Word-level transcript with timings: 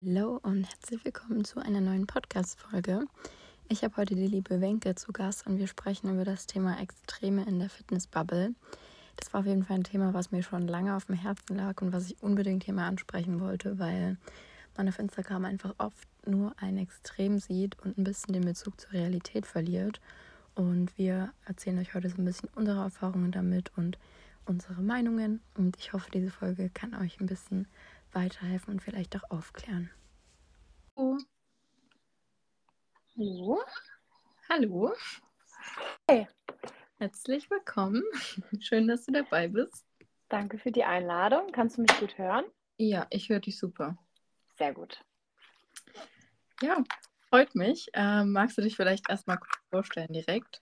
Hallo 0.00 0.38
und 0.44 0.62
herzlich 0.62 1.04
willkommen 1.04 1.44
zu 1.44 1.58
einer 1.58 1.80
neuen 1.80 2.06
Podcast-Folge. 2.06 3.04
Ich 3.68 3.82
habe 3.82 3.96
heute 3.96 4.14
die 4.14 4.28
liebe 4.28 4.60
Wenke 4.60 4.94
zu 4.94 5.10
Gast 5.12 5.44
und 5.44 5.58
wir 5.58 5.66
sprechen 5.66 6.14
über 6.14 6.24
das 6.24 6.46
Thema 6.46 6.80
Extreme 6.80 7.44
in 7.46 7.58
der 7.58 7.68
Fitnessbubble. 7.68 8.54
Das 9.16 9.34
war 9.34 9.40
auf 9.40 9.46
jeden 9.46 9.64
Fall 9.64 9.78
ein 9.78 9.82
Thema, 9.82 10.14
was 10.14 10.30
mir 10.30 10.44
schon 10.44 10.68
lange 10.68 10.94
auf 10.94 11.06
dem 11.06 11.16
Herzen 11.16 11.56
lag 11.56 11.82
und 11.82 11.92
was 11.92 12.06
ich 12.06 12.22
unbedingt 12.22 12.62
hier 12.62 12.74
mal 12.74 12.86
ansprechen 12.86 13.40
wollte, 13.40 13.80
weil 13.80 14.18
man 14.76 14.88
auf 14.88 15.00
Instagram 15.00 15.44
einfach 15.44 15.74
oft 15.78 16.06
nur 16.24 16.54
ein 16.58 16.78
Extrem 16.78 17.40
sieht 17.40 17.76
und 17.84 17.98
ein 17.98 18.04
bisschen 18.04 18.34
den 18.34 18.44
Bezug 18.44 18.80
zur 18.80 18.92
Realität 18.92 19.46
verliert. 19.46 20.00
Und 20.54 20.96
wir 20.96 21.32
erzählen 21.44 21.80
euch 21.80 21.94
heute 21.94 22.08
so 22.08 22.18
ein 22.18 22.24
bisschen 22.24 22.50
unsere 22.54 22.82
Erfahrungen 22.82 23.32
damit 23.32 23.72
und 23.76 23.98
unsere 24.46 24.80
Meinungen. 24.80 25.40
Und 25.56 25.76
ich 25.76 25.92
hoffe, 25.92 26.08
diese 26.12 26.30
Folge 26.30 26.70
kann 26.70 26.94
euch 26.94 27.18
ein 27.18 27.26
bisschen 27.26 27.66
weiterhelfen 28.12 28.74
und 28.74 28.82
vielleicht 28.82 29.16
auch 29.16 29.30
aufklären. 29.30 29.90
Hallo. 30.96 31.18
Hallo. 33.16 33.60
Hallo. 34.48 34.92
Hey. 36.08 36.26
Herzlich 36.98 37.50
willkommen. 37.50 38.02
Schön, 38.60 38.88
dass 38.88 39.04
du 39.04 39.12
dabei 39.12 39.48
bist. 39.48 39.84
Danke 40.28 40.58
für 40.58 40.72
die 40.72 40.84
Einladung. 40.84 41.52
Kannst 41.52 41.78
du 41.78 41.82
mich 41.82 42.00
gut 42.00 42.18
hören? 42.18 42.44
Ja, 42.76 43.06
ich 43.10 43.28
höre 43.28 43.40
dich 43.40 43.58
super. 43.58 43.96
Sehr 44.56 44.72
gut. 44.72 45.00
Ja, 46.60 46.82
freut 47.28 47.54
mich. 47.54 47.88
Ähm, 47.92 48.32
magst 48.32 48.58
du 48.58 48.62
dich 48.62 48.76
vielleicht 48.76 49.08
erstmal 49.08 49.38
kurz 49.38 49.58
vorstellen 49.70 50.12
direkt? 50.12 50.60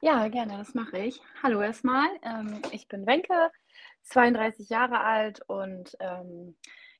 Ja, 0.00 0.28
gerne, 0.28 0.58
das 0.58 0.74
mache 0.74 0.98
ich. 0.98 1.20
Hallo 1.42 1.60
erstmal. 1.60 2.08
Ähm, 2.22 2.62
ich 2.72 2.88
bin 2.88 3.06
Wenke, 3.06 3.50
32 4.08 4.68
Jahre 4.68 5.00
alt 5.00 5.40
und 5.46 5.96
ähm, 6.00 6.56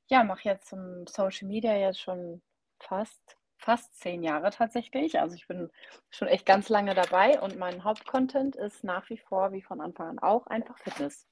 ja, 0.07 0.23
mache 0.23 0.43
jetzt 0.43 0.67
zum 0.67 1.05
Social 1.07 1.47
Media 1.47 1.75
jetzt 1.75 2.01
schon 2.01 2.41
fast, 2.79 3.37
fast 3.57 3.95
zehn 3.99 4.23
Jahre 4.23 4.49
tatsächlich. 4.51 5.19
Also 5.19 5.35
ich 5.35 5.47
bin 5.47 5.69
schon 6.09 6.27
echt 6.27 6.45
ganz 6.45 6.69
lange 6.69 6.95
dabei 6.95 7.39
und 7.39 7.57
mein 7.57 7.83
Hauptcontent 7.83 8.55
ist 8.55 8.83
nach 8.83 9.09
wie 9.09 9.17
vor, 9.17 9.51
wie 9.51 9.61
von 9.61 9.81
Anfang 9.81 10.09
an 10.09 10.19
auch, 10.19 10.47
einfach 10.47 10.77
Fitness. 10.79 11.27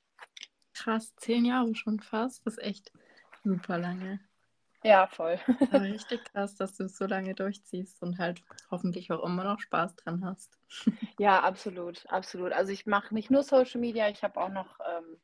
Krass, 0.73 1.15
zehn 1.15 1.45
Jahre 1.45 1.73
schon 1.75 1.99
fast. 1.99 2.45
Das 2.45 2.57
ist 2.57 2.63
echt 2.63 2.91
super 3.43 3.77
lange. 3.77 4.19
Ja, 4.83 5.07
voll. 5.07 5.39
Richtig 5.73 6.23
krass, 6.25 6.55
dass 6.55 6.77
du 6.77 6.83
es 6.83 6.97
so 6.97 7.05
lange 7.05 7.33
durchziehst 7.33 8.01
und 8.03 8.19
halt 8.19 8.43
hoffentlich 8.69 9.11
auch 9.11 9.23
immer 9.23 9.43
noch 9.43 9.59
Spaß 9.59 9.95
dran 9.95 10.23
hast. 10.23 10.57
Ja, 11.17 11.41
absolut, 11.41 12.05
absolut. 12.09 12.53
Also 12.53 12.71
ich 12.71 12.85
mache 12.85 13.13
nicht 13.13 13.31
nur 13.31 13.41
Social 13.41 13.81
Media, 13.81 14.07
ich 14.09 14.23
habe 14.23 14.39
auch 14.39 14.49
noch 14.49 14.79
ähm, 14.87 15.19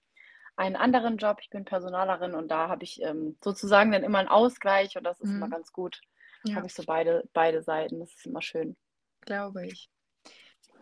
einen 0.56 0.76
anderen 0.76 1.18
Job. 1.18 1.40
Ich 1.42 1.50
bin 1.50 1.66
Personalerin 1.66 2.36
und 2.36 2.50
da 2.50 2.70
habe 2.70 2.84
ich 2.84 3.02
ähm, 3.02 3.38
sozusagen 3.44 3.92
dann 3.92 4.04
immer 4.04 4.20
einen 4.20 4.28
Ausgleich 4.28 4.98
und 4.98 5.04
das 5.04 5.20
ist 5.20 5.30
mhm. 5.30 5.38
immer 5.38 5.50
ganz 5.50 5.72
gut. 5.72 6.02
Ja. 6.46 6.56
Habe 6.56 6.68
ich 6.68 6.74
so 6.74 6.84
beide, 6.86 7.28
beide 7.34 7.64
Seiten. 7.64 8.00
Das 8.00 8.14
ist 8.14 8.26
immer 8.26 8.42
schön. 8.42 8.76
Glaube 9.22 9.66
ich. 9.68 9.90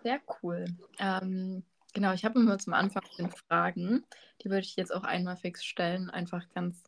Sehr 0.04 0.20
cool. 0.42 0.66
Ähm, 1.00 1.64
genau, 1.94 2.14
ich 2.14 2.26
habe 2.26 2.40
immer 2.40 2.58
zum 2.58 2.74
Anfang 2.74 3.04
Fragen. 3.48 4.04
Die 4.42 4.50
würde 4.50 4.66
ich 4.66 4.76
jetzt 4.76 4.94
auch 4.94 5.04
einmal 5.04 5.38
fix 5.38 5.64
stellen. 5.64 6.10
Einfach 6.10 6.50
ganz 6.56 6.82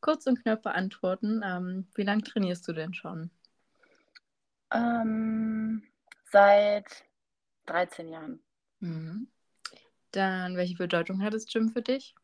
kurz 0.00 0.26
und 0.26 0.42
knapp 0.42 0.62
beantworten. 0.62 1.42
Ähm, 1.44 1.88
wie 1.94 2.04
lange 2.04 2.22
trainierst 2.22 2.66
du 2.68 2.72
denn 2.72 2.94
schon? 2.94 3.30
Ähm, 4.72 5.82
seit 6.30 7.04
13 7.66 8.08
Jahren. 8.08 8.40
Mhm. 8.78 9.28
Dann, 10.12 10.56
welche 10.56 10.76
Bedeutung 10.76 11.22
hat 11.22 11.34
das 11.34 11.46
Gym 11.46 11.70
für 11.70 11.82
dich? 11.82 12.14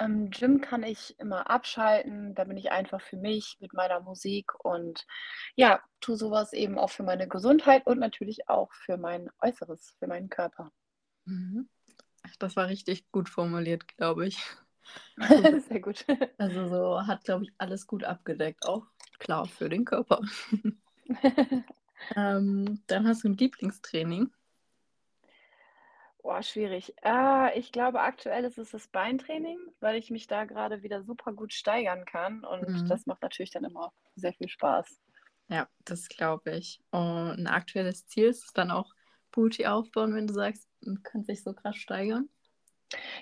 Am 0.00 0.30
Gym 0.30 0.62
kann 0.62 0.82
ich 0.82 1.14
immer 1.20 1.50
abschalten. 1.50 2.34
Da 2.34 2.44
bin 2.44 2.56
ich 2.56 2.72
einfach 2.72 3.02
für 3.02 3.18
mich 3.18 3.58
mit 3.60 3.74
meiner 3.74 4.00
Musik 4.00 4.52
und 4.64 5.06
ja, 5.56 5.82
tue 6.00 6.16
sowas 6.16 6.54
eben 6.54 6.78
auch 6.78 6.88
für 6.88 7.02
meine 7.02 7.28
Gesundheit 7.28 7.86
und 7.86 7.98
natürlich 7.98 8.48
auch 8.48 8.72
für 8.72 8.96
mein 8.96 9.28
Äußeres, 9.42 9.94
für 9.98 10.06
meinen 10.06 10.30
Körper. 10.30 10.72
Mhm. 11.26 11.68
Ach, 12.22 12.34
das 12.38 12.56
war 12.56 12.68
richtig 12.68 13.10
gut 13.12 13.28
formuliert, 13.28 13.86
glaube 13.98 14.26
ich. 14.26 14.38
Sehr 15.68 15.80
gut. 15.80 16.06
Also 16.38 16.68
so 16.68 17.06
hat, 17.06 17.24
glaube 17.24 17.44
ich, 17.44 17.52
alles 17.58 17.86
gut 17.86 18.02
abgedeckt. 18.02 18.66
Auch 18.66 18.86
klar 19.18 19.46
für 19.46 19.68
den 19.68 19.84
Körper. 19.84 20.22
ähm, 22.16 22.80
dann 22.86 23.06
hast 23.06 23.24
du 23.24 23.28
ein 23.28 23.36
Lieblingstraining. 23.36 24.30
Boah, 26.22 26.42
schwierig. 26.42 26.94
Äh, 27.02 27.58
ich 27.58 27.72
glaube, 27.72 28.00
aktuell 28.00 28.44
ist 28.44 28.58
es 28.58 28.70
das 28.70 28.88
Beintraining, 28.88 29.58
weil 29.80 29.96
ich 29.96 30.10
mich 30.10 30.26
da 30.26 30.44
gerade 30.44 30.82
wieder 30.82 31.02
super 31.02 31.32
gut 31.32 31.52
steigern 31.52 32.04
kann. 32.04 32.44
Und 32.44 32.68
mhm. 32.68 32.88
das 32.88 33.06
macht 33.06 33.22
natürlich 33.22 33.50
dann 33.50 33.64
immer 33.64 33.92
sehr 34.16 34.34
viel 34.34 34.48
Spaß. 34.48 35.00
Ja, 35.48 35.68
das 35.84 36.08
glaube 36.08 36.56
ich. 36.56 36.80
Und 36.90 37.00
ein 37.00 37.46
aktuelles 37.46 38.06
Ziel 38.06 38.26
ist 38.26 38.44
es 38.44 38.52
dann 38.52 38.70
auch 38.70 38.92
Booty 39.32 39.66
aufbauen, 39.66 40.14
wenn 40.14 40.26
du 40.26 40.34
sagst, 40.34 40.68
man 40.80 41.02
kann 41.02 41.24
sich 41.24 41.42
so 41.42 41.54
krass 41.54 41.76
steigern? 41.76 42.28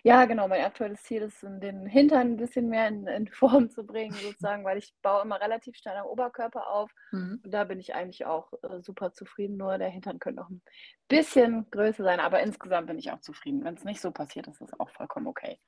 Ja, 0.03 0.25
genau. 0.25 0.49
Mein 0.49 0.65
aktuelles 0.65 1.03
Ziel 1.03 1.23
ist, 1.23 1.43
den 1.43 1.87
Hintern 1.87 2.33
ein 2.33 2.37
bisschen 2.37 2.69
mehr 2.69 2.89
in, 2.89 3.07
in 3.07 3.29
Form 3.33 3.71
zu 3.71 3.85
bringen, 3.85 4.15
sozusagen, 4.15 4.65
weil 4.65 4.79
ich 4.79 4.95
baue 5.03 5.23
immer 5.23 5.41
relativ 5.41 5.77
schnell 5.77 5.97
am 5.97 6.07
Oberkörper 6.07 6.69
auf. 6.69 6.91
Mhm. 7.13 7.41
Und 7.45 7.51
da 7.51 7.65
bin 7.65 7.79
ich 7.79 7.95
eigentlich 7.95 8.25
auch 8.25 8.53
äh, 8.63 8.81
super 8.81 9.13
zufrieden. 9.13 9.57
Nur 9.57 9.79
der 9.79 9.91
Hintern 9.91 10.19
könnte 10.19 10.41
noch 10.41 10.51
ein 10.51 10.63
bisschen 11.09 11.71
größer 11.71 12.05
sein, 12.05 12.21
aber 12.21 12.41
insgesamt 12.41 12.87
bin 12.87 12.99
ich 12.99 13.11
auch 13.11 13.21
zufrieden. 13.21 13.65
Wenn 13.65 13.75
es 13.75 13.85
nicht 13.85 14.01
so 14.01 14.11
passiert, 14.11 14.47
ist 14.49 14.61
das 14.61 14.79
auch 14.79 14.91
vollkommen 14.91 15.27
okay. 15.27 15.59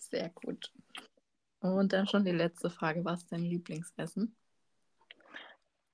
Sehr 0.00 0.28
gut. 0.30 0.72
Und 1.60 1.92
dann 1.92 2.06
schon 2.06 2.24
die 2.24 2.32
letzte 2.32 2.70
Frage: 2.70 3.04
Was 3.04 3.22
ist 3.22 3.32
dein 3.32 3.42
Lieblingsessen? 3.42 4.36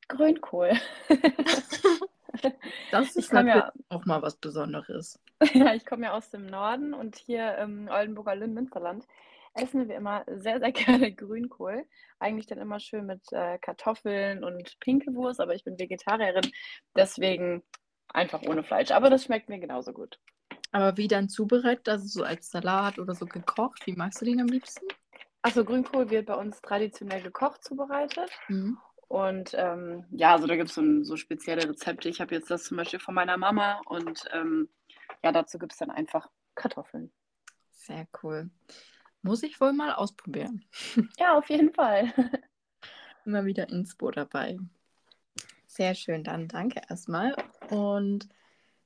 Grünkohl. 0.09 0.73
Das 2.91 3.17
ist 3.17 3.33
natürlich 3.33 3.65
ja, 3.65 3.73
auch 3.89 4.05
mal 4.05 4.23
was 4.23 4.37
Besonderes. 4.37 5.19
Ja, 5.55 5.75
ich 5.75 5.87
komme 5.87 6.07
ja 6.07 6.13
aus 6.13 6.31
dem 6.31 6.47
Norden 6.47 6.95
und 6.95 7.17
hier 7.17 7.57
im 7.59 7.89
Oldenburger 7.89 8.35
Linn-Münsterland 8.35 9.07
essen 9.55 9.89
wir 9.89 9.97
immer 9.97 10.25
sehr, 10.27 10.61
sehr 10.61 10.73
gerne 10.73 11.13
Grünkohl. 11.13 11.85
Eigentlich 12.19 12.47
dann 12.47 12.59
immer 12.59 12.81
schön 12.81 13.07
mit 13.07 13.23
äh, 13.33 13.59
Kartoffeln 13.59 14.45
und 14.45 14.79
Pinkelwurst, 14.81 15.41
aber 15.41 15.55
ich 15.55 15.65
bin 15.65 15.79
Vegetarierin, 15.79 16.51
deswegen 16.97 17.63
einfach 18.09 18.43
ohne 18.43 18.65
Fleisch. 18.65 18.91
Aber 18.91 19.11
das 19.11 19.25
schmeckt 19.25 19.49
mir 19.49 19.59
genauso 19.59 19.93
gut. 19.93 20.19
Aber 20.73 20.97
wie 20.97 21.09
dann 21.09 21.29
zubereitet, 21.29 21.89
also 21.89 22.07
so 22.07 22.25
als 22.25 22.51
Salat 22.51 22.99
oder 22.99 23.15
so 23.15 23.27
gekocht, 23.27 23.87
wie 23.87 23.95
magst 23.95 24.21
du 24.21 24.27
den 24.27 24.41
am 24.41 24.49
liebsten? 24.49 24.87
Achso, 25.43 25.65
Grünkohl 25.65 26.11
wird 26.11 26.27
bei 26.27 26.35
uns 26.35 26.61
traditionell 26.61 27.23
gekocht 27.23 27.65
zubereitet. 27.65 28.31
Mhm. 28.49 28.79
Und 29.07 29.55
ähm, 29.55 30.05
ja, 30.11 30.33
also 30.33 30.47
da 30.47 30.57
gibt 30.57 30.69
es 30.69 30.75
so, 30.75 31.03
so, 31.03 31.17
spezielle 31.17 31.67
Rezepte. 31.67 32.11
Ich 32.11 32.21
habe 32.21 32.35
jetzt 32.35 32.51
das 32.51 32.65
zum 32.65 32.77
Beispiel 32.77 32.99
von 32.99 33.15
meiner 33.15 33.39
Mama 33.39 33.81
und 33.87 34.25
ähm, 34.35 34.69
ja, 35.23 35.33
dazu 35.33 35.59
gibt 35.59 35.73
es 35.73 35.79
dann 35.79 35.91
einfach 35.91 36.29
Kartoffeln. 36.55 37.13
Sehr 37.71 38.07
cool. 38.23 38.51
Muss 39.23 39.43
ich 39.43 39.61
wohl 39.61 39.73
mal 39.73 39.93
ausprobieren. 39.93 40.65
Ja, 41.19 41.37
auf 41.37 41.49
jeden 41.51 41.73
Fall. 41.73 42.13
Immer 43.25 43.45
wieder 43.45 43.69
Inspo 43.69 44.11
dabei. 44.11 44.59
Sehr 45.67 45.95
schön, 45.95 46.25
dann 46.25 46.49
danke 46.49 46.81
erstmal. 46.89 47.35
Und 47.71 48.29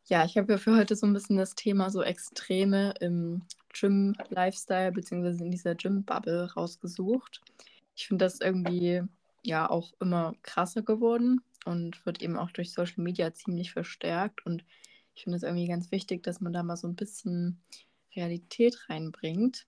ja, 0.07 0.25
ich 0.25 0.37
habe 0.37 0.53
ja 0.53 0.59
für 0.59 0.77
heute 0.77 0.97
so 0.97 1.07
ein 1.07 1.13
bisschen 1.13 1.37
das 1.37 1.55
Thema 1.55 1.91
so 1.91 2.03
Extreme 2.03 2.95
im 3.01 3.43
Gym-Lifestyle 3.73 4.93
beziehungsweise 4.93 5.45
in 5.45 5.51
dieser 5.51 5.75
Gym-Bubble 5.75 6.53
rausgesucht. 6.55 7.41
Ich 7.95 8.09
finde 8.09 8.25
das 8.25 8.41
irgendwie 8.41 9.03
ja 9.43 9.69
auch 9.69 9.93
immer 10.01 10.35
krasser 10.43 10.83
geworden 10.83 11.41
und 11.65 12.05
wird 12.05 12.21
eben 12.23 12.37
auch 12.37 12.51
durch 12.51 12.73
Social 12.73 13.03
Media 13.03 13.33
ziemlich 13.33 13.73
verstärkt. 13.73 14.45
Und 14.45 14.65
ich 15.15 15.25
finde 15.25 15.37
es 15.37 15.43
irgendwie 15.43 15.69
ganz 15.69 15.91
wichtig, 15.91 16.23
dass 16.23 16.41
man 16.41 16.53
da 16.53 16.63
mal 16.63 16.77
so 16.77 16.89
ein 16.89 16.97
bisschen 16.97 17.63
Realität 18.15 18.89
reinbringt. 18.89 19.67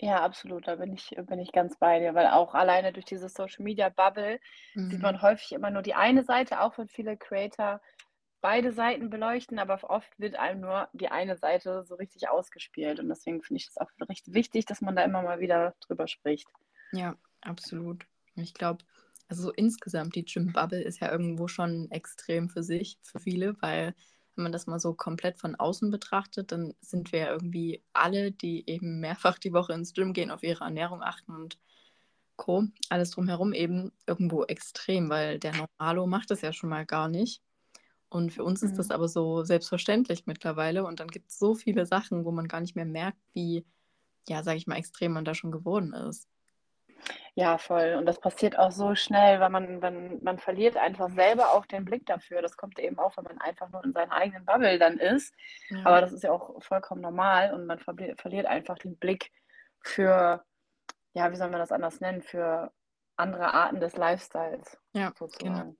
Ja, 0.00 0.22
absolut, 0.22 0.66
da 0.66 0.76
bin 0.76 0.94
ich, 0.94 1.10
bin 1.10 1.38
ich 1.38 1.52
ganz 1.52 1.76
bei 1.78 1.98
dir, 1.98 2.14
weil 2.14 2.28
auch 2.28 2.54
alleine 2.54 2.92
durch 2.92 3.04
diese 3.04 3.28
Social 3.28 3.62
Media 3.62 3.90
Bubble 3.90 4.40
mhm. 4.74 4.90
sieht 4.90 5.02
man 5.02 5.20
häufig 5.20 5.52
immer 5.52 5.70
nur 5.70 5.82
die 5.82 5.94
eine 5.94 6.24
Seite, 6.24 6.60
auch 6.60 6.78
wenn 6.78 6.88
viele 6.88 7.16
Creator 7.18 7.80
beide 8.40 8.72
Seiten 8.72 9.10
beleuchten, 9.10 9.58
aber 9.58 9.78
oft 9.90 10.18
wird 10.18 10.36
einem 10.36 10.60
nur 10.60 10.88
die 10.94 11.08
eine 11.08 11.36
Seite 11.36 11.84
so 11.84 11.96
richtig 11.96 12.28
ausgespielt. 12.28 12.98
Und 12.98 13.08
deswegen 13.08 13.42
finde 13.42 13.60
ich 13.60 13.68
es 13.68 13.76
auch 13.76 13.90
recht 14.08 14.32
wichtig, 14.32 14.64
dass 14.64 14.80
man 14.80 14.96
da 14.96 15.02
immer 15.02 15.22
mal 15.22 15.40
wieder 15.40 15.74
drüber 15.80 16.08
spricht. 16.08 16.48
Ja, 16.92 17.16
absolut. 17.42 18.06
Ich 18.36 18.54
glaube, 18.54 18.84
also 19.28 19.42
so 19.42 19.52
insgesamt 19.52 20.14
die 20.14 20.24
Gym-Bubble 20.24 20.82
ist 20.82 21.00
ja 21.00 21.12
irgendwo 21.12 21.48
schon 21.48 21.90
extrem 21.90 22.48
für 22.48 22.62
sich, 22.62 22.98
für 23.02 23.20
viele, 23.20 23.60
weil 23.60 23.94
wenn 24.36 24.44
man 24.44 24.52
das 24.52 24.66
mal 24.66 24.80
so 24.80 24.94
komplett 24.94 25.38
von 25.38 25.54
außen 25.54 25.90
betrachtet, 25.90 26.52
dann 26.52 26.74
sind 26.80 27.12
wir 27.12 27.18
ja 27.20 27.30
irgendwie 27.30 27.82
alle, 27.92 28.32
die 28.32 28.68
eben 28.68 29.00
mehrfach 29.00 29.38
die 29.38 29.52
Woche 29.52 29.72
ins 29.72 29.92
Gym 29.92 30.12
gehen, 30.12 30.30
auf 30.30 30.42
ihre 30.42 30.64
Ernährung 30.64 31.02
achten 31.02 31.34
und 31.34 31.58
Co. 32.36 32.64
Alles 32.88 33.10
drumherum 33.10 33.52
eben 33.52 33.92
irgendwo 34.06 34.44
extrem, 34.44 35.10
weil 35.10 35.38
der 35.38 35.52
Normalo 35.54 36.06
macht 36.06 36.30
das 36.30 36.40
ja 36.40 36.52
schon 36.52 36.70
mal 36.70 36.86
gar 36.86 37.08
nicht. 37.08 37.42
Und 38.08 38.32
für 38.32 38.44
uns 38.44 38.62
mhm. 38.62 38.70
ist 38.70 38.78
das 38.78 38.88
mhm. 38.88 38.94
aber 38.94 39.08
so 39.08 39.44
selbstverständlich 39.44 40.26
mittlerweile. 40.26 40.84
Und 40.84 41.00
dann 41.00 41.08
gibt 41.08 41.30
es 41.30 41.38
so 41.38 41.54
viele 41.54 41.86
Sachen, 41.86 42.24
wo 42.24 42.32
man 42.32 42.48
gar 42.48 42.60
nicht 42.60 42.74
mehr 42.74 42.86
merkt, 42.86 43.18
wie, 43.32 43.66
ja, 44.28 44.42
sage 44.42 44.58
ich 44.58 44.66
mal, 44.66 44.76
extrem 44.76 45.12
man 45.12 45.24
da 45.24 45.34
schon 45.34 45.52
geworden 45.52 45.92
ist. 45.92 46.28
Ja, 47.40 47.56
voll. 47.56 47.94
Und 47.94 48.04
das 48.04 48.20
passiert 48.20 48.58
auch 48.58 48.70
so 48.70 48.94
schnell, 48.94 49.40
weil 49.40 49.48
man, 49.48 49.80
wenn, 49.80 50.22
man 50.22 50.38
verliert 50.38 50.76
einfach 50.76 51.08
selber 51.08 51.52
auch 51.52 51.64
den 51.64 51.86
Blick 51.86 52.04
dafür. 52.04 52.42
Das 52.42 52.54
kommt 52.54 52.78
eben 52.78 52.98
auch, 52.98 53.16
wenn 53.16 53.24
man 53.24 53.38
einfach 53.38 53.70
nur 53.70 53.82
in 53.82 53.94
seiner 53.94 54.12
eigenen 54.12 54.44
Bubble 54.44 54.78
dann 54.78 54.98
ist. 54.98 55.34
Ja. 55.70 55.78
Aber 55.86 56.02
das 56.02 56.12
ist 56.12 56.22
ja 56.22 56.32
auch 56.32 56.62
vollkommen 56.62 57.00
normal 57.00 57.54
und 57.54 57.64
man 57.64 57.78
verliert 57.78 58.44
einfach 58.44 58.76
den 58.76 58.98
Blick 58.98 59.32
für, 59.80 60.44
ja, 61.14 61.32
wie 61.32 61.36
soll 61.36 61.48
man 61.48 61.60
das 61.60 61.72
anders 61.72 61.98
nennen, 62.02 62.20
für 62.20 62.72
andere 63.16 63.54
Arten 63.54 63.80
des 63.80 63.96
Lifestyles. 63.96 64.78
Ja, 64.92 65.10
sozusagen. 65.18 65.78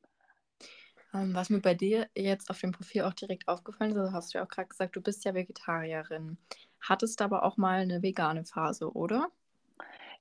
Genau. 1.13 1.23
Ähm, 1.23 1.35
was 1.35 1.51
mir 1.51 1.61
bei 1.61 1.75
dir 1.75 2.09
jetzt 2.15 2.49
auf 2.49 2.59
dem 2.61 2.73
Profil 2.73 3.03
auch 3.03 3.13
direkt 3.13 3.49
aufgefallen 3.49 3.91
ist, 3.91 3.99
also 3.99 4.13
hast 4.15 4.33
du 4.33 4.39
ja 4.39 4.45
auch 4.45 4.49
gerade 4.49 4.69
gesagt, 4.69 4.97
du 4.97 5.03
bist 5.03 5.27
ja 5.27 5.35
Vegetarierin. 5.35 6.39
Hattest 6.81 7.21
aber 7.21 7.43
auch 7.43 7.59
mal 7.59 7.81
eine 7.81 8.01
vegane 8.01 8.47
Phase, 8.47 8.91
oder? 8.91 9.29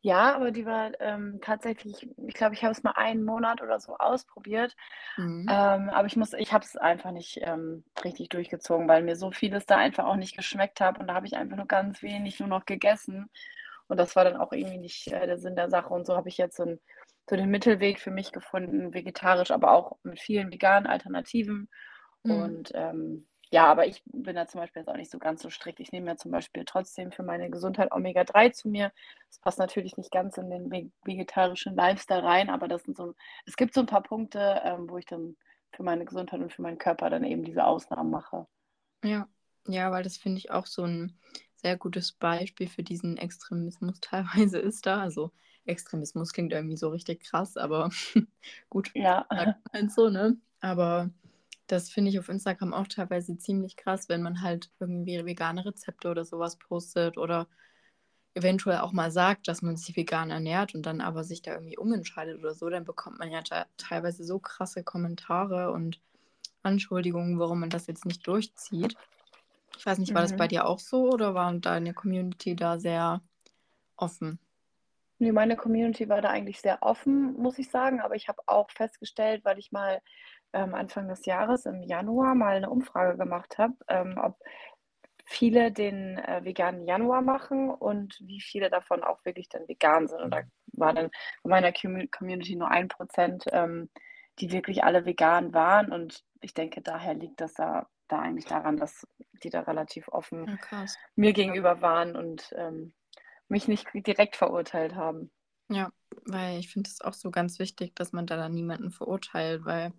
Ja, 0.01 0.33
aber 0.35 0.51
die 0.51 0.65
war 0.65 0.91
ähm, 1.01 1.39
tatsächlich, 1.41 2.09
ich 2.25 2.33
glaube, 2.33 2.53
ich 2.53 2.63
habe 2.63 2.71
es 2.71 2.83
mal 2.83 2.93
einen 2.95 3.25
Monat 3.25 3.61
oder 3.61 3.79
so 3.81 3.97
ausprobiert. 3.97 4.75
Mhm. 5.17 5.45
Ähm, 5.49 5.89
aber 5.89 6.07
ich 6.07 6.15
muss, 6.15 6.31
ich 6.33 6.53
habe 6.53 6.63
es 6.63 6.77
einfach 6.77 7.11
nicht 7.11 7.39
ähm, 7.41 7.83
richtig 8.03 8.29
durchgezogen, 8.29 8.87
weil 8.87 9.03
mir 9.03 9.17
so 9.17 9.31
vieles 9.31 9.65
da 9.65 9.75
einfach 9.75 10.05
auch 10.05 10.15
nicht 10.15 10.37
geschmeckt 10.37 10.79
hat. 10.79 10.99
Und 10.99 11.07
da 11.07 11.15
habe 11.15 11.27
ich 11.27 11.35
einfach 11.35 11.57
nur 11.57 11.67
ganz 11.67 12.01
wenig 12.01 12.39
nur 12.39 12.47
noch 12.47 12.65
gegessen. 12.65 13.29
Und 13.87 13.97
das 13.97 14.15
war 14.15 14.23
dann 14.23 14.37
auch 14.37 14.53
irgendwie 14.53 14.77
nicht 14.77 15.07
äh, 15.11 15.25
der 15.25 15.37
Sinn 15.37 15.57
der 15.57 15.69
Sache. 15.69 15.89
Und 15.89 16.05
so 16.05 16.15
habe 16.15 16.29
ich 16.29 16.37
jetzt 16.37 16.55
so, 16.55 16.63
ein, 16.63 16.79
so 17.29 17.35
den 17.35 17.49
Mittelweg 17.49 17.99
für 17.99 18.11
mich 18.11 18.31
gefunden, 18.31 18.93
vegetarisch, 18.93 19.51
aber 19.51 19.73
auch 19.73 19.97
mit 20.03 20.19
vielen 20.21 20.49
veganen 20.53 20.87
Alternativen. 20.87 21.67
Mhm. 22.23 22.31
Und 22.31 22.71
ähm, 22.73 23.27
ja, 23.51 23.65
aber 23.65 23.87
ich 23.87 24.03
bin 24.05 24.35
da 24.35 24.45
zum 24.47 24.61
Beispiel 24.61 24.81
jetzt 24.81 24.89
auch 24.89 24.95
nicht 24.95 25.09
so 25.09 25.17
ganz 25.17 25.41
so 25.41 25.49
strikt. 25.49 25.79
Ich 25.79 25.91
nehme 25.91 26.07
ja 26.07 26.17
zum 26.17 26.31
Beispiel 26.31 26.65
trotzdem 26.65 27.11
für 27.11 27.23
meine 27.23 27.49
Gesundheit 27.49 27.91
Omega-3 27.91 28.51
zu 28.51 28.69
mir. 28.69 28.91
Das 29.27 29.39
passt 29.39 29.57
natürlich 29.57 29.97
nicht 29.97 30.11
ganz 30.11 30.37
in 30.37 30.49
den 30.51 30.71
vegetarischen 31.03 31.75
Lifestyle 31.75 32.23
rein, 32.23 32.49
aber 32.49 32.67
das 32.67 32.83
sind 32.83 32.95
so, 32.95 33.15
es 33.45 33.57
gibt 33.57 33.73
so 33.73 33.79
ein 33.79 33.87
paar 33.87 34.03
Punkte, 34.03 34.61
ähm, 34.63 34.87
wo 34.89 34.97
ich 34.97 35.05
dann 35.05 35.35
für 35.71 35.83
meine 35.83 36.05
Gesundheit 36.05 36.39
und 36.41 36.53
für 36.53 36.61
meinen 36.61 36.77
Körper 36.77 37.09
dann 37.09 37.23
eben 37.23 37.43
diese 37.43 37.63
Ausnahmen 37.63 38.11
mache. 38.11 38.45
Ja, 39.03 39.27
ja, 39.67 39.91
weil 39.91 40.03
das 40.03 40.17
finde 40.17 40.37
ich 40.37 40.51
auch 40.51 40.65
so 40.67 40.83
ein 40.83 41.17
sehr 41.55 41.77
gutes 41.77 42.11
Beispiel 42.11 42.67
für 42.67 42.83
diesen 42.83 43.17
Extremismus 43.17 43.99
teilweise 44.01 44.59
ist 44.59 44.85
da. 44.85 45.01
Also 45.01 45.31
Extremismus 45.65 46.33
klingt 46.33 46.53
irgendwie 46.53 46.77
so 46.77 46.89
richtig 46.89 47.23
krass, 47.23 47.57
aber 47.57 47.89
gut, 48.69 48.91
ja. 48.93 49.25
halt 49.73 49.91
so, 49.91 50.09
ne? 50.09 50.37
Aber 50.61 51.09
das 51.71 51.89
finde 51.89 52.09
ich 52.09 52.19
auf 52.19 52.29
Instagram 52.29 52.73
auch 52.73 52.87
teilweise 52.87 53.37
ziemlich 53.37 53.77
krass, 53.77 54.09
wenn 54.09 54.23
man 54.23 54.41
halt 54.41 54.71
irgendwie 54.79 55.23
vegane 55.25 55.65
Rezepte 55.65 56.09
oder 56.09 56.25
sowas 56.25 56.57
postet 56.57 57.17
oder 57.17 57.47
eventuell 58.33 58.79
auch 58.79 58.91
mal 58.91 59.11
sagt, 59.11 59.47
dass 59.47 59.61
man 59.61 59.77
sich 59.77 59.95
vegan 59.95 60.31
ernährt 60.31 60.73
und 60.73 60.85
dann 60.85 61.01
aber 61.01 61.23
sich 61.23 61.41
da 61.41 61.53
irgendwie 61.53 61.77
umentscheidet 61.77 62.39
oder 62.39 62.53
so, 62.53 62.69
dann 62.69 62.85
bekommt 62.85 63.19
man 63.19 63.31
ja 63.31 63.41
teilweise 63.77 64.23
so 64.23 64.39
krasse 64.39 64.83
Kommentare 64.83 65.71
und 65.71 66.01
Anschuldigungen, 66.63 67.39
warum 67.39 67.59
man 67.59 67.69
das 67.69 67.87
jetzt 67.87 68.05
nicht 68.05 68.25
durchzieht. 68.25 68.95
Ich 69.77 69.85
weiß 69.85 69.99
nicht, 69.99 70.13
war 70.13 70.21
mhm. 70.21 70.27
das 70.27 70.37
bei 70.37 70.45
mhm. 70.45 70.49
dir 70.49 70.65
auch 70.65 70.79
so 70.79 71.09
oder 71.09 71.33
war 71.33 71.53
deine 71.53 71.93
Community 71.93 72.55
da 72.55 72.79
sehr 72.79 73.21
offen? 73.95 74.39
Nee, 75.19 75.33
meine 75.33 75.55
Community 75.57 76.07
war 76.07 76.21
da 76.21 76.29
eigentlich 76.29 76.61
sehr 76.61 76.81
offen, 76.81 77.33
muss 77.33 77.59
ich 77.59 77.69
sagen, 77.69 77.99
aber 77.99 78.15
ich 78.15 78.29
habe 78.29 78.41
auch 78.45 78.71
festgestellt, 78.71 79.43
weil 79.43 79.59
ich 79.59 79.71
mal 79.71 80.01
ähm, 80.53 80.73
Anfang 80.73 81.07
des 81.07 81.25
Jahres 81.25 81.65
im 81.65 81.83
Januar 81.83 82.35
mal 82.35 82.55
eine 82.55 82.69
Umfrage 82.69 83.17
gemacht 83.17 83.57
habe, 83.57 83.73
ähm, 83.87 84.19
ob 84.21 84.37
viele 85.25 85.71
den 85.71 86.17
äh, 86.17 86.43
veganen 86.43 86.87
Januar 86.87 87.21
machen 87.21 87.69
und 87.69 88.17
wie 88.19 88.41
viele 88.41 88.69
davon 88.71 89.03
auch 89.03 89.23
wirklich 89.25 89.47
dann 89.47 89.67
vegan 89.67 90.07
sind. 90.07 90.21
Und 90.21 90.31
da 90.31 90.41
war 90.73 90.93
dann 90.93 91.05
in 91.43 91.49
meiner 91.49 91.71
Community 91.71 92.55
nur 92.55 92.71
ein 92.71 92.87
Prozent, 92.87 93.45
ähm, 93.51 93.89
die 94.39 94.51
wirklich 94.51 94.83
alle 94.83 95.05
vegan 95.05 95.53
waren. 95.53 95.91
Und 95.91 96.23
ich 96.41 96.55
denke, 96.55 96.81
daher 96.81 97.13
liegt 97.13 97.41
das 97.41 97.53
da, 97.53 97.87
da 98.07 98.19
eigentlich 98.19 98.45
daran, 98.45 98.77
dass 98.77 99.05
die 99.43 99.51
da 99.51 99.61
relativ 99.61 100.07
offen 100.07 100.59
ja, 100.71 100.85
mir 101.15 101.33
gegenüber 101.33 101.81
waren 101.81 102.15
und 102.15 102.51
ähm, 102.55 102.93
mich 103.47 103.67
nicht 103.67 103.87
direkt 103.93 104.35
verurteilt 104.35 104.95
haben. 104.95 105.31
Ja, 105.69 105.91
weil 106.25 106.57
ich 106.57 106.71
finde 106.71 106.89
es 106.89 107.01
auch 107.01 107.13
so 107.13 107.29
ganz 107.29 107.59
wichtig, 107.59 107.95
dass 107.95 108.13
man 108.13 108.25
da 108.25 108.35
dann 108.35 108.53
niemanden 108.53 108.89
verurteilt, 108.89 109.63
weil 109.63 109.93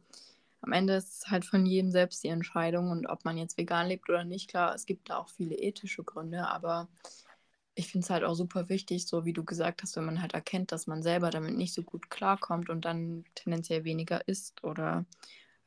am 0.62 0.72
Ende 0.72 0.94
ist 0.94 1.22
es 1.22 1.30
halt 1.30 1.44
von 1.44 1.66
jedem 1.66 1.90
selbst 1.90 2.22
die 2.22 2.28
Entscheidung 2.28 2.90
und 2.90 3.06
ob 3.06 3.24
man 3.24 3.36
jetzt 3.38 3.56
vegan 3.56 3.88
lebt 3.88 4.08
oder 4.08 4.24
nicht. 4.24 4.48
Klar, 4.48 4.74
es 4.74 4.86
gibt 4.86 5.10
da 5.10 5.16
auch 5.16 5.28
viele 5.28 5.56
ethische 5.56 6.04
Gründe, 6.04 6.48
aber 6.48 6.88
ich 7.74 7.90
finde 7.90 8.04
es 8.04 8.10
halt 8.10 8.24
auch 8.24 8.34
super 8.34 8.68
wichtig, 8.68 9.06
so 9.06 9.24
wie 9.24 9.32
du 9.32 9.44
gesagt 9.44 9.82
hast, 9.82 9.96
wenn 9.96 10.04
man 10.04 10.20
halt 10.20 10.34
erkennt, 10.34 10.72
dass 10.72 10.86
man 10.86 11.02
selber 11.02 11.30
damit 11.30 11.56
nicht 11.56 11.72
so 11.72 11.82
gut 11.82 12.10
klarkommt 12.10 12.68
und 12.68 12.84
dann 12.84 13.24
tendenziell 13.34 13.84
weniger 13.84 14.26
isst 14.28 14.62
oder 14.64 15.06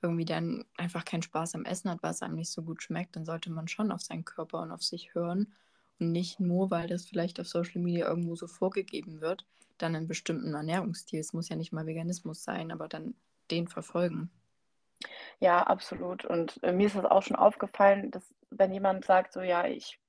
irgendwie 0.01 0.25
dann 0.25 0.65
einfach 0.77 1.05
keinen 1.05 1.23
Spaß 1.23 1.55
am 1.55 1.65
Essen 1.65 1.89
hat, 1.89 2.03
weil 2.03 2.11
es 2.11 2.21
einem 2.21 2.35
nicht 2.35 2.51
so 2.51 2.61
gut 2.61 2.83
schmeckt, 2.83 3.15
dann 3.15 3.25
sollte 3.25 3.51
man 3.51 3.67
schon 3.67 3.91
auf 3.91 4.01
seinen 4.01 4.25
Körper 4.25 4.61
und 4.61 4.71
auf 4.71 4.83
sich 4.83 5.15
hören 5.15 5.53
und 5.99 6.11
nicht 6.11 6.39
nur, 6.39 6.69
weil 6.71 6.87
das 6.87 7.05
vielleicht 7.05 7.39
auf 7.39 7.47
Social 7.47 7.81
Media 7.81 8.07
irgendwo 8.07 8.35
so 8.35 8.47
vorgegeben 8.47 9.21
wird, 9.21 9.45
dann 9.77 9.95
einen 9.95 10.07
bestimmten 10.07 10.53
Ernährungsstil, 10.53 11.19
es 11.19 11.33
muss 11.33 11.49
ja 11.49 11.55
nicht 11.55 11.71
mal 11.71 11.85
Veganismus 11.85 12.43
sein, 12.43 12.71
aber 12.71 12.87
dann 12.87 13.15
den 13.49 13.67
verfolgen. 13.67 14.29
Ja, 15.39 15.63
absolut. 15.63 16.25
Und 16.25 16.61
äh, 16.63 16.71
mir 16.71 16.87
ist 16.87 16.95
das 16.95 17.05
auch 17.05 17.23
schon 17.23 17.35
aufgefallen, 17.35 18.11
dass 18.11 18.33
wenn 18.49 18.73
jemand 18.73 19.05
sagt, 19.05 19.33
so 19.33 19.41
ja, 19.41 19.65
ich 19.65 19.99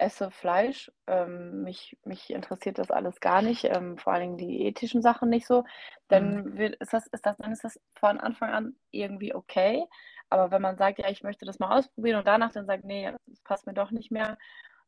esse 0.00 0.30
Fleisch, 0.30 0.90
ähm, 1.06 1.62
mich, 1.62 1.98
mich 2.04 2.30
interessiert 2.30 2.78
das 2.78 2.90
alles 2.90 3.20
gar 3.20 3.42
nicht, 3.42 3.64
ähm, 3.64 3.98
vor 3.98 4.12
allen 4.14 4.22
Dingen 4.22 4.38
die 4.38 4.66
ethischen 4.66 5.02
Sachen 5.02 5.28
nicht 5.28 5.46
so, 5.46 5.64
dann 6.08 6.44
mhm. 6.44 6.58
wird, 6.58 6.76
ist 6.76 6.92
das, 6.92 7.06
ist 7.08 7.26
das, 7.26 7.36
dann 7.36 7.52
ist 7.52 7.64
das 7.64 7.78
von 7.94 8.18
Anfang 8.18 8.50
an 8.50 8.76
irgendwie 8.90 9.34
okay. 9.34 9.84
Aber 10.30 10.50
wenn 10.50 10.62
man 10.62 10.78
sagt, 10.78 10.98
ja, 10.98 11.10
ich 11.10 11.22
möchte 11.22 11.44
das 11.44 11.58
mal 11.58 11.76
ausprobieren 11.76 12.18
und 12.18 12.26
danach 12.26 12.52
dann 12.52 12.66
sagt, 12.66 12.84
nee, 12.84 13.12
das 13.26 13.40
passt 13.42 13.66
mir 13.66 13.74
doch 13.74 13.90
nicht 13.90 14.10
mehr, 14.10 14.38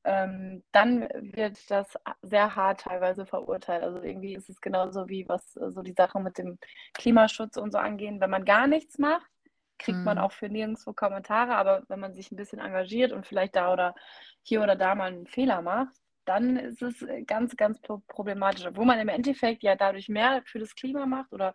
ähm, 0.04 0.62
dann 0.72 1.08
wird 1.20 1.70
das 1.70 1.96
sehr 2.22 2.56
hart 2.56 2.81
teilweise 2.82 3.25
verurteilt. 3.25 3.82
Also 3.82 4.02
irgendwie 4.02 4.34
ist 4.34 4.49
es 4.49 4.60
genauso 4.60 5.08
wie 5.08 5.28
was 5.28 5.56
äh, 5.56 5.70
so 5.70 5.82
die 5.82 5.93
Sachen 5.93 6.25
mit 6.25 6.38
dem 6.38 6.58
Klimaschutz 6.94 7.56
und 7.56 7.72
so 7.72 7.78
angehen. 7.78 8.20
Wenn 8.20 8.31
man 8.31 8.44
gar 8.44 8.66
nichts 8.66 8.99
macht, 8.99 9.31
kriegt 9.78 9.99
mhm. 9.99 10.04
man 10.04 10.19
auch 10.19 10.32
für 10.32 10.49
nirgendwo 10.49 10.93
Kommentare, 10.93 11.54
aber 11.54 11.82
wenn 11.88 12.00
man 12.00 12.14
sich 12.14 12.32
ein 12.32 12.37
bisschen 12.37 12.58
engagiert 12.58 13.12
und 13.12 13.26
vielleicht 13.26 13.56
da 13.56 13.72
oder 13.72 13.94
hier 14.43 14.62
oder 14.62 14.76
da 14.76 14.94
mal 14.94 15.12
einen 15.12 15.26
Fehler 15.26 15.62
macht, 15.62 15.94
dann 16.25 16.56
ist 16.56 16.82
es 16.82 17.02
äh, 17.02 17.22
ganz, 17.22 17.56
ganz 17.56 17.81
problematisch. 18.08 18.66
Wo 18.75 18.84
man 18.84 18.98
im 18.98 19.08
Endeffekt 19.08 19.62
ja 19.62 19.76
dadurch 19.76 20.08
mehr 20.08 20.43
für 20.44 20.58
das 20.58 20.75
Klima 20.75 21.06
macht 21.06 21.32
oder 21.32 21.52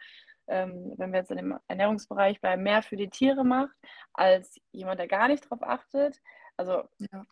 ähm, 0.47 0.93
wenn 0.97 1.11
wir 1.11 1.19
jetzt 1.19 1.31
in 1.31 1.37
dem 1.37 1.59
Ernährungsbereich 1.67 2.39
bleiben, 2.39 2.63
mehr 2.63 2.81
für 2.81 2.95
die 2.95 3.09
Tiere 3.09 3.43
macht, 3.43 3.75
als 4.13 4.57
jemand, 4.71 4.99
der 4.99 5.07
gar 5.09 5.27
nicht 5.27 5.49
drauf 5.49 5.61
achtet. 5.61 6.21
Also 6.55 6.83
ja 6.99 7.25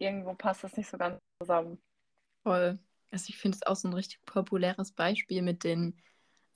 irgendwo 0.00 0.34
passt 0.34 0.64
das 0.64 0.76
nicht 0.76 0.88
so 0.88 0.98
ganz 0.98 1.20
zusammen. 1.40 1.78
Voll. 2.42 2.78
Also 3.10 3.26
ich 3.28 3.38
finde 3.38 3.56
es 3.56 3.66
auch 3.66 3.76
so 3.76 3.88
ein 3.88 3.94
richtig 3.94 4.20
populäres 4.24 4.92
Beispiel 4.92 5.42
mit 5.42 5.64
den, 5.64 5.96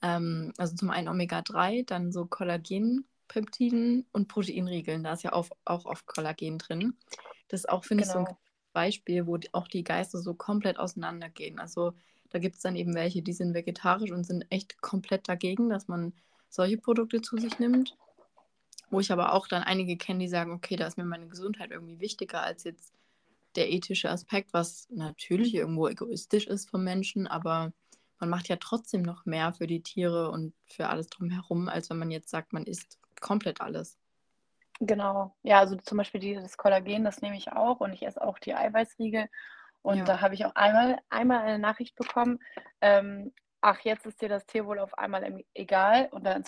ähm, 0.01 0.53
also 0.57 0.75
zum 0.75 0.89
einen 0.89 1.07
Omega-3, 1.07 1.85
dann 1.85 2.11
so 2.11 2.25
Kollagenpeptiden 2.25 4.05
und 4.11 4.27
Proteinriegeln. 4.27 5.03
Da 5.03 5.13
ist 5.13 5.23
ja 5.23 5.33
auch, 5.33 5.49
auch 5.65 5.85
oft 5.85 6.05
Kollagen 6.07 6.57
drin. 6.57 6.97
Das 7.49 7.61
ist 7.61 7.69
auch, 7.69 7.83
finde 7.83 8.03
genau. 8.03 8.09
ich, 8.09 8.13
so 8.13 8.19
ein 8.19 8.25
genau. 8.25 8.39
Beispiel, 8.73 9.27
wo 9.27 9.37
die, 9.37 9.53
auch 9.53 9.67
die 9.67 9.83
Geister 9.83 10.19
so 10.19 10.33
komplett 10.33 10.79
auseinandergehen. 10.79 11.59
Also 11.59 11.93
da 12.31 12.39
gibt 12.39 12.55
es 12.55 12.61
dann 12.61 12.75
eben 12.75 12.95
welche, 12.95 13.21
die 13.21 13.33
sind 13.33 13.53
vegetarisch 13.53 14.11
und 14.11 14.25
sind 14.25 14.45
echt 14.49 14.81
komplett 14.81 15.29
dagegen, 15.29 15.69
dass 15.69 15.87
man 15.87 16.13
solche 16.49 16.77
Produkte 16.77 17.21
zu 17.21 17.37
sich 17.37 17.59
nimmt. 17.59 17.95
Wo 18.89 18.99
ich 18.99 19.11
aber 19.11 19.33
auch 19.33 19.47
dann 19.47 19.63
einige 19.63 19.97
kenne, 19.97 20.19
die 20.19 20.27
sagen, 20.27 20.51
okay, 20.51 20.75
da 20.75 20.87
ist 20.87 20.97
mir 20.97 21.05
meine 21.05 21.27
Gesundheit 21.27 21.71
irgendwie 21.71 21.99
wichtiger 21.99 22.43
als 22.43 22.63
jetzt 22.63 22.94
der 23.55 23.71
ethische 23.71 24.09
Aspekt, 24.09 24.53
was 24.53 24.87
natürlich 24.89 25.53
irgendwo 25.53 25.87
egoistisch 25.87 26.47
ist 26.47 26.69
vom 26.69 26.83
Menschen, 26.83 27.27
aber 27.27 27.71
man 28.19 28.29
macht 28.29 28.47
ja 28.47 28.57
trotzdem 28.57 29.01
noch 29.01 29.25
mehr 29.25 29.53
für 29.53 29.67
die 29.67 29.81
Tiere 29.81 30.31
und 30.31 30.53
für 30.67 30.87
alles 30.87 31.07
drumherum, 31.07 31.69
als 31.69 31.89
wenn 31.89 31.97
man 31.97 32.11
jetzt 32.11 32.29
sagt, 32.29 32.53
man 32.53 32.63
isst 32.63 32.99
komplett 33.19 33.61
alles. 33.61 33.97
Genau. 34.79 35.35
Ja, 35.43 35.59
also 35.59 35.75
zum 35.77 35.97
Beispiel 35.97 36.19
dieses 36.19 36.57
Kollagen, 36.57 37.03
das 37.03 37.21
nehme 37.21 37.37
ich 37.37 37.51
auch 37.51 37.79
und 37.79 37.93
ich 37.93 38.05
esse 38.05 38.21
auch 38.21 38.39
die 38.39 38.55
Eiweißriegel. 38.55 39.27
Und 39.81 39.99
ja. 39.99 40.03
da 40.03 40.21
habe 40.21 40.33
ich 40.33 40.45
auch 40.45 40.55
einmal, 40.55 40.99
einmal 41.09 41.41
eine 41.41 41.59
Nachricht 41.59 41.95
bekommen, 41.95 42.39
ähm, 42.81 43.31
ach, 43.65 43.79
jetzt 43.81 44.05
ist 44.05 44.21
dir 44.21 44.29
das 44.29 44.45
Tierwohl 44.45 44.77
auf 44.79 44.95
einmal 44.97 45.43
egal. 45.55 46.07
Und 46.11 46.23
dann, 46.23 46.43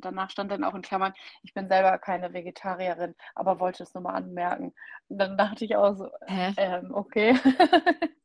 danach 0.00 0.30
stand 0.30 0.52
dann 0.52 0.62
auch 0.64 0.74
in 0.76 0.82
Klammern, 0.82 1.12
ich 1.42 1.52
bin 1.54 1.68
selber 1.68 1.98
keine 1.98 2.32
Vegetarierin, 2.32 3.16
aber 3.34 3.58
wollte 3.58 3.82
es 3.82 3.94
nur 3.94 4.04
mal 4.04 4.14
anmerken. 4.14 4.72
Und 5.08 5.18
dann 5.18 5.36
dachte 5.36 5.64
ich 5.64 5.74
auch 5.76 5.96
so, 5.96 6.08
ähm, 6.56 6.94
okay. 6.94 7.34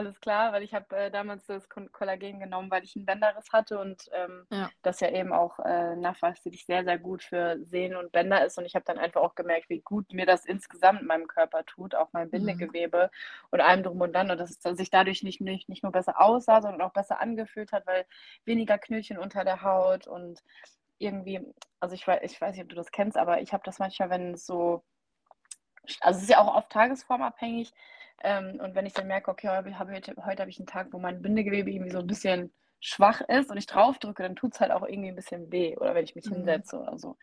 Alles 0.00 0.18
klar, 0.18 0.54
weil 0.54 0.62
ich 0.62 0.72
habe 0.72 0.96
äh, 0.96 1.10
damals 1.10 1.44
das 1.44 1.68
Kollagen 1.68 2.40
genommen, 2.40 2.70
weil 2.70 2.82
ich 2.84 2.96
einen 2.96 3.04
Bänderriss 3.04 3.52
hatte 3.52 3.78
und 3.78 4.08
ähm, 4.12 4.46
ja. 4.50 4.70
das 4.80 5.00
ja 5.00 5.10
eben 5.10 5.30
auch 5.30 5.58
äh, 5.58 5.94
nachweislich 5.94 6.64
sehr, 6.64 6.84
sehr 6.84 6.98
gut 6.98 7.22
für 7.22 7.62
Sehnen 7.62 7.96
und 7.96 8.10
Bänder 8.10 8.42
ist. 8.46 8.56
Und 8.56 8.64
ich 8.64 8.74
habe 8.74 8.86
dann 8.86 8.96
einfach 8.96 9.20
auch 9.20 9.34
gemerkt, 9.34 9.68
wie 9.68 9.82
gut 9.82 10.10
mir 10.14 10.24
das 10.24 10.46
insgesamt 10.46 11.02
in 11.02 11.06
meinem 11.06 11.26
Körper 11.26 11.66
tut, 11.66 11.94
auch 11.94 12.08
mein 12.12 12.28
mhm. 12.28 12.30
Bindegewebe 12.30 13.10
mhm. 13.12 13.46
und 13.50 13.60
allem 13.60 13.82
drum 13.82 14.00
und 14.00 14.14
dann. 14.14 14.30
Und 14.30 14.38
dass 14.38 14.50
es 14.50 14.78
sich 14.78 14.88
dadurch 14.88 15.22
nicht, 15.22 15.42
nicht, 15.42 15.68
nicht 15.68 15.82
nur 15.82 15.92
besser 15.92 16.18
aussah, 16.18 16.62
sondern 16.62 16.80
auch 16.80 16.94
besser 16.94 17.20
angefühlt 17.20 17.70
hat, 17.70 17.86
weil 17.86 18.06
weniger 18.46 18.78
Knötchen 18.78 19.18
unter 19.18 19.44
der 19.44 19.60
Haut 19.60 20.06
und 20.06 20.42
irgendwie, 20.96 21.42
also 21.78 21.94
ich 21.94 22.08
weiß, 22.08 22.20
ich 22.22 22.40
weiß 22.40 22.54
nicht, 22.54 22.62
ob 22.62 22.70
du 22.70 22.74
das 22.76 22.90
kennst, 22.90 23.18
aber 23.18 23.42
ich 23.42 23.52
habe 23.52 23.64
das 23.66 23.78
manchmal, 23.78 24.08
wenn 24.08 24.32
es 24.32 24.46
so, 24.46 24.82
also 26.00 26.16
es 26.16 26.22
ist 26.22 26.30
ja 26.30 26.40
auch 26.40 26.54
oft 26.54 26.70
tagesformabhängig, 26.70 27.74
ähm, 28.22 28.60
und 28.60 28.74
wenn 28.74 28.86
ich 28.86 28.92
dann 28.92 29.06
merke, 29.06 29.30
okay, 29.30 29.48
heute, 29.48 29.76
heute, 30.24 30.42
habe 30.42 30.50
ich 30.50 30.58
einen 30.58 30.66
Tag, 30.66 30.88
wo 30.92 30.98
mein 30.98 31.22
Bindegewebe 31.22 31.70
irgendwie 31.70 31.90
so 31.90 31.98
ein 31.98 32.06
bisschen 32.06 32.52
schwach 32.80 33.20
ist 33.22 33.50
und 33.50 33.58
ich 33.58 33.66
draufdrücke, 33.66 34.22
dann 34.22 34.36
tut 34.36 34.54
es 34.54 34.60
halt 34.60 34.72
auch 34.72 34.86
irgendwie 34.86 35.10
ein 35.10 35.16
bisschen 35.16 35.52
weh 35.52 35.76
oder 35.76 35.94
wenn 35.94 36.04
ich 36.04 36.14
mich 36.14 36.26
mhm. 36.26 36.36
hinsetze 36.36 36.78
oder 36.78 36.98
so. 36.98 37.16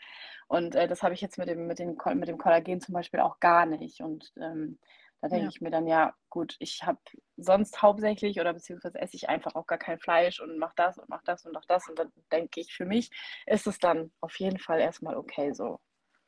Und 0.48 0.76
äh, 0.76 0.88
das 0.88 1.04
habe 1.04 1.14
ich 1.14 1.22
jetzt 1.22 1.38
mit 1.38 1.50
dem, 1.50 1.68
mit, 1.68 1.80
dem, 1.80 1.98
mit 2.16 2.28
dem 2.28 2.38
Kollagen 2.38 2.80
zum 2.80 2.94
Beispiel 2.94 3.20
auch 3.20 3.40
gar 3.40 3.66
nicht. 3.66 4.02
Und 4.02 4.32
ähm, 4.38 4.80
da 5.22 5.30
denke 5.30 5.46
ja. 5.46 5.50
ich 5.50 5.62
mir 5.62 5.72
dann, 5.72 5.88
ja, 5.88 6.14
gut, 6.30 6.56
ich 6.60 6.84
habe 6.84 7.00
sonst 7.38 7.82
hauptsächlich 7.82 8.40
oder 8.40 8.54
beziehungsweise 8.54 9.00
esse 9.00 9.16
ich 9.16 9.30
einfach 9.30 9.56
auch 9.56 9.66
gar 9.66 9.80
kein 9.80 10.00
Fleisch 10.00 10.40
und 10.40 10.58
mache 10.60 10.76
das 10.76 10.98
und 11.00 11.10
mache 11.10 11.26
das 11.26 11.46
und 11.46 11.54
mache 11.54 11.66
das. 11.68 11.90
Und 11.90 11.98
dann 11.98 12.12
denke 12.32 12.62
ich, 12.62 12.74
für 12.74 12.86
mich 12.86 13.10
ist 13.48 13.66
es 13.68 13.80
dann 13.80 14.12
auf 14.22 14.40
jeden 14.40 14.60
Fall 14.60 14.80
erstmal 14.80 15.18
okay 15.18 15.54
so. 15.54 15.80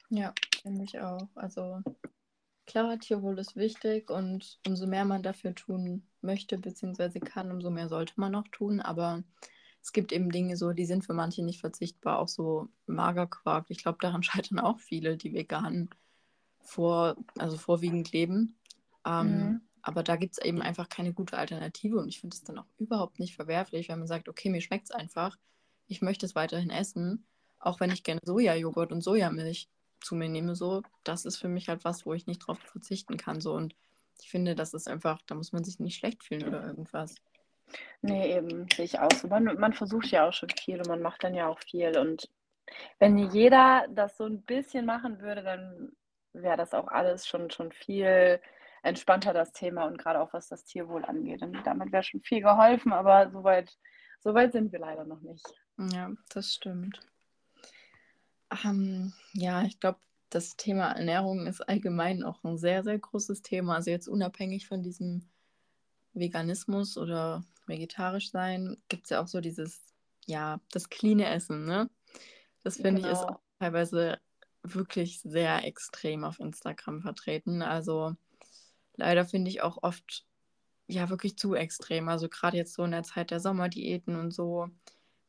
Ja, 0.09 0.33
finde 0.63 0.83
ich 0.83 0.99
auch. 0.99 1.27
Also 1.35 1.81
Klar, 2.69 2.99
Tierwohl 2.99 3.39
ist 3.39 3.55
wichtig 3.55 4.11
und 4.11 4.59
umso 4.67 4.85
mehr 4.85 5.03
man 5.03 5.23
dafür 5.23 5.55
tun 5.55 6.03
möchte 6.21 6.59
bzw. 6.59 7.19
kann, 7.19 7.49
umso 7.49 7.71
mehr 7.71 7.89
sollte 7.89 8.13
man 8.17 8.35
auch 8.35 8.47
tun. 8.51 8.79
Aber 8.79 9.23
es 9.81 9.91
gibt 9.91 10.11
eben 10.11 10.31
Dinge 10.31 10.55
so, 10.55 10.71
die 10.71 10.85
sind 10.85 11.03
für 11.03 11.15
manche 11.15 11.43
nicht 11.43 11.59
verzichtbar, 11.59 12.19
auch 12.19 12.27
so 12.27 12.69
Magerquark. 12.85 13.65
Ich 13.69 13.79
glaube, 13.79 13.97
daran 13.99 14.21
scheitern 14.23 14.59
auch 14.59 14.77
viele, 14.77 15.17
die 15.17 15.33
vegan 15.33 15.89
vor, 16.59 17.15
also 17.39 17.57
vorwiegend 17.57 18.11
leben. 18.11 18.55
Ähm, 19.03 19.27
mhm. 19.27 19.61
Aber 19.81 20.03
da 20.03 20.15
gibt 20.15 20.37
es 20.37 20.45
eben 20.45 20.61
einfach 20.61 20.89
keine 20.89 21.11
gute 21.11 21.39
Alternative 21.39 21.97
und 21.97 22.07
ich 22.07 22.19
finde 22.19 22.35
es 22.35 22.43
dann 22.43 22.59
auch 22.59 22.67
überhaupt 22.77 23.17
nicht 23.17 23.35
verwerflich, 23.35 23.89
wenn 23.89 23.97
man 23.97 24.07
sagt, 24.07 24.29
okay, 24.29 24.51
mir 24.51 24.61
schmeckt 24.61 24.85
es 24.85 24.91
einfach, 24.91 25.39
ich 25.87 26.03
möchte 26.03 26.27
es 26.27 26.35
weiterhin 26.35 26.69
essen, 26.69 27.25
auch 27.57 27.79
wenn 27.79 27.89
ich 27.89 28.03
gerne 28.03 28.21
Sojajoghurt 28.23 28.91
und 28.91 29.01
Sojamilch 29.01 29.69
zu 30.01 30.15
mir 30.15 30.29
nehme, 30.29 30.55
so, 30.55 30.81
das 31.03 31.25
ist 31.25 31.37
für 31.37 31.47
mich 31.47 31.69
halt 31.69 31.83
was, 31.83 32.05
wo 32.05 32.13
ich 32.13 32.27
nicht 32.27 32.39
drauf 32.39 32.59
verzichten 32.59 33.17
kann. 33.17 33.41
So. 33.41 33.53
Und 33.53 33.75
ich 34.21 34.29
finde, 34.29 34.55
das 34.55 34.73
ist 34.73 34.87
einfach, 34.87 35.21
da 35.27 35.35
muss 35.35 35.51
man 35.51 35.63
sich 35.63 35.79
nicht 35.79 35.97
schlecht 35.97 36.23
fühlen 36.23 36.47
oder 36.47 36.65
irgendwas. 36.65 37.15
Nee, 38.01 38.35
eben, 38.35 38.67
sehe 38.73 38.85
ich 38.85 38.99
auch 38.99 39.11
so. 39.11 39.27
Man, 39.27 39.43
man 39.59 39.73
versucht 39.73 40.07
ja 40.07 40.27
auch 40.27 40.33
schon 40.33 40.49
viel 40.49 40.77
und 40.79 40.87
man 40.87 41.01
macht 41.01 41.23
dann 41.23 41.33
ja 41.33 41.47
auch 41.47 41.59
viel. 41.59 41.97
Und 41.97 42.29
wenn 42.99 43.17
jeder 43.17 43.85
das 43.89 44.17
so 44.17 44.25
ein 44.25 44.41
bisschen 44.41 44.85
machen 44.85 45.19
würde, 45.19 45.43
dann 45.43 45.91
wäre 46.33 46.57
das 46.57 46.73
auch 46.73 46.87
alles 46.87 47.27
schon, 47.27 47.49
schon 47.51 47.71
viel 47.71 48.39
entspannter, 48.81 49.33
das 49.33 49.51
Thema 49.51 49.85
und 49.85 49.97
gerade 49.97 50.21
auch 50.21 50.33
was 50.33 50.47
das 50.47 50.63
Tierwohl 50.63 51.03
angeht. 51.05 51.41
Und 51.41 51.61
damit 51.65 51.91
wäre 51.91 52.03
schon 52.03 52.21
viel 52.21 52.41
geholfen, 52.41 52.93
aber 52.93 53.29
soweit 53.31 53.77
so 54.21 54.33
weit 54.33 54.51
sind 54.51 54.71
wir 54.71 54.79
leider 54.79 55.05
noch 55.05 55.21
nicht. 55.21 55.45
Ja, 55.77 56.11
das 56.33 56.53
stimmt. 56.53 56.99
Ähm, 58.63 59.13
ja, 59.33 59.63
ich 59.63 59.79
glaube, 59.79 59.99
das 60.29 60.55
Thema 60.57 60.91
Ernährung 60.91 61.47
ist 61.47 61.61
allgemein 61.61 62.23
auch 62.23 62.43
ein 62.43 62.57
sehr, 62.57 62.83
sehr 62.83 62.97
großes 62.97 63.41
Thema. 63.41 63.75
Also 63.75 63.91
jetzt 63.91 64.07
unabhängig 64.07 64.67
von 64.67 64.83
diesem 64.83 65.27
Veganismus 66.13 66.97
oder 66.97 67.43
vegetarisch 67.65 68.31
sein, 68.31 68.77
gibt 68.89 69.05
es 69.05 69.09
ja 69.11 69.21
auch 69.21 69.27
so 69.27 69.41
dieses, 69.41 69.81
ja, 70.25 70.59
das 70.71 70.89
cleane 70.89 71.27
Essen, 71.27 71.65
ne? 71.65 71.89
Das 72.63 72.75
finde 72.75 73.01
genau. 73.01 73.07
ich 73.07 73.13
ist 73.13 73.27
genau. 73.27 73.39
teilweise 73.59 74.19
wirklich 74.63 75.21
sehr 75.21 75.63
extrem 75.63 76.23
auf 76.23 76.39
Instagram 76.39 77.01
vertreten. 77.01 77.61
Also 77.61 78.15
leider 78.95 79.25
finde 79.25 79.49
ich 79.49 79.61
auch 79.61 79.81
oft, 79.81 80.25
ja, 80.87 81.09
wirklich 81.09 81.37
zu 81.37 81.55
extrem. 81.55 82.09
Also 82.09 82.27
gerade 82.27 82.57
jetzt 82.57 82.73
so 82.73 82.83
in 82.83 82.91
der 82.91 83.03
Zeit 83.03 83.31
der 83.31 83.39
Sommerdiäten 83.39 84.15
und 84.15 84.31
so 84.31 84.69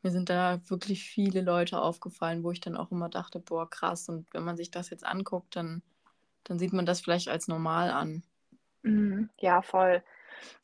mir 0.02 0.10
sind 0.10 0.30
da 0.30 0.60
wirklich 0.68 1.04
viele 1.04 1.42
Leute 1.42 1.80
aufgefallen, 1.80 2.42
wo 2.42 2.50
ich 2.50 2.60
dann 2.60 2.76
auch 2.76 2.90
immer 2.90 3.08
dachte, 3.08 3.38
boah, 3.38 3.68
krass. 3.68 4.08
Und 4.08 4.26
wenn 4.32 4.44
man 4.44 4.56
sich 4.56 4.70
das 4.70 4.90
jetzt 4.90 5.04
anguckt, 5.04 5.56
dann, 5.56 5.82
dann 6.44 6.58
sieht 6.58 6.72
man 6.72 6.86
das 6.86 7.00
vielleicht 7.00 7.28
als 7.28 7.48
normal 7.48 7.90
an. 7.90 8.22
Mhm, 8.82 9.28
ja, 9.38 9.60
voll. 9.62 10.02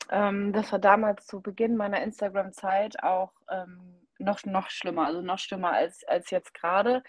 Ähm, 0.09 0.53
das 0.53 0.71
war 0.71 0.79
damals 0.79 1.27
zu 1.27 1.41
Beginn 1.41 1.77
meiner 1.77 2.01
Instagram-Zeit 2.01 3.03
auch 3.03 3.31
ähm, 3.49 3.79
noch, 4.19 4.43
noch 4.45 4.69
schlimmer, 4.69 5.05
also 5.07 5.21
noch 5.21 5.39
schlimmer 5.39 5.71
als, 5.73 6.03
als 6.07 6.29
jetzt 6.31 6.53
gerade, 6.53 7.03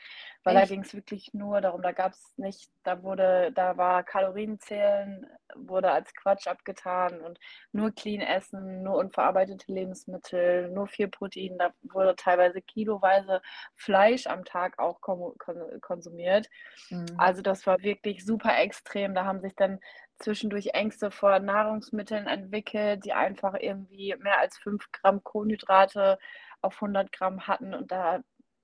weil 0.45 0.55
Echt? 0.55 0.55
da 0.55 0.65
ging 0.67 0.83
es 0.83 0.95
wirklich 0.95 1.33
nur 1.35 1.61
darum, 1.61 1.83
da 1.83 1.93
gab 1.93 2.13
es 2.13 2.33
nicht, 2.37 2.71
da 2.85 3.03
wurde, 3.03 3.53
da 3.55 3.77
war 3.77 4.03
Kalorienzählen, 4.03 5.27
wurde 5.55 5.91
als 5.91 6.15
Quatsch 6.15 6.47
abgetan 6.47 7.21
und 7.21 7.39
nur 7.73 7.91
clean 7.93 8.21
essen, 8.21 8.83
nur 8.83 8.97
unverarbeitete 8.97 9.73
Lebensmittel, 9.73 10.71
nur 10.71 10.87
viel 10.87 11.09
Protein, 11.09 11.59
da 11.59 11.73
wurde 11.83 12.17
teilweise 12.17 12.63
kiloweise 12.63 13.43
Fleisch 13.75 14.27
am 14.27 14.45
Tag 14.45 14.79
auch 14.79 15.01
konsumiert. 15.01 16.49
Mhm. 16.91 17.19
Also 17.19 17.43
das 17.43 17.67
war 17.67 17.83
wirklich 17.83 18.25
super 18.25 18.57
extrem, 18.59 19.15
da 19.15 19.25
haben 19.25 19.41
sich 19.41 19.55
dann 19.57 19.81
zwischendurch 20.19 20.69
Ängste 20.75 21.11
vor 21.11 21.39
Nahrungsmitteln 21.39 22.27
entwickelt, 22.27 23.05
die 23.05 23.13
einfach 23.13 23.55
irgendwie 23.59 24.15
mehr 24.19 24.39
als 24.41 24.59
5 24.59 24.91
Gramm 24.93 25.23
Kohlenhydrate 25.23 26.19
auf 26.63 26.75
100 26.77 27.13
Gramm 27.13 27.47
hatten 27.47 27.75
und 27.75 27.91
da, 27.93 28.21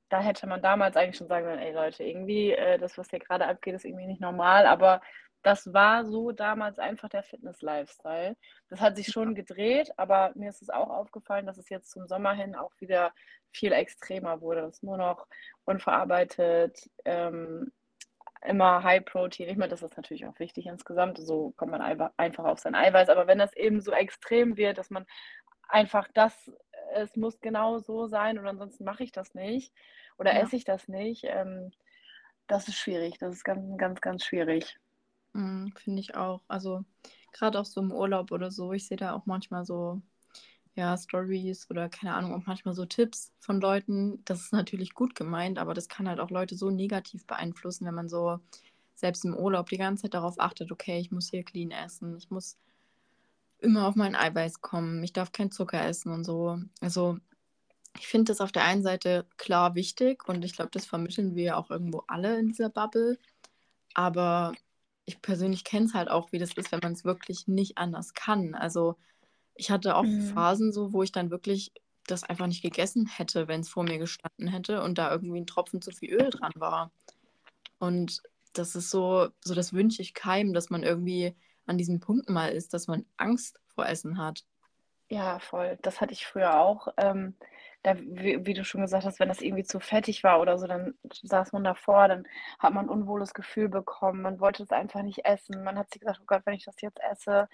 da 0.08 0.20
hätte 0.20 0.46
man 0.46 0.62
damals 0.62 0.96
eigentlich 0.96 1.16
schon 1.16 1.28
sagen 1.28 1.46
können, 1.46 1.62
ey 1.62 1.72
Leute, 1.72 2.04
irgendwie 2.04 2.52
äh, 2.52 2.78
das, 2.78 2.98
was 2.98 3.10
hier 3.10 3.20
gerade 3.20 3.46
abgeht, 3.46 3.74
ist 3.74 3.84
irgendwie 3.84 4.06
nicht 4.06 4.20
normal, 4.20 4.66
aber 4.66 5.00
das 5.44 5.72
war 5.74 6.06
so 6.06 6.32
damals 6.32 6.78
einfach 6.78 7.10
der 7.10 7.22
Fitness-Lifestyle. 7.22 8.34
Das 8.70 8.80
hat 8.80 8.96
sich 8.96 9.08
schon 9.08 9.34
gedreht, 9.34 9.92
aber 9.98 10.32
mir 10.34 10.48
ist 10.48 10.62
es 10.62 10.70
auch 10.70 10.88
aufgefallen, 10.88 11.44
dass 11.46 11.58
es 11.58 11.68
jetzt 11.68 11.90
zum 11.90 12.06
Sommer 12.06 12.32
hin 12.32 12.54
auch 12.54 12.72
wieder 12.80 13.12
viel 13.52 13.72
extremer 13.72 14.40
wurde. 14.40 14.62
Es 14.62 14.82
nur 14.82 14.96
noch 14.96 15.26
unverarbeitet, 15.66 16.88
ähm, 17.04 17.70
immer 18.44 18.82
High 18.82 19.04
Protein. 19.04 19.48
Ich 19.48 19.58
meine, 19.58 19.70
das 19.70 19.82
ist 19.82 19.96
natürlich 19.96 20.26
auch 20.26 20.38
wichtig 20.38 20.66
insgesamt. 20.66 21.18
So 21.18 21.52
kommt 21.56 21.72
man 21.72 21.82
einfach 22.16 22.44
auf 22.44 22.58
sein 22.58 22.74
Eiweiß. 22.74 23.10
Aber 23.10 23.26
wenn 23.26 23.38
das 23.38 23.54
eben 23.54 23.82
so 23.82 23.92
extrem 23.92 24.56
wird, 24.56 24.78
dass 24.78 24.90
man 24.90 25.06
einfach 25.68 26.08
das 26.14 26.50
es 26.94 27.16
muss 27.16 27.40
genau 27.40 27.78
so 27.78 28.06
sein 28.06 28.38
und 28.38 28.46
ansonsten 28.46 28.84
mache 28.84 29.04
ich 29.04 29.12
das 29.12 29.34
nicht 29.34 29.72
oder 30.18 30.34
ja. 30.34 30.40
esse 30.40 30.56
ich 30.56 30.64
das 30.64 30.88
nicht. 30.88 31.24
Ähm, 31.24 31.70
das 32.46 32.68
ist 32.68 32.76
schwierig. 32.76 33.18
Das 33.18 33.34
ist 33.34 33.44
ganz, 33.44 33.78
ganz, 33.78 34.00
ganz 34.00 34.24
schwierig. 34.24 34.76
Mm, 35.32 35.68
Finde 35.76 36.00
ich 36.00 36.14
auch. 36.14 36.42
Also 36.48 36.84
gerade 37.32 37.58
auch 37.58 37.64
so 37.64 37.80
im 37.80 37.92
Urlaub 37.92 38.30
oder 38.32 38.50
so, 38.50 38.72
ich 38.72 38.86
sehe 38.86 38.96
da 38.96 39.14
auch 39.14 39.26
manchmal 39.26 39.64
so, 39.64 40.02
ja, 40.74 40.96
Stories 40.96 41.70
oder 41.70 41.88
keine 41.88 42.14
Ahnung, 42.14 42.34
auch 42.34 42.46
manchmal 42.46 42.74
so 42.74 42.84
Tipps 42.84 43.32
von 43.38 43.60
Leuten. 43.60 44.24
Das 44.24 44.40
ist 44.40 44.52
natürlich 44.52 44.94
gut 44.94 45.14
gemeint, 45.14 45.58
aber 45.58 45.74
das 45.74 45.88
kann 45.88 46.08
halt 46.08 46.20
auch 46.20 46.30
Leute 46.30 46.56
so 46.56 46.70
negativ 46.70 47.26
beeinflussen, 47.26 47.86
wenn 47.86 47.94
man 47.94 48.08
so 48.08 48.40
selbst 48.94 49.24
im 49.24 49.36
Urlaub 49.36 49.68
die 49.68 49.78
ganze 49.78 50.02
Zeit 50.02 50.14
darauf 50.14 50.38
achtet, 50.38 50.70
okay, 50.70 50.98
ich 50.98 51.10
muss 51.10 51.30
hier 51.30 51.44
clean 51.44 51.70
essen, 51.70 52.16
ich 52.16 52.30
muss 52.30 52.58
immer 53.64 53.86
auf 53.88 53.96
mein 53.96 54.14
Eiweiß 54.14 54.60
kommen, 54.60 55.02
ich 55.02 55.12
darf 55.12 55.32
kein 55.32 55.50
Zucker 55.50 55.84
essen 55.84 56.12
und 56.12 56.24
so. 56.24 56.58
Also 56.80 57.18
ich 57.98 58.06
finde 58.06 58.32
das 58.32 58.40
auf 58.40 58.52
der 58.52 58.64
einen 58.64 58.82
Seite 58.82 59.26
klar 59.36 59.74
wichtig 59.74 60.28
und 60.28 60.44
ich 60.44 60.54
glaube, 60.54 60.70
das 60.72 60.86
vermitteln 60.86 61.34
wir 61.34 61.56
auch 61.58 61.70
irgendwo 61.70 62.04
alle 62.06 62.38
in 62.38 62.48
dieser 62.48 62.68
Bubble. 62.68 63.18
Aber 63.94 64.52
ich 65.04 65.22
persönlich 65.22 65.64
kenne 65.64 65.86
es 65.86 65.94
halt 65.94 66.10
auch, 66.10 66.32
wie 66.32 66.38
das 66.38 66.52
ist, 66.54 66.72
wenn 66.72 66.80
man 66.82 66.92
es 66.92 67.04
wirklich 67.04 67.46
nicht 67.46 67.78
anders 67.78 68.14
kann. 68.14 68.54
Also 68.54 68.96
ich 69.54 69.70
hatte 69.70 69.96
auch 69.96 70.04
mhm. 70.04 70.32
Phasen 70.32 70.72
so, 70.72 70.92
wo 70.92 71.02
ich 71.02 71.12
dann 71.12 71.30
wirklich 71.30 71.72
das 72.06 72.24
einfach 72.24 72.46
nicht 72.46 72.62
gegessen 72.62 73.06
hätte, 73.06 73.48
wenn 73.48 73.60
es 73.60 73.68
vor 73.68 73.84
mir 73.84 73.98
gestanden 73.98 74.48
hätte 74.48 74.82
und 74.82 74.98
da 74.98 75.10
irgendwie 75.10 75.40
ein 75.40 75.46
Tropfen 75.46 75.80
zu 75.80 75.90
viel 75.90 76.12
Öl 76.12 76.30
dran 76.30 76.52
war. 76.56 76.90
Und 77.78 78.22
das 78.52 78.76
ist 78.76 78.90
so, 78.90 79.28
so 79.44 79.54
das 79.54 79.72
wünsche 79.72 80.02
ich 80.02 80.14
keinem, 80.14 80.52
dass 80.52 80.70
man 80.70 80.82
irgendwie 80.82 81.34
an 81.66 81.78
diesem 81.78 82.00
Punkt 82.00 82.28
mal 82.28 82.50
ist, 82.50 82.74
dass 82.74 82.86
man 82.86 83.04
Angst 83.16 83.60
vor 83.74 83.86
Essen 83.86 84.18
hat. 84.18 84.44
Ja, 85.08 85.38
voll. 85.38 85.78
Das 85.82 86.00
hatte 86.00 86.12
ich 86.12 86.26
früher 86.26 86.58
auch. 86.58 86.88
Ähm, 86.96 87.36
da, 87.82 87.98
wie, 87.98 88.46
wie, 88.46 88.54
du 88.54 88.64
schon 88.64 88.80
gesagt 88.80 89.04
hast, 89.04 89.20
wenn 89.20 89.28
das 89.28 89.42
irgendwie 89.42 89.64
zu 89.64 89.78
fettig 89.78 90.24
war 90.24 90.40
oder 90.40 90.58
so, 90.58 90.66
dann 90.66 90.94
saß 91.22 91.52
man 91.52 91.64
davor, 91.64 92.08
dann 92.08 92.26
hat 92.58 92.72
man 92.72 92.86
ein 92.86 92.88
unwohles 92.88 93.34
Gefühl 93.34 93.68
bekommen. 93.68 94.22
Man 94.22 94.40
wollte 94.40 94.62
es 94.62 94.70
einfach 94.70 95.02
nicht 95.02 95.26
essen. 95.26 95.62
Man 95.62 95.78
hat 95.78 95.90
sich 95.92 96.00
gesagt, 96.00 96.20
oh 96.22 96.26
Gott, 96.26 96.42
wenn 96.46 96.54
ich 96.54 96.64
das 96.64 96.80
jetzt 96.80 96.98
esse, 97.10 97.48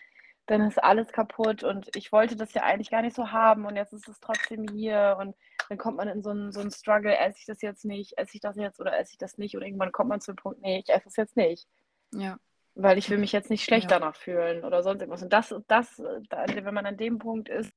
dann 0.46 0.62
ist 0.62 0.82
alles 0.82 1.10
kaputt. 1.10 1.64
Und 1.64 1.94
ich 1.96 2.12
wollte 2.12 2.36
das 2.36 2.54
ja 2.54 2.62
eigentlich 2.62 2.90
gar 2.90 3.02
nicht 3.02 3.16
so 3.16 3.32
haben 3.32 3.66
und 3.66 3.76
jetzt 3.76 3.92
ist 3.92 4.08
es 4.08 4.20
trotzdem 4.20 4.66
hier. 4.72 5.16
Und 5.18 5.34
dann 5.68 5.78
kommt 5.78 5.96
man 5.96 6.08
in 6.08 6.22
so 6.22 6.30
einen, 6.30 6.52
so 6.52 6.60
einen 6.60 6.70
Struggle, 6.70 7.16
esse 7.16 7.38
ich 7.40 7.46
das 7.46 7.60
jetzt 7.62 7.84
nicht, 7.84 8.16
esse 8.16 8.36
ich 8.36 8.40
das 8.40 8.56
jetzt 8.56 8.80
oder 8.80 8.96
esse 8.98 9.12
ich 9.12 9.18
das 9.18 9.38
nicht. 9.38 9.56
Und 9.56 9.62
irgendwann 9.62 9.92
kommt 9.92 10.10
man 10.10 10.20
zu 10.20 10.32
dem 10.32 10.36
Punkt, 10.36 10.60
nee, 10.62 10.78
ich 10.78 10.88
esse 10.88 11.08
es 11.08 11.16
jetzt 11.16 11.36
nicht. 11.36 11.66
Ja 12.12 12.38
weil 12.82 12.98
ich 12.98 13.10
will 13.10 13.18
mich 13.18 13.32
jetzt 13.32 13.50
nicht 13.50 13.64
schlecht 13.64 13.90
ja. 13.90 13.98
danach 13.98 14.16
fühlen 14.16 14.64
oder 14.64 14.82
sonst 14.82 15.00
irgendwas. 15.00 15.22
Und 15.22 15.32
das, 15.32 15.54
das, 15.68 15.98
wenn 15.98 16.74
man 16.74 16.86
an 16.86 16.96
dem 16.96 17.18
Punkt 17.18 17.48
ist, 17.48 17.72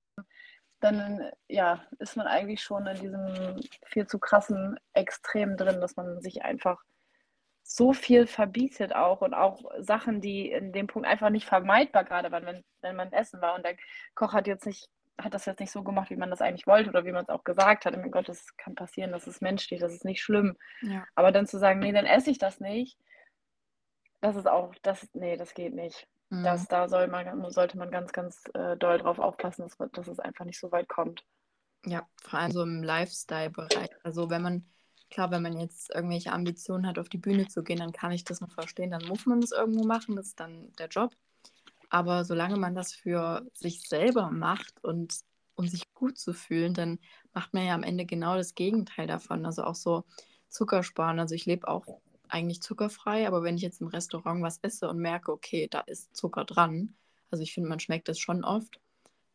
dann 0.79 1.29
ja, 1.47 1.83
ist 1.99 2.17
man 2.17 2.27
eigentlich 2.27 2.61
schon 2.61 2.85
in 2.87 2.99
diesem 2.99 3.59
viel 3.85 4.05
zu 4.05 4.19
krassen 4.19 4.77
Extrem 4.93 5.55
drin, 5.55 5.79
dass 5.79 5.95
man 5.95 6.21
sich 6.21 6.43
einfach 6.43 6.81
so 7.63 7.93
viel 7.93 8.27
verbietet 8.27 8.93
auch 8.93 9.21
und 9.21 9.33
auch 9.33 9.63
Sachen, 9.79 10.19
die 10.19 10.51
in 10.51 10.73
dem 10.73 10.87
Punkt 10.87 11.07
einfach 11.07 11.29
nicht 11.29 11.47
vermeidbar 11.47 12.03
gerade 12.03 12.31
waren, 12.31 12.45
wenn, 12.45 12.63
wenn 12.81 12.95
man 12.95 13.13
essen 13.13 13.41
war 13.41 13.55
und 13.55 13.65
der 13.65 13.77
Koch 14.15 14.33
hat 14.33 14.47
jetzt 14.47 14.65
nicht, 14.65 14.89
hat 15.17 15.33
das 15.33 15.45
jetzt 15.45 15.61
nicht 15.61 15.71
so 15.71 15.83
gemacht, 15.83 16.09
wie 16.09 16.17
man 16.17 16.29
das 16.29 16.41
eigentlich 16.41 16.67
wollte 16.67 16.89
oder 16.89 17.05
wie 17.05 17.13
man 17.13 17.23
es 17.23 17.29
auch 17.29 17.45
gesagt 17.45 17.85
hat. 17.85 17.95
Mein 17.95 18.11
Gott, 18.11 18.27
das 18.27 18.55
kann 18.57 18.75
passieren, 18.75 19.13
das 19.13 19.27
ist 19.27 19.41
menschlich, 19.41 19.79
das 19.79 19.93
ist 19.93 20.05
nicht 20.05 20.21
schlimm. 20.21 20.57
Ja. 20.81 21.05
Aber 21.15 21.31
dann 21.31 21.47
zu 21.47 21.57
sagen, 21.57 21.79
nee, 21.79 21.93
dann 21.93 22.05
esse 22.05 22.29
ich 22.29 22.37
das 22.37 22.59
nicht, 22.59 22.97
das 24.23 24.37
ist 24.37 24.47
auch, 24.47 24.73
das, 24.83 25.05
nee, 25.13 25.35
das 25.35 25.53
geht 25.53 25.75
nicht. 25.75 26.07
Mhm. 26.29 26.43
Das, 26.43 26.67
da 26.69 26.87
soll 26.87 27.07
man, 27.07 27.51
sollte 27.51 27.77
man 27.77 27.91
ganz, 27.91 28.13
ganz 28.13 28.41
äh, 28.53 28.77
doll 28.77 28.97
drauf 28.97 29.19
aufpassen, 29.19 29.63
dass, 29.63 29.77
dass 29.91 30.07
es 30.07 30.19
einfach 30.19 30.45
nicht 30.45 30.59
so 30.59 30.71
weit 30.71 30.87
kommt. 30.87 31.25
Ja, 31.85 32.07
vor 32.21 32.39
allem 32.39 32.51
so 32.53 32.63
im 32.63 32.81
Lifestyle-Bereich. 32.83 33.89
Also 34.03 34.29
wenn 34.29 34.41
man, 34.41 34.65
klar, 35.09 35.29
wenn 35.31 35.41
man 35.41 35.59
jetzt 35.59 35.93
irgendwelche 35.93 36.31
Ambitionen 36.31 36.87
hat, 36.87 36.99
auf 36.99 37.09
die 37.09 37.17
Bühne 37.17 37.49
zu 37.49 37.63
gehen, 37.63 37.79
dann 37.79 37.91
kann 37.91 38.13
ich 38.13 38.23
das 38.23 38.39
noch 38.39 38.51
verstehen, 38.51 38.91
dann 38.91 39.05
muss 39.07 39.25
man 39.25 39.41
das 39.41 39.51
irgendwo 39.51 39.83
machen, 39.83 40.15
das 40.15 40.27
ist 40.27 40.39
dann 40.39 40.71
der 40.79 40.87
Job. 40.87 41.11
Aber 41.89 42.23
solange 42.23 42.55
man 42.55 42.75
das 42.75 42.93
für 42.93 43.45
sich 43.53 43.89
selber 43.89 44.31
macht 44.31 44.81
und 44.85 45.19
um 45.55 45.67
sich 45.67 45.93
gut 45.93 46.17
zu 46.17 46.33
fühlen, 46.33 46.73
dann 46.73 46.99
macht 47.33 47.53
man 47.53 47.65
ja 47.65 47.75
am 47.75 47.83
Ende 47.83 48.05
genau 48.05 48.37
das 48.37 48.55
Gegenteil 48.55 49.05
davon. 49.05 49.45
Also 49.45 49.65
auch 49.65 49.75
so 49.75 50.05
Zuckersparen. 50.47 51.19
Also 51.19 51.35
ich 51.35 51.45
lebe 51.45 51.67
auch 51.67 51.99
eigentlich 52.29 52.61
zuckerfrei, 52.61 53.27
aber 53.27 53.43
wenn 53.43 53.55
ich 53.55 53.61
jetzt 53.61 53.81
im 53.81 53.87
Restaurant 53.87 54.41
was 54.41 54.59
esse 54.61 54.89
und 54.89 54.99
merke, 54.99 55.31
okay, 55.31 55.67
da 55.69 55.81
ist 55.81 56.15
Zucker 56.15 56.45
dran, 56.45 56.95
also 57.29 57.43
ich 57.43 57.53
finde, 57.53 57.69
man 57.69 57.79
schmeckt 57.79 58.07
das 58.07 58.19
schon 58.19 58.43
oft, 58.43 58.79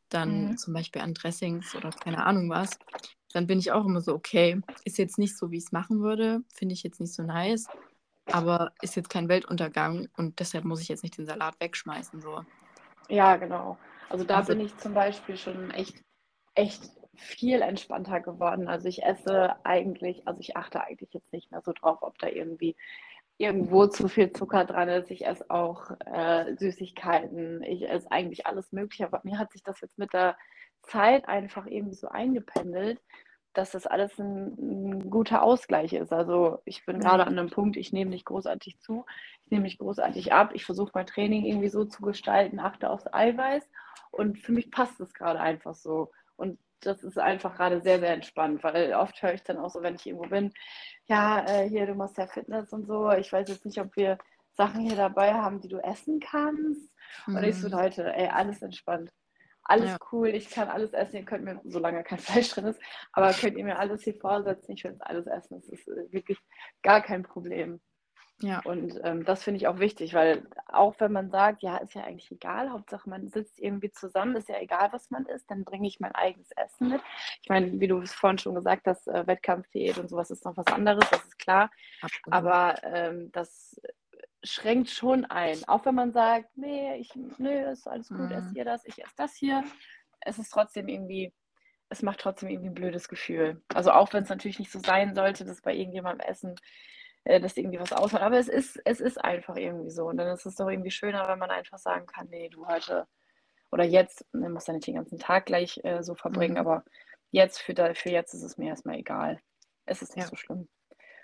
dann 0.08 0.50
mhm. 0.50 0.58
zum 0.58 0.74
Beispiel 0.74 1.02
an 1.02 1.14
Dressings 1.14 1.74
oder 1.74 1.90
keine 1.90 2.24
Ahnung 2.24 2.48
was, 2.50 2.78
dann 3.32 3.46
bin 3.46 3.58
ich 3.58 3.72
auch 3.72 3.84
immer 3.84 4.00
so, 4.00 4.14
okay, 4.14 4.60
ist 4.84 4.98
jetzt 4.98 5.18
nicht 5.18 5.36
so, 5.36 5.50
wie 5.50 5.58
ich 5.58 5.64
es 5.64 5.72
machen 5.72 6.00
würde, 6.00 6.42
finde 6.52 6.74
ich 6.74 6.82
jetzt 6.82 7.00
nicht 7.00 7.12
so 7.12 7.22
nice, 7.22 7.66
aber 8.26 8.72
ist 8.82 8.96
jetzt 8.96 9.10
kein 9.10 9.28
Weltuntergang 9.28 10.08
und 10.16 10.40
deshalb 10.40 10.64
muss 10.64 10.80
ich 10.80 10.88
jetzt 10.88 11.02
nicht 11.02 11.18
den 11.18 11.26
Salat 11.26 11.58
wegschmeißen. 11.60 12.20
So. 12.20 12.44
Ja, 13.08 13.36
genau. 13.36 13.78
Also 14.08 14.24
da 14.24 14.38
also, 14.38 14.52
bin 14.52 14.64
ich 14.64 14.76
zum 14.78 14.94
Beispiel 14.94 15.36
schon 15.36 15.70
echt, 15.70 16.02
echt 16.54 16.90
viel 17.18 17.62
entspannter 17.62 18.20
geworden. 18.20 18.68
Also 18.68 18.88
ich 18.88 19.02
esse 19.02 19.54
eigentlich, 19.64 20.26
also 20.26 20.40
ich 20.40 20.56
achte 20.56 20.82
eigentlich 20.82 21.12
jetzt 21.12 21.32
nicht 21.32 21.50
mehr 21.50 21.60
so 21.62 21.72
drauf, 21.72 21.98
ob 22.02 22.18
da 22.18 22.28
irgendwie 22.28 22.76
irgendwo 23.38 23.86
zu 23.86 24.08
viel 24.08 24.32
Zucker 24.32 24.64
dran 24.64 24.88
ist. 24.88 25.10
Ich 25.10 25.24
esse 25.24 25.48
auch 25.48 25.90
äh, 26.06 26.56
Süßigkeiten. 26.56 27.62
Ich 27.62 27.88
esse 27.88 28.10
eigentlich 28.10 28.46
alles 28.46 28.72
Mögliche. 28.72 29.06
Aber 29.06 29.20
mir 29.22 29.38
hat 29.38 29.52
sich 29.52 29.62
das 29.62 29.80
jetzt 29.80 29.98
mit 29.98 30.12
der 30.12 30.36
Zeit 30.82 31.28
einfach 31.28 31.66
irgendwie 31.66 31.94
so 31.94 32.08
eingependelt, 32.08 33.00
dass 33.52 33.70
das 33.70 33.86
alles 33.86 34.18
ein, 34.18 34.54
ein 34.58 35.10
guter 35.10 35.42
Ausgleich 35.42 35.92
ist. 35.92 36.12
Also 36.12 36.60
ich 36.64 36.84
bin 36.84 37.00
gerade 37.00 37.26
an 37.26 37.38
einem 37.38 37.50
Punkt, 37.50 37.76
ich 37.76 37.92
nehme 37.92 38.10
nicht 38.10 38.24
großartig 38.24 38.80
zu, 38.80 39.04
ich 39.44 39.50
nehme 39.50 39.64
nicht 39.64 39.78
großartig 39.78 40.32
ab. 40.32 40.50
Ich 40.54 40.64
versuche 40.64 40.92
mein 40.94 41.06
Training 41.06 41.44
irgendwie 41.44 41.68
so 41.68 41.84
zu 41.84 42.02
gestalten, 42.02 42.58
achte 42.58 42.90
aufs 42.90 43.12
Eiweiß. 43.12 43.68
Und 44.10 44.38
für 44.38 44.52
mich 44.52 44.70
passt 44.70 45.00
es 45.00 45.14
gerade 45.14 45.40
einfach 45.40 45.74
so. 45.74 46.10
Und 46.36 46.58
das 46.80 47.02
ist 47.02 47.18
einfach 47.18 47.56
gerade 47.56 47.80
sehr, 47.80 47.98
sehr 47.98 48.12
entspannt, 48.12 48.62
weil 48.62 48.94
oft 48.94 49.22
höre 49.22 49.34
ich 49.34 49.42
dann 49.42 49.58
auch 49.58 49.70
so, 49.70 49.82
wenn 49.82 49.96
ich 49.96 50.06
irgendwo 50.06 50.28
bin, 50.28 50.52
ja, 51.06 51.44
äh, 51.46 51.68
hier, 51.68 51.86
du 51.86 51.94
machst 51.94 52.18
ja 52.18 52.26
Fitness 52.26 52.72
und 52.72 52.86
so. 52.86 53.10
Ich 53.12 53.32
weiß 53.32 53.48
jetzt 53.48 53.64
nicht, 53.64 53.80
ob 53.80 53.96
wir 53.96 54.18
Sachen 54.52 54.80
hier 54.80 54.96
dabei 54.96 55.32
haben, 55.32 55.60
die 55.60 55.68
du 55.68 55.78
essen 55.78 56.20
kannst. 56.20 56.90
Mhm. 57.26 57.36
Und 57.36 57.44
ich 57.44 57.56
so, 57.56 57.68
mhm. 57.68 57.74
Leute, 57.74 58.12
ey, 58.14 58.28
alles 58.28 58.62
entspannt. 58.62 59.10
Alles 59.62 59.90
ja. 59.90 59.98
cool, 60.12 60.28
ich 60.28 60.50
kann 60.50 60.68
alles 60.68 60.92
essen. 60.92 61.16
Ihr 61.16 61.24
könnt 61.24 61.44
mir, 61.44 61.60
solange 61.64 62.02
kein 62.02 62.18
Fleisch 62.18 62.50
drin 62.50 62.66
ist, 62.66 62.80
aber 63.12 63.32
könnt 63.32 63.56
ihr 63.56 63.64
mir 63.64 63.78
alles 63.78 64.02
hier 64.02 64.14
vorsetzen. 64.14 64.72
Ich 64.72 64.84
will 64.84 64.96
alles 65.00 65.26
essen. 65.26 65.60
Das 65.60 65.68
ist 65.68 65.88
äh, 65.88 66.12
wirklich 66.12 66.38
gar 66.82 67.02
kein 67.02 67.22
Problem. 67.22 67.80
Ja. 68.40 68.60
Und 68.60 69.00
ähm, 69.02 69.24
das 69.24 69.42
finde 69.42 69.58
ich 69.58 69.66
auch 69.66 69.80
wichtig, 69.80 70.14
weil 70.14 70.46
auch 70.66 70.94
wenn 70.98 71.10
man 71.10 71.30
sagt, 71.30 71.62
ja, 71.62 71.78
ist 71.78 71.94
ja 71.94 72.04
eigentlich 72.04 72.30
egal, 72.30 72.70
Hauptsache 72.70 73.10
man 73.10 73.28
sitzt 73.28 73.58
irgendwie 73.58 73.90
zusammen, 73.90 74.36
ist 74.36 74.48
ja 74.48 74.60
egal, 74.60 74.92
was 74.92 75.10
man 75.10 75.26
isst, 75.26 75.50
dann 75.50 75.64
bringe 75.64 75.88
ich 75.88 75.98
mein 75.98 76.14
eigenes 76.14 76.50
Essen 76.52 76.90
mit. 76.90 77.00
Ich 77.42 77.48
meine, 77.48 77.80
wie 77.80 77.88
du 77.88 78.00
es 78.00 78.14
vorhin 78.14 78.38
schon 78.38 78.54
gesagt 78.54 78.86
hast, 78.86 79.08
äh, 79.08 79.26
Wettkampfdiät 79.26 79.98
und 79.98 80.08
sowas 80.08 80.30
ist 80.30 80.44
noch 80.44 80.56
was 80.56 80.66
anderes, 80.66 81.04
das 81.10 81.24
ist 81.24 81.38
klar. 81.38 81.70
Absolut. 82.00 82.32
Aber 82.32 82.74
ähm, 82.84 83.32
das 83.32 83.80
schränkt 84.44 84.90
schon 84.90 85.24
ein. 85.24 85.64
Auch 85.66 85.84
wenn 85.84 85.96
man 85.96 86.12
sagt, 86.12 86.56
nee, 86.56 86.94
ich, 86.96 87.10
nö, 87.38 87.70
ist 87.70 87.88
alles 87.88 88.08
gut, 88.08 88.18
mhm. 88.18 88.32
esse 88.32 88.50
hier 88.52 88.64
das, 88.64 88.84
ich 88.84 89.02
esse 89.02 89.14
das 89.16 89.34
hier. 89.34 89.64
Es 90.20 90.38
ist 90.38 90.50
trotzdem 90.50 90.86
irgendwie, 90.88 91.32
es 91.88 92.02
macht 92.02 92.20
trotzdem 92.20 92.48
irgendwie 92.48 92.70
ein 92.70 92.74
blödes 92.74 93.08
Gefühl. 93.08 93.62
Also 93.74 93.90
auch 93.90 94.12
wenn 94.12 94.22
es 94.22 94.28
natürlich 94.28 94.60
nicht 94.60 94.70
so 94.70 94.78
sein 94.78 95.14
sollte, 95.14 95.44
dass 95.44 95.60
bei 95.60 95.74
irgendjemandem 95.74 96.26
Essen 96.28 96.54
äh, 97.28 97.40
dass 97.40 97.58
irgendwie 97.58 97.78
was 97.78 97.92
ausmacht. 97.92 98.22
Aber 98.22 98.38
es 98.38 98.48
ist, 98.48 98.80
es 98.86 99.00
ist 99.00 99.22
einfach 99.22 99.56
irgendwie 99.56 99.90
so. 99.90 100.06
Und 100.06 100.16
dann 100.16 100.34
ist 100.34 100.46
es 100.46 100.54
doch 100.54 100.68
irgendwie 100.68 100.90
schöner, 100.90 101.28
wenn 101.28 101.38
man 101.38 101.50
einfach 101.50 101.78
sagen 101.78 102.06
kann, 102.06 102.28
nee, 102.30 102.48
du 102.48 102.66
heute 102.66 103.06
oder 103.70 103.84
jetzt, 103.84 104.24
man 104.32 104.52
muss 104.52 104.66
ja 104.66 104.72
nicht 104.72 104.86
den 104.86 104.94
ganzen 104.94 105.18
Tag 105.18 105.44
gleich 105.44 105.78
äh, 105.84 106.02
so 106.02 106.14
verbringen, 106.14 106.54
mhm. 106.54 106.60
aber 106.60 106.84
jetzt, 107.30 107.60
für, 107.60 107.74
da, 107.74 107.92
für 107.92 108.08
jetzt 108.08 108.32
ist 108.32 108.42
es 108.42 108.56
mir 108.56 108.68
erstmal 108.68 108.96
egal. 108.96 109.38
Es 109.84 110.00
ist 110.00 110.16
nicht 110.16 110.24
ja. 110.24 110.30
so 110.30 110.36
schlimm. 110.36 110.68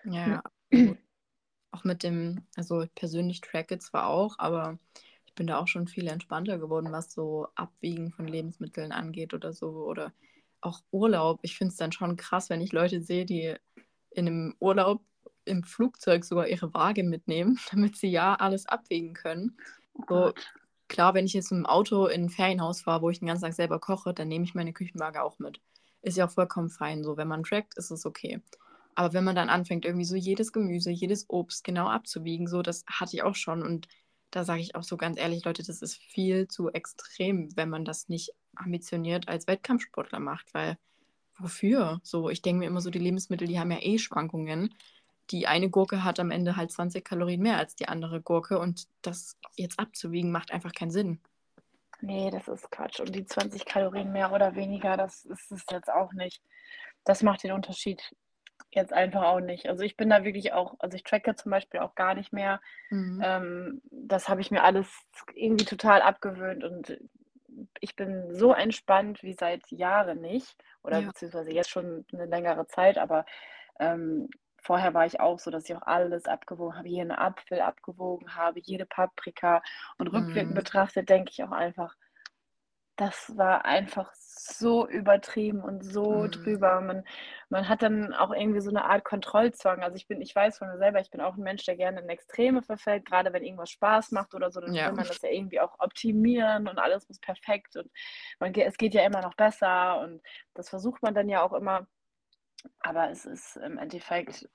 Ja, 0.04 0.42
ja. 0.70 0.94
auch 1.70 1.84
mit 1.84 2.02
dem, 2.02 2.46
also 2.54 2.84
persönlich 2.94 3.40
tracke 3.40 3.78
zwar 3.78 4.08
auch, 4.08 4.38
aber 4.38 4.78
ich 5.24 5.34
bin 5.34 5.46
da 5.46 5.58
auch 5.58 5.68
schon 5.68 5.88
viel 5.88 6.06
entspannter 6.08 6.58
geworden, 6.58 6.92
was 6.92 7.14
so 7.14 7.48
Abwiegen 7.54 8.12
von 8.12 8.28
Lebensmitteln 8.28 8.92
angeht 8.92 9.32
oder 9.32 9.54
so. 9.54 9.70
Oder 9.86 10.12
auch 10.60 10.80
Urlaub. 10.90 11.40
Ich 11.40 11.56
finde 11.56 11.72
es 11.72 11.78
dann 11.78 11.92
schon 11.92 12.16
krass, 12.16 12.50
wenn 12.50 12.60
ich 12.60 12.72
Leute 12.72 13.00
sehe, 13.00 13.24
die 13.24 13.56
in 14.10 14.26
einem 14.26 14.54
Urlaub 14.60 15.00
im 15.44 15.62
Flugzeug 15.64 16.24
sogar 16.24 16.48
ihre 16.48 16.72
Waage 16.74 17.04
mitnehmen, 17.04 17.59
damit 17.70 17.96
sie 17.96 18.09
ja 18.09 18.35
alles 18.35 18.66
abwägen 18.66 19.14
können. 19.14 19.57
So, 20.09 20.33
klar, 20.88 21.14
wenn 21.14 21.26
ich 21.26 21.33
jetzt 21.33 21.52
im 21.52 21.66
Auto 21.66 22.07
in 22.07 22.24
ein 22.24 22.30
Ferienhaus 22.30 22.83
fahre, 22.83 23.02
wo 23.02 23.11
ich 23.11 23.20
den 23.20 23.28
ganzen 23.28 23.44
Tag 23.44 23.54
selber 23.54 23.78
koche, 23.78 24.12
dann 24.12 24.28
nehme 24.28 24.44
ich 24.44 24.54
meine 24.54 24.72
Küchenwaage 24.72 25.22
auch 25.22 25.38
mit. 25.38 25.61
Ist 26.02 26.16
ja 26.16 26.26
auch 26.26 26.30
vollkommen 26.30 26.68
fein. 26.68 27.04
So, 27.04 27.16
wenn 27.16 27.28
man 27.28 27.44
trackt, 27.44 27.76
ist 27.76 27.90
es 27.90 28.04
okay. 28.04 28.40
Aber 28.94 29.12
wenn 29.12 29.24
man 29.24 29.35
dann 29.35 29.48
anfängt, 29.48 29.85
irgendwie 29.85 30.04
so 30.04 30.16
jedes 30.16 30.52
Gemüse, 30.52 30.90
jedes 30.90 31.28
Obst 31.28 31.64
genau 31.64 31.88
abzuwiegen, 31.88 32.46
so, 32.46 32.62
das 32.62 32.85
hatte 32.87 33.16
ich 33.16 33.22
auch 33.22 33.35
schon. 33.35 33.62
Und 33.62 33.88
da 34.30 34.44
sage 34.44 34.61
ich 34.61 34.74
auch 34.74 34.83
so 34.83 34.96
ganz 34.96 35.18
ehrlich, 35.18 35.44
Leute, 35.44 35.62
das 35.62 35.83
ist 35.83 35.96
viel 35.96 36.48
zu 36.48 36.70
extrem, 36.70 37.57
wenn 37.57 37.70
man 37.70 37.85
das 37.85 38.09
nicht 38.09 38.30
ambitioniert 38.54 39.28
als 39.28 39.46
Wettkampfsportler 39.46 40.20
macht, 40.20 40.52
weil 40.54 40.78
wofür? 41.38 42.00
So, 42.02 42.30
ich 42.30 42.42
denke 42.42 42.61
mir 42.61 42.66
immer 42.66 42.80
so, 42.80 42.90
die 42.90 42.98
Lebensmittel, 42.98 43.48
die 43.48 43.59
haben 43.59 43.70
ja 43.70 43.78
eh 43.80 43.98
Schwankungen 43.98 44.74
die 45.30 45.46
eine 45.46 45.70
Gurke 45.70 46.04
hat 46.04 46.20
am 46.20 46.30
Ende 46.30 46.56
halt 46.56 46.70
20 46.70 47.04
Kalorien 47.04 47.40
mehr 47.40 47.58
als 47.58 47.74
die 47.74 47.88
andere 47.88 48.20
Gurke 48.20 48.58
und 48.58 48.87
das 49.02 49.37
jetzt 49.56 49.78
abzuwiegen 49.78 50.30
macht 50.30 50.52
einfach 50.52 50.72
keinen 50.72 50.90
Sinn. 50.90 51.20
Nee, 52.00 52.30
das 52.30 52.48
ist 52.48 52.70
Quatsch. 52.70 53.00
Und 53.00 53.14
die 53.14 53.24
20 53.24 53.64
Kalorien 53.64 54.12
mehr 54.12 54.32
oder 54.32 54.54
weniger, 54.54 54.96
das 54.96 55.24
ist 55.24 55.50
es 55.50 55.64
jetzt 55.70 55.90
auch 55.90 56.12
nicht. 56.12 56.42
Das 57.04 57.22
macht 57.22 57.42
den 57.42 57.52
Unterschied 57.52 58.14
jetzt 58.70 58.92
einfach 58.92 59.22
auch 59.22 59.40
nicht. 59.40 59.68
Also 59.68 59.82
ich 59.84 59.96
bin 59.96 60.10
da 60.10 60.24
wirklich 60.24 60.52
auch, 60.52 60.74
also 60.78 60.96
ich 60.96 61.04
tracke 61.04 61.34
zum 61.34 61.50
Beispiel 61.50 61.80
auch 61.80 61.94
gar 61.94 62.14
nicht 62.14 62.32
mehr. 62.32 62.60
Mhm. 62.90 63.22
Ähm, 63.24 63.82
das 63.90 64.28
habe 64.28 64.40
ich 64.40 64.50
mir 64.50 64.64
alles 64.64 64.88
irgendwie 65.34 65.64
total 65.64 66.02
abgewöhnt 66.02 66.64
und 66.64 66.98
ich 67.80 67.94
bin 67.94 68.34
so 68.34 68.52
entspannt 68.52 69.22
wie 69.22 69.34
seit 69.34 69.70
Jahren 69.70 70.20
nicht 70.20 70.56
oder 70.82 71.00
ja. 71.00 71.06
beziehungsweise 71.06 71.52
jetzt 71.52 71.70
schon 71.70 72.04
eine 72.12 72.26
längere 72.26 72.66
Zeit, 72.66 72.98
aber 72.98 73.24
ähm, 73.78 74.28
Vorher 74.64 74.94
war 74.94 75.05
ich 75.05 75.20
auch 75.20 75.38
so, 75.38 75.50
dass 75.50 75.68
ich 75.68 75.77
auch 75.77 75.83
alles 75.83 76.24
abgewogen 76.24 76.79
habe, 76.79 76.88
jeden 76.88 77.12
Apfel 77.12 77.61
abgewogen 77.61 78.35
habe, 78.35 78.61
jede 78.61 78.87
Paprika. 78.87 79.62
Und 79.98 80.09
rückwirkend 80.09 80.55
mm. 80.55 80.57
betrachtet 80.57 81.11
denke 81.11 81.31
ich 81.31 81.44
auch 81.44 81.53
einfach, 81.53 81.94
das 82.96 83.37
war 83.37 83.66
einfach 83.66 84.11
so 84.14 84.88
übertrieben 84.88 85.61
und 85.61 85.85
so 85.85 86.22
mm. 86.22 86.31
drüber. 86.31 86.81
Man, 86.81 87.05
man 87.50 87.68
hat 87.68 87.83
dann 87.83 88.14
auch 88.14 88.33
irgendwie 88.33 88.62
so 88.62 88.70
eine 88.70 88.87
Art 88.87 89.05
Kontrollzwang. 89.05 89.83
Also 89.83 89.96
ich 89.96 90.09
bin, 90.09 90.22
ich 90.22 90.35
weiß 90.35 90.57
von 90.57 90.68
mir 90.68 90.79
selber, 90.79 91.00
ich 91.00 91.11
bin 91.11 91.20
auch 91.20 91.37
ein 91.37 91.42
Mensch, 91.42 91.66
der 91.66 91.77
gerne 91.77 92.00
in 92.00 92.09
Extreme 92.09 92.62
verfällt, 92.62 93.05
gerade 93.05 93.35
wenn 93.35 93.44
irgendwas 93.44 93.70
Spaß 93.70 94.12
macht 94.12 94.35
oder 94.35 94.50
so, 94.50 94.61
dann 94.61 94.72
ja. 94.72 94.87
will 94.87 94.94
man 94.94 95.07
das 95.07 95.20
ja 95.20 95.29
irgendwie 95.29 95.61
auch 95.61 95.79
optimieren 95.79 96.68
und 96.68 96.79
alles 96.79 97.07
muss 97.09 97.18
perfekt 97.18 97.77
und 97.77 97.90
man, 98.40 98.55
es 98.55 98.79
geht 98.79 98.94
ja 98.94 99.05
immer 99.05 99.20
noch 99.20 99.35
besser 99.35 100.00
und 100.00 100.22
das 100.55 100.70
versucht 100.70 101.03
man 101.03 101.14
dann 101.14 101.29
ja 101.29 101.42
auch 101.42 101.53
immer. 101.53 101.87
Aber 102.81 103.11
es 103.11 103.24
ist 103.24 103.57
im 103.57 103.79
Endeffekt, 103.79 104.48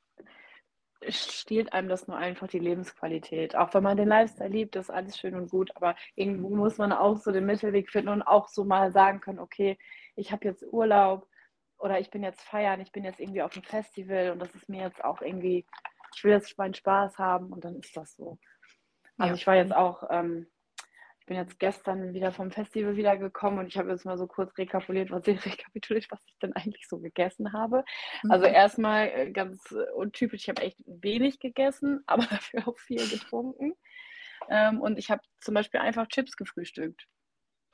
stiehlt 1.08 1.72
einem 1.74 1.88
das 1.88 2.08
nur 2.08 2.18
einfach 2.18 2.48
die 2.48 2.60
Lebensqualität. 2.60 3.56
Auch 3.56 3.74
wenn 3.74 3.84
man 3.84 3.98
den 3.98 4.10
Lifestyle 4.10 4.50
liebt, 4.50 4.76
ist 4.76 4.90
alles 4.90 5.18
schön 5.18 5.36
und 5.36 5.50
gut, 5.50 5.76
aber 5.76 5.96
irgendwo 6.16 6.50
muss 6.50 6.78
man 6.78 6.92
auch 6.92 7.18
so 7.18 7.32
den 7.32 7.46
Mittelweg 7.46 7.90
finden 7.90 8.10
und 8.10 8.22
auch 8.22 8.48
so 8.48 8.66
mal 8.66 8.92
sagen 8.92 9.22
können, 9.22 9.40
okay, 9.40 9.78
ich 10.16 10.32
habe 10.32 10.46
jetzt 10.46 10.64
Urlaub 10.64 11.28
oder 11.78 12.00
ich 12.00 12.10
bin 12.12 12.24
jetzt 12.24 12.42
feiern, 12.42 12.82
ich 12.82 12.92
bin 12.92 13.06
jetzt 13.06 13.20
irgendwie 13.20 13.42
auf 13.42 13.54
einem 13.54 13.64
Festival 13.64 14.32
und 14.32 14.40
das 14.40 14.54
ist 14.54 14.68
mir 14.68 14.84
jetzt 14.84 15.04
auch 15.04 15.22
irgendwie, 15.22 15.66
ich 16.16 16.24
will 16.24 16.32
jetzt 16.32 16.58
meinen 16.58 16.74
Spaß 16.74 17.18
haben 17.18 17.52
und 17.54 17.64
dann 17.64 17.76
ist 17.78 17.96
das 17.96 18.16
so. 18.16 18.38
Also 19.18 19.34
ja. 19.34 19.36
ich 19.36 19.48
war 19.48 19.56
jetzt 19.56 19.74
auch, 19.74 20.04
ähm, 20.10 20.48
bin 21.30 21.38
jetzt 21.38 21.60
gestern 21.60 22.14
wieder 22.14 22.32
vom 22.32 22.50
Festival 22.50 22.98
wiedergekommen 22.98 23.60
und 23.60 23.68
ich 23.68 23.78
habe 23.78 23.92
jetzt 23.92 24.04
mal 24.04 24.18
so 24.18 24.26
kurz 24.26 24.58
rekapituliert, 24.58 25.12
was 25.12 25.28
ich 25.28 25.46
rekapituliert, 25.46 26.08
was 26.10 26.20
ich 26.26 26.38
denn 26.40 26.54
eigentlich 26.54 26.88
so 26.90 27.00
gegessen 27.00 27.54
habe. 27.54 27.86
Mhm. 28.24 28.32
Also 28.32 28.46
erstmal 28.46 29.08
äh, 29.08 29.32
ganz 29.32 29.74
untypisch, 29.96 30.42
ich 30.42 30.50
habe 30.50 30.64
echt 30.64 30.80
wenig 30.86 31.40
gegessen, 31.40 32.04
aber 32.08 32.26
dafür 32.26 32.68
auch 32.68 32.78
viel 32.80 33.08
getrunken. 33.08 33.74
Ähm, 34.50 34.82
und 34.82 34.98
ich 34.98 35.12
habe 35.12 35.22
zum 35.40 35.54
Beispiel 35.54 35.80
einfach 35.80 36.08
Chips 36.08 36.36
gefrühstückt. 36.36 37.08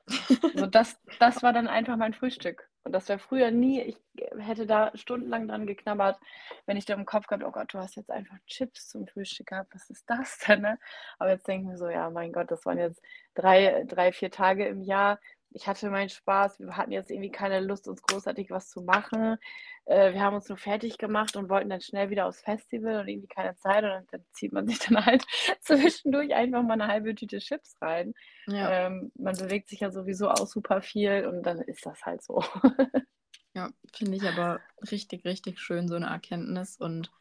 Also 0.56 0.68
das, 0.68 1.00
das 1.20 1.44
war 1.44 1.52
dann 1.52 1.68
einfach 1.68 1.98
mein 1.98 2.14
Frühstück. 2.14 2.70
Und 2.86 2.92
das 2.92 3.10
wäre 3.10 3.18
früher 3.18 3.50
nie, 3.50 3.82
ich 3.82 3.98
hätte 4.38 4.68
da 4.68 4.92
stundenlang 4.96 5.48
dran 5.48 5.66
geknabbert, 5.66 6.20
wenn 6.68 6.78
ich 6.78 6.86
da 6.86 6.94
im 6.94 7.06
Kopf 7.06 7.26
gehabt, 7.26 7.44
oh 7.44 7.52
Gott, 7.52 7.74
du 7.74 7.80
hast 7.80 7.96
jetzt 7.96 8.12
einfach 8.12 8.38
Chips 8.46 8.90
zum 8.90 9.08
Frühstück 9.08 9.48
gehabt, 9.48 9.74
was 9.74 9.90
ist 9.90 10.08
das 10.08 10.38
denn? 10.48 10.62
Ne? 10.62 10.78
Aber 11.18 11.32
jetzt 11.32 11.48
denke 11.48 11.64
ich 11.64 11.72
mir 11.72 11.78
so, 11.80 11.90
ja, 11.90 12.12
mein 12.12 12.32
Gott, 12.32 12.52
das 12.52 12.64
waren 12.66 12.78
jetzt 12.78 13.02
drei, 13.34 13.84
drei, 13.88 14.12
vier 14.12 14.30
Tage 14.30 14.68
im 14.68 14.84
Jahr 14.84 15.20
ich 15.56 15.68
hatte 15.68 15.90
meinen 15.90 16.10
Spaß. 16.10 16.60
Wir 16.60 16.76
hatten 16.76 16.92
jetzt 16.92 17.10
irgendwie 17.10 17.32
keine 17.32 17.62
Lust, 17.62 17.88
uns 17.88 18.02
großartig 18.02 18.52
was 18.52 18.70
zu 18.70 18.82
machen. 18.82 19.38
Äh, 19.86 20.12
wir 20.12 20.20
haben 20.22 20.36
uns 20.36 20.50
nur 20.50 20.58
fertig 20.58 20.98
gemacht 20.98 21.38
und 21.38 21.48
wollten 21.48 21.70
dann 21.70 21.80
schnell 21.80 22.10
wieder 22.10 22.26
aufs 22.26 22.42
Festival 22.42 23.00
und 23.00 23.08
irgendwie 23.08 23.30
keine 23.30 23.56
Zeit. 23.56 23.84
Und 23.86 23.90
dann, 23.90 24.08
dann 24.12 24.26
zieht 24.34 24.52
man 24.52 24.68
sich 24.68 24.80
dann 24.90 25.06
halt 25.06 25.24
zwischendurch 25.62 26.34
einfach 26.34 26.62
mal 26.62 26.74
eine 26.74 26.88
halbe 26.88 27.16
Tüte 27.16 27.40
Chips 27.40 27.78
rein. 27.82 28.14
Ja. 28.48 28.88
Ähm, 28.88 29.14
man 29.16 29.38
bewegt 29.38 29.70
sich 29.70 29.80
ja 29.80 29.92
sowieso 29.92 30.30
auch 30.30 30.46
super 30.46 30.82
viel 30.82 31.26
und 31.26 31.44
dann 31.44 31.60
ist 31.60 31.86
das 31.86 32.04
halt 32.04 32.22
so. 32.22 32.44
ja, 33.54 33.70
finde 33.94 34.18
ich 34.18 34.24
aber 34.24 34.60
richtig, 34.92 35.24
richtig 35.24 35.62
schön, 35.62 35.88
so 35.88 35.96
eine 35.96 36.08
Erkenntnis. 36.08 36.76
Und 36.76 37.12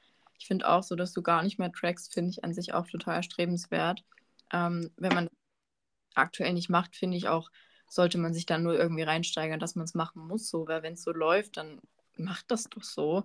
ich 0.40 0.48
finde 0.48 0.68
auch 0.68 0.82
so, 0.82 0.96
dass 0.96 1.12
du 1.12 1.22
gar 1.22 1.44
nicht 1.44 1.60
mehr 1.60 1.70
trackst, 1.70 2.12
finde 2.12 2.30
ich 2.30 2.42
an 2.42 2.52
sich 2.52 2.74
auch 2.74 2.88
total 2.88 3.14
erstrebenswert. 3.14 4.02
Ähm, 4.52 4.90
wenn 4.96 5.14
man 5.14 5.30
aktuell 6.16 6.52
nicht 6.52 6.68
macht, 6.68 6.96
finde 6.96 7.16
ich 7.16 7.28
auch 7.28 7.48
sollte 7.88 8.18
man 8.18 8.34
sich 8.34 8.46
dann 8.46 8.62
nur 8.62 8.78
irgendwie 8.78 9.02
reinsteigern, 9.02 9.60
dass 9.60 9.76
man 9.76 9.84
es 9.84 9.94
machen 9.94 10.26
muss. 10.26 10.48
So, 10.48 10.66
weil 10.66 10.82
wenn 10.82 10.94
es 10.94 11.02
so 11.02 11.12
läuft, 11.12 11.56
dann 11.56 11.80
macht 12.16 12.50
das 12.50 12.64
doch 12.64 12.82
so. 12.82 13.24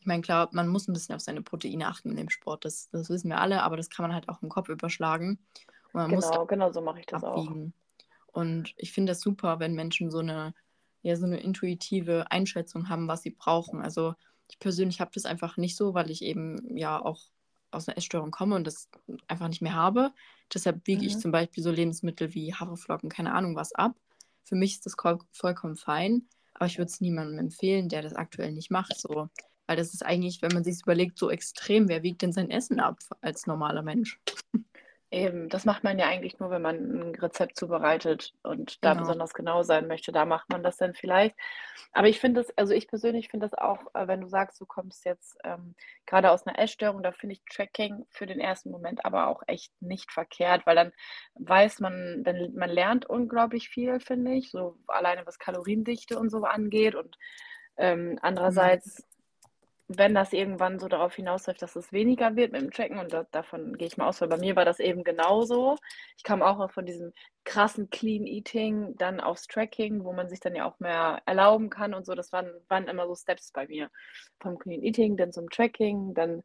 Ich 0.00 0.06
meine, 0.06 0.22
klar, 0.22 0.48
man 0.52 0.68
muss 0.68 0.88
ein 0.88 0.92
bisschen 0.92 1.14
auf 1.14 1.20
seine 1.20 1.42
Proteine 1.42 1.88
achten 1.88 2.10
in 2.10 2.16
dem 2.16 2.30
Sport, 2.30 2.64
das, 2.64 2.88
das 2.90 3.10
wissen 3.10 3.28
wir 3.28 3.40
alle, 3.40 3.62
aber 3.62 3.76
das 3.76 3.90
kann 3.90 4.04
man 4.04 4.14
halt 4.14 4.28
auch 4.28 4.42
im 4.42 4.48
Kopf 4.48 4.68
überschlagen. 4.68 5.38
Und 5.92 5.94
man 5.94 6.10
genau, 6.10 6.38
muss 6.38 6.48
genau 6.48 6.72
so 6.72 6.80
mache 6.80 7.00
ich 7.00 7.06
das 7.06 7.24
abwiegen. 7.24 7.72
auch. 7.72 8.40
Und 8.40 8.74
ich 8.76 8.92
finde 8.92 9.10
das 9.10 9.20
super, 9.20 9.58
wenn 9.58 9.74
Menschen 9.74 10.10
so 10.10 10.18
eine, 10.18 10.54
ja, 11.02 11.16
so 11.16 11.26
eine 11.26 11.40
intuitive 11.40 12.30
Einschätzung 12.30 12.88
haben, 12.88 13.08
was 13.08 13.22
sie 13.22 13.30
brauchen. 13.30 13.80
Also 13.80 14.14
ich 14.48 14.58
persönlich 14.58 15.00
habe 15.00 15.10
das 15.14 15.24
einfach 15.24 15.56
nicht 15.56 15.76
so, 15.76 15.94
weil 15.94 16.10
ich 16.10 16.22
eben 16.22 16.76
ja 16.76 17.04
auch 17.04 17.20
aus 17.70 17.88
einer 17.88 17.98
Essstörung 17.98 18.30
komme 18.30 18.56
und 18.56 18.66
das 18.66 18.88
einfach 19.26 19.48
nicht 19.48 19.62
mehr 19.62 19.74
habe. 19.74 20.12
Deshalb 20.52 20.86
wiege 20.86 21.02
mhm. 21.02 21.08
ich 21.08 21.18
zum 21.18 21.32
Beispiel 21.32 21.62
so 21.62 21.70
Lebensmittel 21.70 22.34
wie 22.34 22.54
Haferflocken, 22.54 23.08
keine 23.08 23.32
Ahnung 23.34 23.56
was 23.56 23.74
ab. 23.74 23.96
Für 24.44 24.56
mich 24.56 24.74
ist 24.74 24.86
das 24.86 24.96
vollkommen 25.32 25.76
fein, 25.76 26.26
aber 26.54 26.66
ich 26.66 26.78
würde 26.78 26.90
es 26.90 27.00
niemandem 27.00 27.38
empfehlen, 27.38 27.88
der 27.88 28.02
das 28.02 28.14
aktuell 28.14 28.52
nicht 28.52 28.70
macht. 28.70 28.98
So. 28.98 29.28
Weil 29.66 29.76
das 29.76 29.92
ist 29.92 30.04
eigentlich, 30.04 30.40
wenn 30.40 30.52
man 30.52 30.64
sich 30.64 30.80
überlegt, 30.82 31.18
so 31.18 31.30
extrem, 31.30 31.88
wer 31.88 32.02
wiegt 32.02 32.22
denn 32.22 32.32
sein 32.32 32.50
Essen 32.50 32.80
ab 32.80 32.98
als 33.20 33.46
normaler 33.46 33.82
Mensch? 33.82 34.18
Eben, 35.10 35.48
das 35.48 35.64
macht 35.64 35.84
man 35.84 35.98
ja 35.98 36.06
eigentlich 36.06 36.38
nur, 36.38 36.50
wenn 36.50 36.60
man 36.60 36.76
ein 36.76 37.14
Rezept 37.14 37.56
zubereitet 37.56 38.34
und 38.42 38.84
da 38.84 38.92
genau. 38.92 39.04
besonders 39.04 39.32
genau 39.32 39.62
sein 39.62 39.86
möchte. 39.86 40.12
Da 40.12 40.26
macht 40.26 40.50
man 40.50 40.62
das 40.62 40.76
dann 40.76 40.94
vielleicht. 40.94 41.34
Aber 41.92 42.08
ich 42.08 42.20
finde 42.20 42.42
das, 42.42 42.56
also 42.58 42.74
ich 42.74 42.88
persönlich 42.88 43.28
finde 43.30 43.48
das 43.48 43.56
auch, 43.56 43.78
äh, 43.94 44.06
wenn 44.06 44.20
du 44.20 44.28
sagst, 44.28 44.60
du 44.60 44.66
kommst 44.66 45.06
jetzt 45.06 45.38
ähm, 45.44 45.74
gerade 46.04 46.30
aus 46.30 46.46
einer 46.46 46.58
Essstörung, 46.58 47.02
da 47.02 47.12
finde 47.12 47.34
ich 47.34 47.42
Tracking 47.50 48.04
für 48.10 48.26
den 48.26 48.38
ersten 48.38 48.70
Moment 48.70 49.06
aber 49.06 49.28
auch 49.28 49.42
echt 49.46 49.72
nicht 49.80 50.12
verkehrt, 50.12 50.66
weil 50.66 50.76
dann 50.76 50.92
weiß 51.36 51.80
man, 51.80 52.22
dann, 52.24 52.52
man 52.54 52.68
lernt 52.68 53.06
unglaublich 53.06 53.70
viel, 53.70 54.00
finde 54.00 54.32
ich, 54.32 54.50
so 54.50 54.76
alleine 54.88 55.24
was 55.26 55.38
Kaloriendichte 55.38 56.18
und 56.18 56.28
so 56.28 56.44
angeht 56.44 56.94
und 56.94 57.16
ähm, 57.78 58.18
andererseits 58.20 59.06
wenn 59.88 60.14
das 60.14 60.34
irgendwann 60.34 60.78
so 60.78 60.86
darauf 60.86 61.14
hinausläuft, 61.14 61.62
dass 61.62 61.74
es 61.74 61.92
weniger 61.92 62.36
wird 62.36 62.52
mit 62.52 62.60
dem 62.60 62.70
Tracken, 62.70 62.98
und 62.98 63.12
da, 63.12 63.24
davon 63.30 63.76
gehe 63.78 63.88
ich 63.88 63.96
mal 63.96 64.08
aus, 64.08 64.20
weil 64.20 64.28
bei 64.28 64.36
mir 64.36 64.54
war 64.54 64.66
das 64.66 64.80
eben 64.80 65.02
genauso. 65.02 65.76
Ich 66.18 66.24
kam 66.24 66.42
auch 66.42 66.70
von 66.70 66.84
diesem 66.84 67.12
krassen 67.44 67.88
Clean 67.88 68.26
Eating 68.26 68.96
dann 68.98 69.20
aufs 69.20 69.46
Tracking, 69.46 70.04
wo 70.04 70.12
man 70.12 70.28
sich 70.28 70.40
dann 70.40 70.54
ja 70.54 70.66
auch 70.66 70.78
mehr 70.78 71.22
erlauben 71.24 71.70
kann 71.70 71.94
und 71.94 72.04
so. 72.04 72.14
Das 72.14 72.32
waren, 72.32 72.50
waren 72.68 72.86
immer 72.86 73.06
so 73.06 73.14
Steps 73.14 73.50
bei 73.50 73.66
mir. 73.66 73.90
Vom 74.40 74.58
Clean 74.58 74.82
Eating, 74.82 75.16
dann 75.16 75.32
zum 75.32 75.48
Tracking, 75.48 76.12
dann 76.12 76.42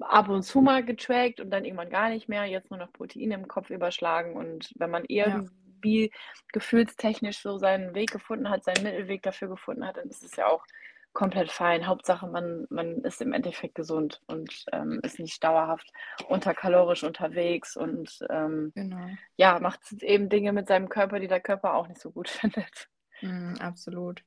ab 0.00 0.28
und 0.28 0.42
zu 0.42 0.60
mal 0.60 0.84
getrackt 0.84 1.40
und 1.40 1.50
dann 1.50 1.64
irgendwann 1.64 1.88
gar 1.88 2.10
nicht 2.10 2.28
mehr, 2.28 2.44
jetzt 2.44 2.70
nur 2.70 2.78
noch 2.78 2.92
Proteine 2.92 3.34
im 3.34 3.48
Kopf 3.48 3.70
überschlagen. 3.70 4.36
Und 4.36 4.70
wenn 4.76 4.90
man 4.90 5.04
irgendwie 5.08 6.10
ja. 6.12 6.18
gefühlstechnisch 6.52 7.40
so 7.40 7.56
seinen 7.56 7.94
Weg 7.94 8.10
gefunden 8.10 8.50
hat, 8.50 8.64
seinen 8.64 8.82
Mittelweg 8.82 9.22
dafür 9.22 9.48
gefunden 9.48 9.86
hat, 9.86 9.96
dann 9.96 10.08
ist 10.08 10.22
es 10.22 10.36
ja 10.36 10.46
auch 10.46 10.66
komplett 11.12 11.50
fein. 11.50 11.86
Hauptsache, 11.86 12.26
man, 12.26 12.66
man 12.70 13.02
ist 13.02 13.20
im 13.20 13.32
Endeffekt 13.32 13.74
gesund 13.74 14.20
und 14.26 14.64
ähm, 14.72 15.00
ist 15.02 15.18
nicht 15.18 15.42
dauerhaft 15.42 15.90
unterkalorisch 16.28 17.02
unterwegs 17.02 17.76
und 17.76 18.18
ähm, 18.30 18.72
genau. 18.74 19.08
ja, 19.36 19.58
macht 19.60 19.80
eben 20.02 20.28
Dinge 20.28 20.52
mit 20.52 20.68
seinem 20.68 20.88
Körper, 20.88 21.18
die 21.18 21.28
der 21.28 21.40
Körper 21.40 21.74
auch 21.74 21.88
nicht 21.88 22.00
so 22.00 22.10
gut 22.10 22.28
findet. 22.28 22.88
Mm, 23.22 23.54
absolut. 23.56 24.22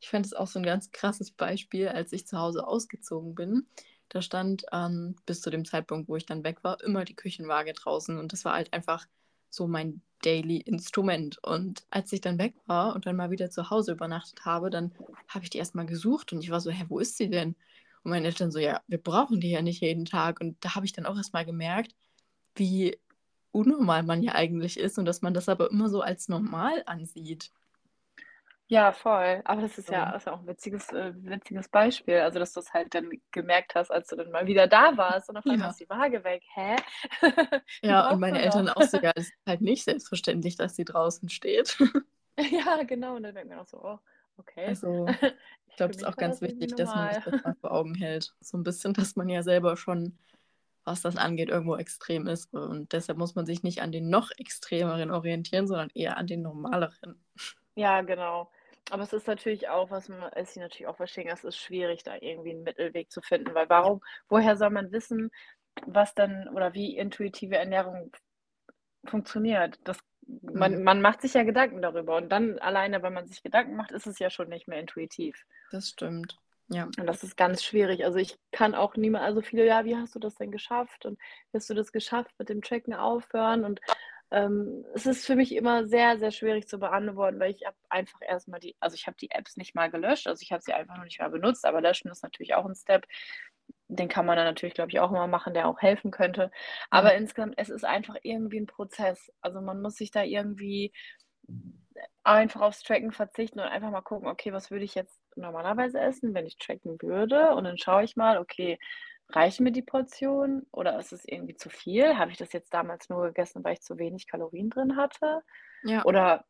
Ich 0.00 0.10
fand 0.10 0.26
es 0.26 0.34
auch 0.34 0.48
so 0.48 0.58
ein 0.58 0.64
ganz 0.64 0.90
krasses 0.90 1.30
Beispiel, 1.30 1.88
als 1.88 2.12
ich 2.12 2.26
zu 2.26 2.38
Hause 2.38 2.66
ausgezogen 2.66 3.34
bin. 3.34 3.66
Da 4.08 4.20
stand 4.20 4.64
ähm, 4.72 5.16
bis 5.24 5.40
zu 5.40 5.48
dem 5.48 5.64
Zeitpunkt, 5.64 6.08
wo 6.08 6.16
ich 6.16 6.26
dann 6.26 6.44
weg 6.44 6.62
war, 6.62 6.82
immer 6.82 7.04
die 7.04 7.16
Küchenwaage 7.16 7.72
draußen 7.72 8.18
und 8.18 8.32
das 8.32 8.44
war 8.44 8.54
halt 8.54 8.72
einfach 8.74 9.06
so 9.52 9.68
mein 9.68 10.00
Daily 10.22 10.58
Instrument. 10.58 11.38
Und 11.42 11.84
als 11.90 12.12
ich 12.12 12.20
dann 12.20 12.38
weg 12.38 12.54
war 12.66 12.94
und 12.94 13.06
dann 13.06 13.16
mal 13.16 13.30
wieder 13.30 13.50
zu 13.50 13.70
Hause 13.70 13.92
übernachtet 13.92 14.44
habe, 14.44 14.70
dann 14.70 14.92
habe 15.28 15.44
ich 15.44 15.50
die 15.50 15.58
erstmal 15.58 15.86
gesucht 15.86 16.32
und 16.32 16.42
ich 16.42 16.50
war 16.50 16.60
so, 16.60 16.70
hä, 16.70 16.84
wo 16.88 16.98
ist 16.98 17.16
sie 17.18 17.28
denn? 17.30 17.54
Und 18.02 18.10
meine 18.10 18.26
Eltern 18.26 18.50
so, 18.50 18.58
ja, 18.58 18.80
wir 18.88 18.98
brauchen 18.98 19.40
die 19.40 19.50
ja 19.50 19.62
nicht 19.62 19.80
jeden 19.82 20.06
Tag. 20.06 20.40
Und 20.40 20.56
da 20.64 20.74
habe 20.74 20.86
ich 20.86 20.92
dann 20.92 21.06
auch 21.06 21.16
erstmal 21.16 21.44
gemerkt, 21.44 21.94
wie 22.56 22.98
unnormal 23.52 24.02
man 24.02 24.22
ja 24.22 24.34
eigentlich 24.34 24.78
ist 24.78 24.98
und 24.98 25.04
dass 25.04 25.22
man 25.22 25.34
das 25.34 25.48
aber 25.48 25.70
immer 25.70 25.88
so 25.90 26.00
als 26.00 26.28
normal 26.28 26.82
ansieht. 26.86 27.52
Ja, 28.72 28.90
voll. 28.90 29.42
Aber 29.44 29.60
das 29.60 29.76
ist 29.76 29.90
ja, 29.90 30.16
ist 30.16 30.24
ja 30.26 30.32
auch 30.32 30.40
ein 30.40 30.46
witziges, 30.46 30.90
äh, 30.92 31.12
witziges 31.14 31.68
Beispiel. 31.68 32.20
Also, 32.20 32.38
dass 32.38 32.54
du 32.54 32.60
es 32.60 32.72
halt 32.72 32.94
dann 32.94 33.10
gemerkt 33.30 33.74
hast, 33.74 33.90
als 33.90 34.08
du 34.08 34.16
dann 34.16 34.30
mal 34.30 34.46
wieder 34.46 34.66
da 34.66 34.96
warst 34.96 35.28
und 35.28 35.36
auf 35.36 35.44
einmal 35.44 35.66
ja. 35.66 35.68
ist 35.68 35.80
die 35.80 35.90
Waage 35.90 36.24
weg. 36.24 36.42
Hä? 36.54 36.76
ja, 37.82 38.08
und 38.08 38.18
meine 38.18 38.40
Eltern 38.40 38.70
auch 38.70 38.80
so, 38.80 38.96
ja, 39.02 39.12
es 39.14 39.24
ist 39.24 39.34
halt 39.46 39.60
nicht 39.60 39.84
selbstverständlich, 39.84 40.56
dass 40.56 40.74
sie 40.74 40.86
draußen 40.86 41.28
steht. 41.28 41.76
ja, 42.38 42.82
genau. 42.84 43.16
Und 43.16 43.24
dann 43.24 43.34
denkt 43.34 43.50
man 43.50 43.58
auch 43.58 43.66
so, 43.66 43.76
oh, 43.76 43.98
okay. 44.38 44.64
Also, 44.68 45.06
ich 45.68 45.76
glaube, 45.76 45.90
es 45.90 45.98
ist 45.98 46.06
auch 46.06 46.16
ganz 46.16 46.40
wichtig, 46.40 46.74
dass 46.74 46.94
man 46.94 47.12
sich 47.12 47.24
das 47.24 47.44
mal 47.44 47.54
vor 47.60 47.72
Augen 47.72 47.94
hält. 47.94 48.32
So 48.40 48.56
ein 48.56 48.62
bisschen, 48.62 48.94
dass 48.94 49.16
man 49.16 49.28
ja 49.28 49.42
selber 49.42 49.76
schon, 49.76 50.16
was 50.84 51.02
das 51.02 51.18
angeht, 51.18 51.50
irgendwo 51.50 51.76
extrem 51.76 52.26
ist. 52.26 52.54
Und 52.54 52.94
deshalb 52.94 53.18
muss 53.18 53.34
man 53.34 53.44
sich 53.44 53.62
nicht 53.62 53.82
an 53.82 53.92
den 53.92 54.08
noch 54.08 54.30
extremeren 54.38 55.10
orientieren, 55.10 55.66
sondern 55.66 55.90
eher 55.92 56.16
an 56.16 56.26
den 56.26 56.40
normaleren. 56.40 57.22
Ja, 57.74 58.00
genau. 58.00 58.50
Aber 58.90 59.02
es 59.02 59.12
ist 59.12 59.26
natürlich 59.26 59.68
auch, 59.68 59.90
was 59.90 60.08
man, 60.08 60.30
es 60.34 60.50
ist 60.50 60.56
natürlich 60.56 60.86
auch 60.86 60.96
verstehen, 60.96 61.28
es 61.28 61.44
ist 61.44 61.56
schwierig, 61.56 62.02
da 62.02 62.16
irgendwie 62.20 62.50
einen 62.50 62.62
Mittelweg 62.62 63.10
zu 63.10 63.22
finden, 63.22 63.54
weil 63.54 63.68
warum, 63.68 64.00
woher 64.28 64.56
soll 64.56 64.70
man 64.70 64.92
wissen, 64.92 65.30
was 65.86 66.14
dann 66.14 66.48
oder 66.48 66.74
wie 66.74 66.96
intuitive 66.96 67.56
Ernährung 67.56 68.12
funktioniert? 69.04 69.78
Das, 69.84 69.98
man, 70.26 70.78
mhm. 70.78 70.84
man 70.84 71.00
macht 71.00 71.22
sich 71.22 71.34
ja 71.34 71.42
Gedanken 71.42 71.82
darüber 71.82 72.16
und 72.16 72.30
dann 72.30 72.58
alleine, 72.58 73.02
wenn 73.02 73.14
man 73.14 73.26
sich 73.26 73.42
Gedanken 73.42 73.76
macht, 73.76 73.92
ist 73.92 74.06
es 74.06 74.18
ja 74.18 74.30
schon 74.30 74.48
nicht 74.48 74.68
mehr 74.68 74.80
intuitiv. 74.80 75.44
Das 75.70 75.88
stimmt. 75.88 76.38
Ja. 76.68 76.84
Und 76.84 77.06
das 77.06 77.22
ist 77.22 77.36
ganz 77.36 77.62
schwierig. 77.62 78.04
Also 78.04 78.18
ich 78.18 78.38
kann 78.50 78.74
auch 78.74 78.96
niemand, 78.96 79.24
also 79.24 79.42
viele, 79.42 79.66
ja, 79.66 79.84
wie 79.84 79.96
hast 79.96 80.14
du 80.14 80.18
das 80.18 80.36
denn 80.36 80.50
geschafft? 80.50 81.04
Und 81.04 81.18
wie 81.50 81.58
hast 81.58 81.68
du 81.68 81.74
das 81.74 81.92
geschafft 81.92 82.34
mit 82.38 82.48
dem 82.48 82.62
Tracken 82.62 82.94
aufhören? 82.94 83.64
Und 83.64 83.80
ähm, 84.32 84.84
es 84.94 85.04
ist 85.04 85.26
für 85.26 85.36
mich 85.36 85.54
immer 85.54 85.86
sehr, 85.86 86.18
sehr 86.18 86.30
schwierig 86.30 86.66
zu 86.66 86.78
beantworten, 86.78 87.38
weil 87.38 87.50
ich 87.50 87.66
habe 87.66 87.76
einfach 87.90 88.20
erstmal 88.26 88.60
die, 88.60 88.74
also 88.80 88.94
ich 88.94 89.06
habe 89.06 89.16
die 89.20 89.30
Apps 89.30 89.58
nicht 89.58 89.74
mal 89.74 89.90
gelöscht, 89.90 90.26
also 90.26 90.40
ich 90.42 90.52
habe 90.52 90.62
sie 90.62 90.72
einfach 90.72 90.96
noch 90.96 91.04
nicht 91.04 91.20
mehr 91.20 91.28
benutzt, 91.28 91.66
aber 91.66 91.82
löschen 91.82 92.10
ist 92.10 92.22
natürlich 92.22 92.54
auch 92.54 92.64
ein 92.64 92.74
Step. 92.74 93.06
Den 93.88 94.08
kann 94.08 94.24
man 94.24 94.36
dann 94.36 94.46
natürlich, 94.46 94.74
glaube 94.74 94.90
ich, 94.90 95.00
auch 95.00 95.10
immer 95.10 95.26
machen, 95.26 95.52
der 95.52 95.68
auch 95.68 95.80
helfen 95.82 96.10
könnte. 96.10 96.50
Aber 96.88 97.12
mhm. 97.12 97.18
insgesamt, 97.18 97.54
es 97.58 97.68
ist 97.68 97.84
einfach 97.84 98.16
irgendwie 98.22 98.58
ein 98.60 98.66
Prozess. 98.66 99.30
Also 99.42 99.60
man 99.60 99.82
muss 99.82 99.96
sich 99.96 100.10
da 100.10 100.22
irgendwie 100.22 100.92
einfach 102.24 102.62
aufs 102.62 102.82
Tracken 102.82 103.12
verzichten 103.12 103.60
und 103.60 103.66
einfach 103.66 103.90
mal 103.90 104.00
gucken, 104.00 104.28
okay, 104.28 104.52
was 104.52 104.70
würde 104.70 104.84
ich 104.84 104.94
jetzt 104.94 105.20
normalerweise 105.36 106.00
essen, 106.00 106.32
wenn 106.32 106.46
ich 106.46 106.56
tracken 106.56 106.96
würde? 107.02 107.54
Und 107.54 107.64
dann 107.64 107.76
schaue 107.76 108.04
ich 108.04 108.16
mal, 108.16 108.38
okay, 108.38 108.78
reichen 109.28 109.64
mir 109.64 109.72
die 109.72 109.82
Portionen 109.82 110.66
oder 110.72 110.98
ist 110.98 111.12
es 111.12 111.24
irgendwie 111.24 111.54
zu 111.54 111.70
viel? 111.70 112.16
Habe 112.18 112.30
ich 112.30 112.38
das 112.38 112.52
jetzt 112.52 112.72
damals 112.74 113.08
nur 113.08 113.26
gegessen, 113.26 113.64
weil 113.64 113.74
ich 113.74 113.82
zu 113.82 113.98
wenig 113.98 114.26
Kalorien 114.26 114.70
drin 114.70 114.96
hatte? 114.96 115.42
Ja, 115.84 116.04
oder 116.04 116.44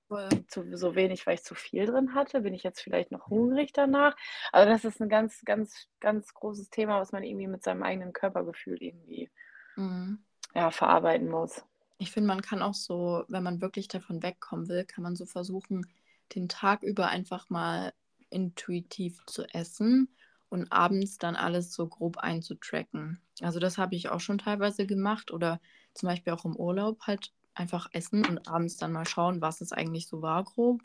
zu, 0.49 0.77
so 0.77 0.95
wenig, 0.95 1.27
weil 1.27 1.35
ich 1.35 1.45
zu 1.45 1.55
viel 1.55 1.87
drin 1.87 2.15
hatte? 2.15 2.43
Bin 2.43 2.53
ich 2.53 2.63
jetzt 2.63 2.83
vielleicht 2.83 3.13
noch 3.13 3.29
hungrig 3.29 3.73
danach? 3.73 4.15
Also 4.53 4.71
das 4.71 4.85
ist 4.85 5.01
ein 5.01 5.09
ganz, 5.09 5.43
ganz, 5.45 5.89
ganz 6.01 6.35
großes 6.35 6.69
Thema, 6.71 7.01
was 7.01 7.13
man 7.13 7.23
irgendwie 7.23 7.47
mit 7.47 7.63
seinem 7.63 7.83
eigenen 7.83 8.13
Körpergefühl 8.13 8.83
irgendwie 8.83 9.31
mhm. 9.77 10.23
ja, 10.55 10.71
verarbeiten 10.71 11.29
muss. 11.29 11.65
Ich 11.99 12.11
finde, 12.11 12.29
man 12.29 12.43
kann 12.43 12.63
auch 12.63 12.75
so, 12.75 13.25
wenn 13.29 13.43
man 13.43 13.63
wirklich 13.63 13.89
davon 13.89 14.23
wegkommen 14.23 14.69
will, 14.69 14.85
kann 14.85 15.03
man 15.05 15.17
so 15.17 15.25
versuchen, 15.25 15.87
den 16.35 16.49
Tag 16.49 16.83
über 16.83 17.09
einfach 17.09 17.49
mal 17.49 17.93
intuitiv 18.29 19.25
zu 19.27 19.45
essen 19.45 20.09
und 20.53 20.71
abends 20.71 21.17
dann 21.17 21.35
alles 21.35 21.73
so 21.73 21.87
grob 21.89 22.19
einzutracken. 22.19 23.19
Also 23.41 23.59
das 23.59 23.79
habe 23.79 23.95
ich 23.95 24.11
auch 24.11 24.21
schon 24.21 24.37
teilweise 24.37 24.87
gemacht 24.87 25.31
oder 25.31 25.63
zum 25.95 26.11
Beispiel 26.11 26.35
auch 26.35 26.45
im 26.45 26.57
Urlaub 26.57 27.01
halt 27.07 27.33
einfach 27.55 27.89
essen 27.93 28.27
und 28.27 28.47
abends 28.47 28.77
dann 28.77 28.93
mal 28.93 29.07
schauen, 29.07 29.41
was 29.41 29.63
es 29.63 29.73
eigentlich 29.73 30.09
so 30.09 30.21
war 30.21 30.45
grob. 30.45 30.83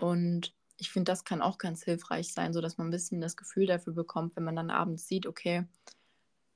Und 0.00 0.54
ich 0.78 0.90
finde, 0.90 1.12
das 1.12 1.24
kann 1.24 1.42
auch 1.42 1.58
ganz 1.58 1.84
hilfreich 1.84 2.32
sein, 2.32 2.54
sodass 2.54 2.78
man 2.78 2.86
ein 2.88 2.92
bisschen 2.92 3.20
das 3.20 3.36
Gefühl 3.36 3.66
dafür 3.66 3.92
bekommt, 3.92 4.36
wenn 4.36 4.44
man 4.44 4.56
dann 4.56 4.70
abends 4.70 5.06
sieht, 5.06 5.26
okay, 5.26 5.66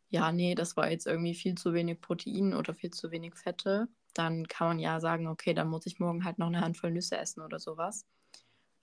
ja, 0.09 0.33
nee, 0.33 0.55
das 0.55 0.75
war 0.75 0.91
jetzt 0.91 1.07
irgendwie 1.07 1.35
viel 1.35 1.55
zu 1.55 1.75
wenig 1.75 2.01
Protein 2.01 2.55
oder 2.55 2.73
viel 2.73 2.91
zu 2.91 3.11
wenig 3.11 3.35
Fette, 3.35 3.89
dann 4.15 4.49
kann 4.49 4.69
man 4.69 4.79
ja 4.79 5.01
sagen, 5.01 5.27
okay, 5.29 5.53
dann 5.53 5.69
muss 5.69 5.85
ich 5.85 5.99
morgen 5.99 6.25
halt 6.25 6.39
noch 6.39 6.47
eine 6.47 6.63
Handvoll 6.63 6.93
Nüsse 6.93 7.19
essen 7.19 7.43
oder 7.43 7.59
sowas. 7.59 8.07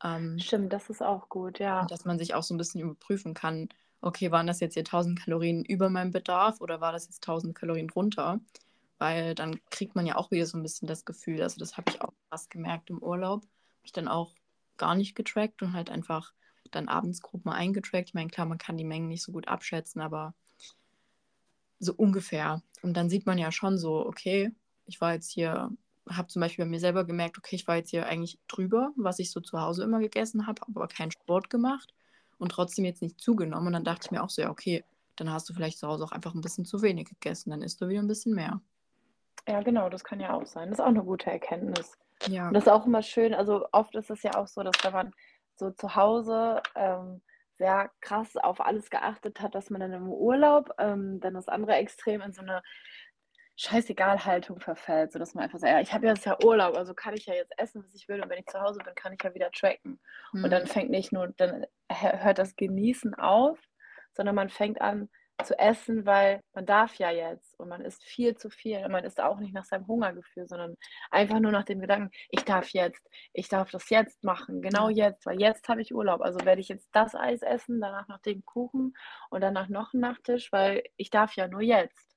Ähm, 0.05 0.37
Stimmt, 0.39 0.71
das 0.71 0.89
ist 0.89 1.01
auch 1.01 1.29
gut, 1.29 1.59
ja. 1.59 1.85
Dass 1.85 2.05
man 2.05 2.19
sich 2.19 2.35
auch 2.35 2.43
so 2.43 2.53
ein 2.53 2.57
bisschen 2.57 2.81
überprüfen 2.81 3.33
kann, 3.33 3.69
okay, 4.01 4.31
waren 4.31 4.45
das 4.45 4.59
jetzt 4.59 4.75
hier 4.75 4.83
1000 4.83 5.19
Kalorien 5.19 5.65
über 5.65 5.89
meinem 5.89 6.11
Bedarf 6.11 6.61
oder 6.61 6.79
war 6.79 6.91
das 6.91 7.05
jetzt 7.05 7.23
1000 7.23 7.55
Kalorien 7.55 7.87
drunter? 7.87 8.39
Weil 8.99 9.33
dann 9.33 9.59
kriegt 9.71 9.95
man 9.95 10.05
ja 10.05 10.15
auch 10.15 10.31
wieder 10.31 10.45
so 10.45 10.57
ein 10.57 10.63
bisschen 10.63 10.87
das 10.87 11.05
Gefühl, 11.05 11.41
also 11.41 11.59
das 11.59 11.75
habe 11.75 11.91
ich 11.91 12.01
auch 12.01 12.13
fast 12.29 12.49
gemerkt 12.49 12.89
im 12.89 12.99
Urlaub, 12.99 13.41
habe 13.41 13.85
ich 13.85 13.91
dann 13.91 14.07
auch 14.07 14.33
gar 14.77 14.95
nicht 14.95 15.15
getrackt 15.15 15.61
und 15.63 15.73
halt 15.73 15.89
einfach 15.89 16.33
dann 16.71 16.87
abends 16.87 17.21
grob 17.21 17.45
mal 17.45 17.53
eingetrackt. 17.53 18.09
Ich 18.09 18.13
meine, 18.13 18.29
klar, 18.29 18.45
man 18.45 18.57
kann 18.57 18.77
die 18.77 18.83
Mengen 18.83 19.07
nicht 19.07 19.23
so 19.23 19.31
gut 19.31 19.47
abschätzen, 19.47 20.01
aber 20.01 20.33
so 21.79 21.93
ungefähr. 21.93 22.61
Und 22.81 22.95
dann 22.95 23.09
sieht 23.09 23.25
man 23.25 23.37
ja 23.37 23.51
schon 23.51 23.77
so, 23.77 24.05
okay, 24.05 24.51
ich 24.85 25.01
war 25.01 25.13
jetzt 25.13 25.31
hier, 25.31 25.71
habe 26.09 26.27
zum 26.27 26.41
Beispiel 26.41 26.65
bei 26.65 26.69
mir 26.69 26.79
selber 26.79 27.03
gemerkt, 27.03 27.37
okay, 27.37 27.55
ich 27.55 27.67
war 27.67 27.77
jetzt 27.77 27.89
hier 27.89 28.05
eigentlich 28.05 28.39
drüber, 28.47 28.91
was 28.95 29.19
ich 29.19 29.31
so 29.31 29.39
zu 29.39 29.59
Hause 29.59 29.83
immer 29.83 29.99
gegessen 29.99 30.47
habe, 30.47 30.61
aber 30.67 30.87
keinen 30.87 31.11
Sport 31.11 31.49
gemacht 31.49 31.93
und 32.37 32.51
trotzdem 32.51 32.85
jetzt 32.85 33.01
nicht 33.01 33.19
zugenommen. 33.19 33.67
Und 33.67 33.73
dann 33.73 33.83
dachte 33.83 34.05
ich 34.05 34.11
mir 34.11 34.23
auch 34.23 34.29
so, 34.29 34.41
ja, 34.41 34.49
okay, 34.49 34.83
dann 35.15 35.31
hast 35.31 35.49
du 35.49 35.53
vielleicht 35.53 35.79
zu 35.79 35.87
Hause 35.87 36.03
auch 36.03 36.11
einfach 36.11 36.33
ein 36.33 36.41
bisschen 36.41 36.65
zu 36.65 36.81
wenig 36.81 37.09
gegessen, 37.09 37.49
dann 37.49 37.61
isst 37.61 37.81
du 37.81 37.87
wieder 37.87 38.01
ein 38.01 38.07
bisschen 38.07 38.35
mehr. 38.35 38.61
Ja, 39.47 39.61
genau, 39.61 39.89
das 39.89 40.03
kann 40.03 40.19
ja 40.19 40.33
auch 40.33 40.45
sein. 40.45 40.69
Das 40.69 40.79
ist 40.79 40.83
auch 40.83 40.89
eine 40.89 41.03
gute 41.03 41.29
Erkenntnis. 41.29 41.97
Ja. 42.27 42.47
Und 42.47 42.53
das 42.53 42.63
ist 42.63 42.71
auch 42.71 42.85
immer 42.85 43.01
schön, 43.01 43.33
also 43.33 43.67
oft 43.71 43.95
ist 43.95 44.09
es 44.09 44.23
ja 44.23 44.35
auch 44.35 44.47
so, 44.47 44.63
dass 44.63 44.75
wenn 44.83 44.93
man 44.93 45.13
so 45.55 45.71
zu 45.71 45.95
Hause 45.95 46.61
ähm, 46.75 47.21
sehr 47.57 47.91
krass 48.01 48.35
auf 48.37 48.59
alles 48.59 48.89
geachtet 48.89 49.41
hat, 49.41 49.55
dass 49.55 49.69
man 49.69 49.81
dann 49.81 49.93
im 49.93 50.09
Urlaub 50.09 50.71
ähm, 50.77 51.19
dann 51.19 51.33
das 51.33 51.47
andere 51.47 51.75
Extrem 51.75 52.21
in 52.21 52.33
so 52.33 52.41
eine 52.41 52.61
Scheißegal-Haltung 53.57 54.59
verfällt, 54.59 55.13
sodass 55.13 55.33
man 55.33 55.45
einfach 55.45 55.59
sagt, 55.59 55.71
ja, 55.71 55.79
ich 55.79 55.93
habe 55.93 56.07
jetzt 56.07 56.25
ja 56.25 56.37
Urlaub, 56.43 56.75
also 56.75 56.93
kann 56.93 57.13
ich 57.13 57.25
ja 57.25 57.33
jetzt 57.33 57.53
essen, 57.57 57.83
was 57.83 57.95
ich 57.95 58.07
will 58.09 58.21
und 58.21 58.29
wenn 58.29 58.39
ich 58.39 58.47
zu 58.47 58.59
Hause 58.59 58.79
bin, 58.83 58.95
kann 58.95 59.13
ich 59.13 59.23
ja 59.23 59.33
wieder 59.33 59.51
tracken. 59.51 59.99
Mhm. 60.33 60.43
Und 60.43 60.49
dann 60.49 60.63
mhm. 60.63 60.67
fängt 60.67 60.89
nicht 60.89 61.11
nur, 61.11 61.29
dann 61.37 61.65
hört 61.89 62.37
das 62.37 62.55
Genießen 62.55 63.13
auf, 63.15 63.57
sondern 64.13 64.35
man 64.35 64.49
fängt 64.49 64.81
an 64.81 65.09
zu 65.43 65.57
essen, 65.59 66.05
weil 66.05 66.41
man 66.53 66.65
darf 66.65 66.95
ja 66.95 67.11
jetzt 67.11 67.59
und 67.59 67.67
man 67.67 67.81
isst 67.81 68.03
viel 68.03 68.35
zu 68.35 68.49
viel 68.49 68.77
und 68.85 68.91
man 68.91 69.03
isst 69.03 69.19
auch 69.19 69.39
nicht 69.39 69.53
nach 69.53 69.65
seinem 69.65 69.87
Hungergefühl, 69.87 70.47
sondern 70.47 70.75
einfach 71.11 71.39
nur 71.39 71.51
nach 71.51 71.65
dem 71.65 71.81
Gedanken, 71.81 72.11
ich 72.29 72.45
darf 72.45 72.69
jetzt, 72.69 73.05
ich 73.33 73.49
darf 73.49 73.69
das 73.69 73.89
jetzt 73.89 74.23
machen, 74.23 74.61
genau 74.61 74.89
jetzt, 74.89 75.25
weil 75.25 75.39
jetzt 75.39 75.67
habe 75.67 75.81
ich 75.81 75.93
Urlaub, 75.93 76.21
also 76.21 76.39
werde 76.45 76.61
ich 76.61 76.69
jetzt 76.69 76.87
das 76.93 77.15
Eis 77.15 77.41
essen, 77.41 77.81
danach 77.81 78.07
noch 78.07 78.19
den 78.19 78.45
Kuchen 78.45 78.93
und 79.29 79.41
danach 79.41 79.67
noch 79.67 79.93
einen 79.93 80.01
Nachtisch, 80.01 80.51
weil 80.51 80.83
ich 80.95 81.09
darf 81.09 81.35
ja 81.35 81.47
nur 81.47 81.61
jetzt. 81.61 82.14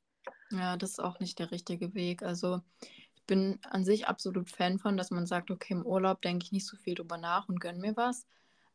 Ja, 0.50 0.76
das 0.76 0.90
ist 0.90 1.00
auch 1.00 1.20
nicht 1.20 1.38
der 1.38 1.50
richtige 1.50 1.94
Weg. 1.94 2.22
Also 2.22 2.60
ich 3.14 3.24
bin 3.24 3.58
an 3.62 3.84
sich 3.84 4.08
absolut 4.08 4.50
Fan 4.50 4.78
von, 4.78 4.96
dass 4.96 5.10
man 5.10 5.26
sagt, 5.26 5.50
okay, 5.50 5.74
im 5.74 5.84
Urlaub 5.84 6.22
denke 6.22 6.44
ich 6.44 6.52
nicht 6.52 6.66
so 6.66 6.76
viel 6.76 6.94
drüber 6.94 7.18
nach 7.18 7.48
und 7.48 7.60
gönne 7.60 7.78
mir 7.78 7.96
was. 7.96 8.26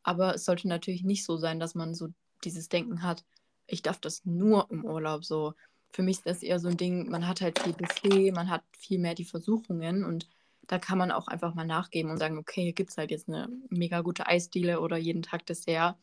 Aber 0.03 0.35
es 0.35 0.45
sollte 0.45 0.67
natürlich 0.67 1.03
nicht 1.03 1.25
so 1.25 1.37
sein, 1.37 1.59
dass 1.59 1.75
man 1.75 1.95
so 1.95 2.09
dieses 2.43 2.69
Denken 2.69 3.03
hat, 3.03 3.23
ich 3.67 3.81
darf 3.81 3.99
das 3.99 4.25
nur 4.25 4.69
im 4.69 4.85
Urlaub 4.85 5.25
so. 5.25 5.53
Für 5.91 6.03
mich 6.03 6.17
ist 6.17 6.25
das 6.25 6.43
eher 6.43 6.59
so 6.59 6.67
ein 6.67 6.77
Ding, 6.77 7.09
man 7.09 7.27
hat 7.27 7.41
halt 7.41 7.59
viel 7.59 7.73
Buffet, 7.73 8.31
man 8.31 8.49
hat 8.49 8.63
viel 8.77 8.99
mehr 8.99 9.15
die 9.15 9.25
Versuchungen 9.25 10.03
und 10.03 10.27
da 10.67 10.79
kann 10.79 10.97
man 10.97 11.11
auch 11.11 11.27
einfach 11.27 11.53
mal 11.55 11.65
nachgeben 11.65 12.11
und 12.11 12.17
sagen, 12.17 12.37
okay, 12.37 12.63
hier 12.63 12.73
gibt 12.73 12.91
es 12.91 12.97
halt 12.97 13.11
jetzt 13.11 13.27
eine 13.29 13.49
mega 13.69 14.01
gute 14.01 14.27
Eisdiele 14.27 14.79
oder 14.79 14.97
jeden 14.97 15.21
Tag 15.21 15.45
Dessert 15.45 15.95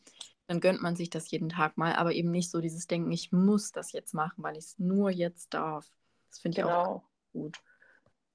dann 0.47 0.59
gönnt 0.59 0.81
man 0.81 0.95
sich 0.95 1.09
das 1.09 1.31
jeden 1.31 1.49
Tag 1.49 1.77
mal, 1.77 1.93
aber 1.93 2.13
eben 2.13 2.31
nicht 2.31 2.51
so 2.51 2.61
dieses 2.61 2.87
Denken, 2.87 3.11
ich 3.11 3.31
muss 3.31 3.71
das 3.71 3.91
jetzt 3.91 4.13
machen, 4.13 4.43
weil 4.43 4.57
ich 4.57 4.65
es 4.65 4.79
nur 4.79 5.09
jetzt 5.09 5.53
darf. 5.53 5.89
Das 6.29 6.39
finde 6.39 6.59
ich 6.59 6.63
genau. 6.63 6.83
auch 6.83 7.03
gut. 7.31 7.57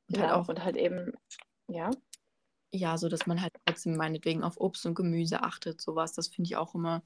Und 0.09 0.17
halt 0.17 0.17
ja, 0.17 0.23
halt 0.23 0.33
auch 0.33 0.49
und 0.49 0.65
halt 0.65 0.77
eben, 0.77 1.13
ja. 1.69 1.91
Ja, 2.73 2.99
so 2.99 3.09
dass 3.09 3.27
man 3.27 3.43
halt 3.43 3.55
trotzdem 3.65 3.97
meinetwegen 3.97 4.43
auf 4.43 4.61
Obst 4.61 4.87
und 4.87 4.95
Gemüse 4.95 5.43
achtet, 5.43 5.81
sowas. 5.81 6.13
Das 6.13 6.29
finde 6.29 6.49
ich 6.49 6.57
auch 6.57 6.75
immer. 6.75 7.03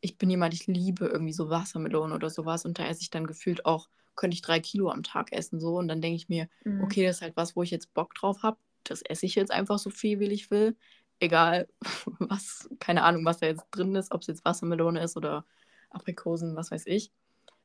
Ich 0.00 0.18
bin 0.18 0.30
jemand, 0.30 0.54
ich 0.54 0.66
liebe 0.66 1.06
irgendwie 1.06 1.32
so 1.32 1.50
Wassermelonen 1.50 2.14
oder 2.14 2.30
sowas 2.30 2.64
und 2.64 2.78
da 2.78 2.86
esse 2.86 3.02
ich 3.02 3.10
dann 3.10 3.26
gefühlt 3.26 3.66
auch, 3.66 3.88
könnte 4.14 4.34
ich 4.34 4.42
drei 4.42 4.60
Kilo 4.60 4.90
am 4.90 5.02
Tag 5.02 5.32
essen 5.32 5.60
so 5.60 5.76
und 5.76 5.88
dann 5.88 6.00
denke 6.00 6.16
ich 6.16 6.28
mir, 6.28 6.48
mhm. 6.64 6.82
okay, 6.82 7.04
das 7.04 7.16
ist 7.16 7.22
halt 7.22 7.36
was, 7.36 7.56
wo 7.56 7.62
ich 7.62 7.70
jetzt 7.70 7.94
Bock 7.94 8.14
drauf 8.14 8.42
habe. 8.42 8.58
Das 8.84 9.02
esse 9.02 9.26
ich 9.26 9.34
jetzt 9.34 9.50
einfach 9.50 9.78
so 9.78 9.90
viel, 9.90 10.20
wie 10.20 10.26
ich 10.26 10.50
will 10.50 10.76
egal 11.20 11.68
was, 12.18 12.68
keine 12.80 13.02
Ahnung, 13.02 13.24
was 13.24 13.38
da 13.38 13.46
jetzt 13.46 13.66
drin 13.70 13.94
ist, 13.94 14.12
ob 14.12 14.22
es 14.22 14.26
jetzt 14.26 14.44
Wassermelone 14.44 15.02
ist 15.02 15.16
oder 15.16 15.44
Aprikosen, 15.90 16.56
was 16.56 16.70
weiß 16.70 16.86
ich. 16.86 17.12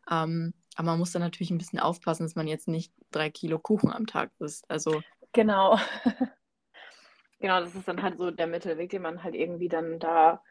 Ähm, 0.10 0.54
aber 0.76 0.88
man 0.88 1.00
muss 1.00 1.12
dann 1.12 1.22
natürlich 1.22 1.52
ein 1.52 1.58
bisschen 1.58 1.80
aufpassen, 1.80 2.24
dass 2.24 2.36
man 2.36 2.48
jetzt 2.48 2.68
nicht 2.68 2.94
drei 3.12 3.30
Kilo 3.30 3.60
Kuchen 3.60 3.92
am 3.92 4.08
Tag 4.08 4.32
isst. 4.40 4.70
Also 4.70 5.02
genau. 5.32 5.80
genau, 7.40 7.60
das 7.62 7.76
ist 7.76 7.88
dann 7.88 8.02
halt 8.02 8.18
so 8.18 8.32
der 8.32 8.48
Mittelweg, 8.48 8.90
den 8.90 9.02
man 9.02 9.24
halt 9.24 9.36
irgendwie 9.36 9.70
dann 9.70 10.00
da 10.00 10.42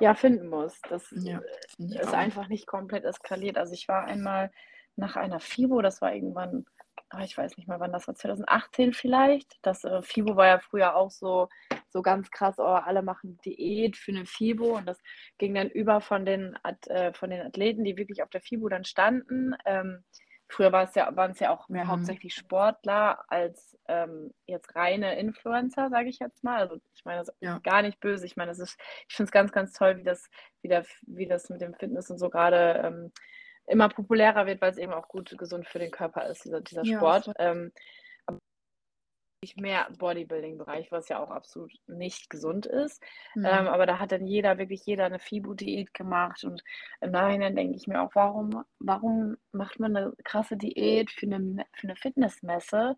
ja 0.00 0.14
finden 0.14 0.48
muss. 0.48 0.80
Das 0.88 1.12
ja, 1.16 1.40
ist 1.78 2.08
auch. 2.08 2.12
einfach 2.12 2.48
nicht 2.48 2.66
komplett 2.66 3.04
eskaliert. 3.04 3.58
Also 3.58 3.74
ich 3.74 3.88
war 3.88 4.04
einmal 4.04 4.50
nach 4.96 5.16
einer 5.16 5.40
FIBO, 5.40 5.82
das 5.82 6.00
war 6.00 6.14
irgendwann 6.14 6.64
Ah, 7.10 7.22
ich 7.22 7.38
weiß 7.38 7.56
nicht 7.56 7.68
mal, 7.68 7.78
wann 7.78 7.92
das 7.92 8.08
war, 8.08 8.14
2018 8.14 8.92
vielleicht. 8.92 9.58
Das 9.62 9.84
äh, 9.84 10.02
FIBO 10.02 10.36
war 10.36 10.46
ja 10.46 10.58
früher 10.58 10.96
auch 10.96 11.10
so, 11.10 11.48
so 11.94 12.02
ganz 12.02 12.30
krass, 12.30 12.56
oh, 12.58 12.64
alle 12.64 13.02
machen 13.02 13.38
Diät 13.44 13.96
für 13.96 14.10
eine 14.10 14.26
FIBO 14.26 14.76
und 14.76 14.86
das 14.86 14.98
ging 15.38 15.54
dann 15.54 15.70
über 15.70 16.00
von 16.00 16.26
den, 16.26 16.58
äh, 16.88 17.12
von 17.14 17.30
den 17.30 17.40
Athleten, 17.40 17.84
die 17.84 17.96
wirklich 17.96 18.22
auf 18.22 18.30
der 18.30 18.42
FIBO 18.42 18.68
dann 18.68 18.84
standen. 18.84 19.54
Ähm, 19.64 20.04
früher 20.48 20.72
war 20.72 20.82
es 20.82 20.94
ja, 20.96 21.14
waren 21.14 21.30
es 21.30 21.38
ja 21.38 21.50
auch 21.50 21.68
mehr 21.68 21.84
mhm. 21.84 21.90
hauptsächlich 21.90 22.34
Sportler 22.34 23.24
als 23.28 23.78
ähm, 23.86 24.34
jetzt 24.46 24.74
reine 24.74 25.18
Influencer, 25.20 25.88
sage 25.88 26.08
ich 26.08 26.18
jetzt 26.18 26.42
mal. 26.42 26.58
Also 26.58 26.80
ich 26.94 27.04
meine, 27.04 27.20
das 27.20 27.28
ist 27.28 27.36
ja. 27.40 27.60
gar 27.60 27.82
nicht 27.82 28.00
böse. 28.00 28.26
Ich 28.26 28.36
meine, 28.36 28.50
das 28.50 28.58
ist, 28.58 28.76
ich 29.08 29.14
finde 29.14 29.28
es 29.28 29.32
ganz, 29.32 29.52
ganz 29.52 29.72
toll, 29.72 29.96
wie 29.96 30.04
das, 30.04 30.28
wie, 30.62 30.68
der, 30.68 30.84
wie 31.06 31.28
das 31.28 31.48
mit 31.48 31.60
dem 31.60 31.74
Fitness 31.74 32.10
und 32.10 32.18
so 32.18 32.28
gerade 32.28 32.82
ähm, 32.84 33.12
immer 33.68 33.88
populärer 33.88 34.46
wird, 34.46 34.60
weil 34.60 34.72
es 34.72 34.78
eben 34.78 34.92
auch 34.92 35.06
gut 35.06 35.32
gesund 35.38 35.68
für 35.68 35.78
den 35.78 35.92
Körper 35.92 36.26
ist, 36.26 36.44
dieser, 36.44 36.60
dieser 36.60 36.84
Sport. 36.84 37.28
Ja, 37.38 37.62
mehr 39.56 39.88
Bodybuilding-Bereich, 39.98 40.90
was 40.90 41.08
ja 41.08 41.22
auch 41.22 41.30
absolut 41.30 41.72
nicht 41.86 42.30
gesund 42.30 42.66
ist. 42.66 43.02
Mhm. 43.34 43.44
Ähm, 43.44 43.66
aber 43.68 43.86
da 43.86 43.98
hat 43.98 44.12
dann 44.12 44.26
jeder, 44.26 44.58
wirklich 44.58 44.84
jeder 44.86 45.04
eine 45.04 45.18
FIBO-Diät 45.18 45.94
gemacht. 45.94 46.44
Und 46.44 46.62
im 47.00 47.10
Nachhinein 47.10 47.56
denke 47.56 47.76
ich 47.76 47.86
mir 47.86 48.02
auch, 48.02 48.14
warum, 48.14 48.64
warum 48.78 49.36
macht 49.52 49.78
man 49.80 49.96
eine 49.96 50.12
krasse 50.24 50.56
Diät 50.56 51.10
für 51.10 51.26
eine, 51.26 51.64
für 51.74 51.88
eine 51.88 51.96
Fitnessmesse 51.96 52.96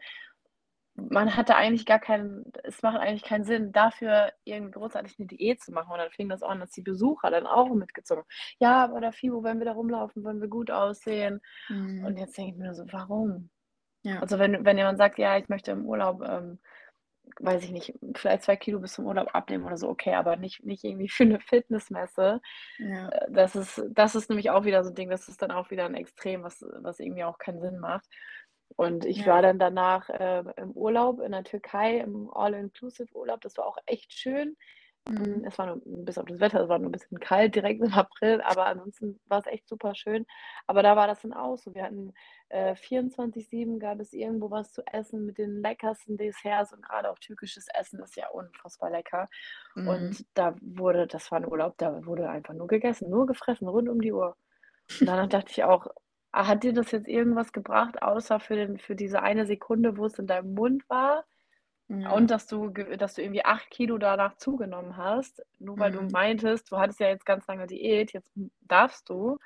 man 0.96 1.36
hatte 1.36 1.56
eigentlich 1.56 1.84
gar 1.84 1.98
keinen, 1.98 2.44
es 2.64 2.82
macht 2.82 2.98
eigentlich 2.98 3.22
keinen 3.22 3.44
Sinn, 3.44 3.72
dafür 3.72 4.32
irgendwie 4.44 4.72
großartig 4.72 5.16
eine 5.18 5.26
Diät 5.26 5.60
zu 5.62 5.72
machen. 5.72 5.92
Und 5.92 5.98
dann 5.98 6.10
fing 6.10 6.28
das 6.28 6.42
an, 6.42 6.60
dass 6.60 6.70
die 6.70 6.82
Besucher 6.82 7.30
dann 7.30 7.46
auch 7.46 7.68
mitgezogen 7.74 8.24
Ja, 8.58 8.84
aber 8.84 9.00
der 9.00 9.12
FIBO, 9.12 9.42
wenn 9.44 9.58
wir 9.58 9.66
da 9.66 9.72
rumlaufen, 9.72 10.24
wollen 10.24 10.40
wir 10.40 10.48
gut 10.48 10.70
aussehen. 10.70 11.40
Mhm. 11.68 12.04
Und 12.04 12.18
jetzt 12.18 12.36
denke 12.36 12.52
ich 12.52 12.58
mir 12.58 12.74
so, 12.74 12.84
warum? 12.90 13.50
Ja. 14.06 14.20
Also 14.20 14.38
wenn, 14.38 14.64
wenn 14.64 14.78
jemand 14.78 14.98
sagt, 14.98 15.18
ja, 15.18 15.36
ich 15.36 15.48
möchte 15.48 15.72
im 15.72 15.84
Urlaub, 15.84 16.22
ähm, 16.22 16.60
weiß 17.40 17.64
ich 17.64 17.72
nicht, 17.72 17.92
vielleicht 18.14 18.44
zwei 18.44 18.54
Kilo 18.54 18.78
bis 18.78 18.92
zum 18.92 19.04
Urlaub 19.04 19.34
abnehmen 19.34 19.64
oder 19.64 19.76
so, 19.76 19.88
okay, 19.88 20.14
aber 20.14 20.36
nicht, 20.36 20.64
nicht 20.64 20.84
irgendwie 20.84 21.08
für 21.08 21.24
eine 21.24 21.40
Fitnessmesse. 21.40 22.40
Ja. 22.78 23.08
Äh, 23.08 23.26
das, 23.32 23.56
ist, 23.56 23.82
das 23.90 24.14
ist 24.14 24.30
nämlich 24.30 24.50
auch 24.50 24.64
wieder 24.64 24.84
so 24.84 24.90
ein 24.90 24.94
Ding, 24.94 25.10
das 25.10 25.28
ist 25.28 25.42
dann 25.42 25.50
auch 25.50 25.70
wieder 25.72 25.86
ein 25.86 25.96
Extrem, 25.96 26.44
was, 26.44 26.64
was 26.78 27.00
irgendwie 27.00 27.24
auch 27.24 27.38
keinen 27.38 27.60
Sinn 27.60 27.80
macht. 27.80 28.06
Und 28.76 29.04
ich 29.04 29.18
ja. 29.18 29.26
war 29.26 29.42
dann 29.42 29.58
danach 29.58 30.08
äh, 30.08 30.44
im 30.56 30.70
Urlaub 30.70 31.20
in 31.20 31.32
der 31.32 31.42
Türkei, 31.42 31.98
im 31.98 32.30
All-Inclusive-Urlaub. 32.32 33.40
Das 33.40 33.56
war 33.56 33.66
auch 33.66 33.78
echt 33.86 34.12
schön. 34.12 34.56
Mhm. 35.08 35.44
Es 35.46 35.56
war 35.58 35.66
nur, 35.66 35.80
bis 35.84 36.18
auf 36.18 36.26
das 36.26 36.40
Wetter, 36.40 36.62
es 36.62 36.68
war 36.68 36.78
nur 36.78 36.88
ein 36.88 36.92
bisschen 36.92 37.20
kalt 37.20 37.54
direkt 37.54 37.80
im 37.82 37.92
April, 37.92 38.40
aber 38.42 38.66
ansonsten 38.66 39.20
war 39.26 39.38
es 39.38 39.46
echt 39.46 39.68
super 39.68 39.94
schön. 39.94 40.26
Aber 40.66 40.82
da 40.82 40.96
war 40.96 41.06
das 41.06 41.22
dann 41.22 41.32
auch 41.32 41.56
so. 41.56 41.74
Wir 41.74 41.84
hatten 41.84 42.12
äh, 42.48 42.74
24-7 42.74 43.78
gab 43.78 44.00
es 44.00 44.12
irgendwo 44.12 44.50
was 44.50 44.72
zu 44.72 44.82
essen 44.86 45.24
mit 45.26 45.38
den 45.38 45.62
leckersten 45.62 46.16
Desserts 46.16 46.72
und 46.72 46.82
gerade 46.82 47.10
auch 47.10 47.18
türkisches 47.18 47.66
Essen 47.78 48.00
ist 48.00 48.16
ja 48.16 48.28
unfassbar 48.28 48.90
lecker. 48.90 49.28
Mhm. 49.74 49.88
Und 49.88 50.26
da 50.34 50.54
wurde, 50.60 51.06
das 51.06 51.30
war 51.30 51.38
ein 51.38 51.46
Urlaub, 51.46 51.78
da 51.78 52.04
wurde 52.04 52.28
einfach 52.28 52.54
nur 52.54 52.66
gegessen, 52.66 53.10
nur 53.10 53.26
gefressen, 53.26 53.68
rund 53.68 53.88
um 53.88 54.00
die 54.00 54.12
Uhr. 54.12 54.36
Und 55.00 55.06
danach 55.08 55.28
dachte 55.28 55.50
ich 55.52 55.64
auch, 55.64 55.86
hat 56.32 56.64
dir 56.64 56.72
das 56.72 56.90
jetzt 56.90 57.08
irgendwas 57.08 57.52
gebracht, 57.52 58.02
außer 58.02 58.40
für 58.40 58.56
den 58.56 58.78
für 58.78 58.94
diese 58.96 59.22
eine 59.22 59.46
Sekunde, 59.46 59.96
wo 59.96 60.06
es 60.06 60.18
in 60.18 60.26
deinem 60.26 60.54
Mund 60.54 60.88
war? 60.88 61.24
Ja. 61.90 62.12
Und 62.12 62.30
dass 62.30 62.46
du 62.46 62.68
dass 62.70 63.14
du 63.14 63.22
irgendwie 63.22 63.44
8 63.44 63.70
Kilo 63.70 63.98
danach 63.98 64.36
zugenommen 64.36 64.96
hast, 64.96 65.42
nur 65.58 65.78
weil 65.80 65.90
du 65.92 66.02
Mhm. 66.02 66.10
meintest, 66.10 66.70
du 66.70 66.78
hattest 66.78 67.00
ja 67.00 67.08
jetzt 67.08 67.26
ganz 67.26 67.46
lange 67.48 67.66
Diät, 67.66 68.12
jetzt 68.12 68.30
darfst 68.62 69.08
du. 69.08 69.38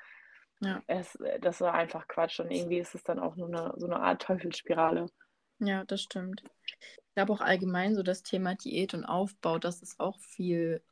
Ja. 0.61 0.83
Es 0.87 1.15
äh, 1.17 1.39
das 1.39 1.61
war 1.61 1.73
einfach 1.75 2.07
Quatsch 2.07 2.39
und 2.41 2.51
irgendwie 2.51 2.79
ist 2.79 2.95
es 2.95 3.03
dann 3.03 3.19
auch 3.19 3.35
nur 3.37 3.49
'ne 3.49 3.73
so 3.77 3.87
'ne 3.87 3.99
Art 3.99 4.21
Teufelsspirale. 4.23 5.07
Ja, 5.59 5.83
das 5.85 6.01
stimmt. 6.01 6.43
Ich 6.43 7.13
glaube 7.15 7.33
auch 7.33 7.41
allgemein 7.41 7.95
so 7.95 8.03
das 8.03 8.23
Thema 8.23 8.55
Diät 8.55 8.93
und 8.95 9.05
Aufbau, 9.05 9.59
das 9.59 9.81
ist 9.81 9.99
auch 9.99 10.19
viel 10.19 10.83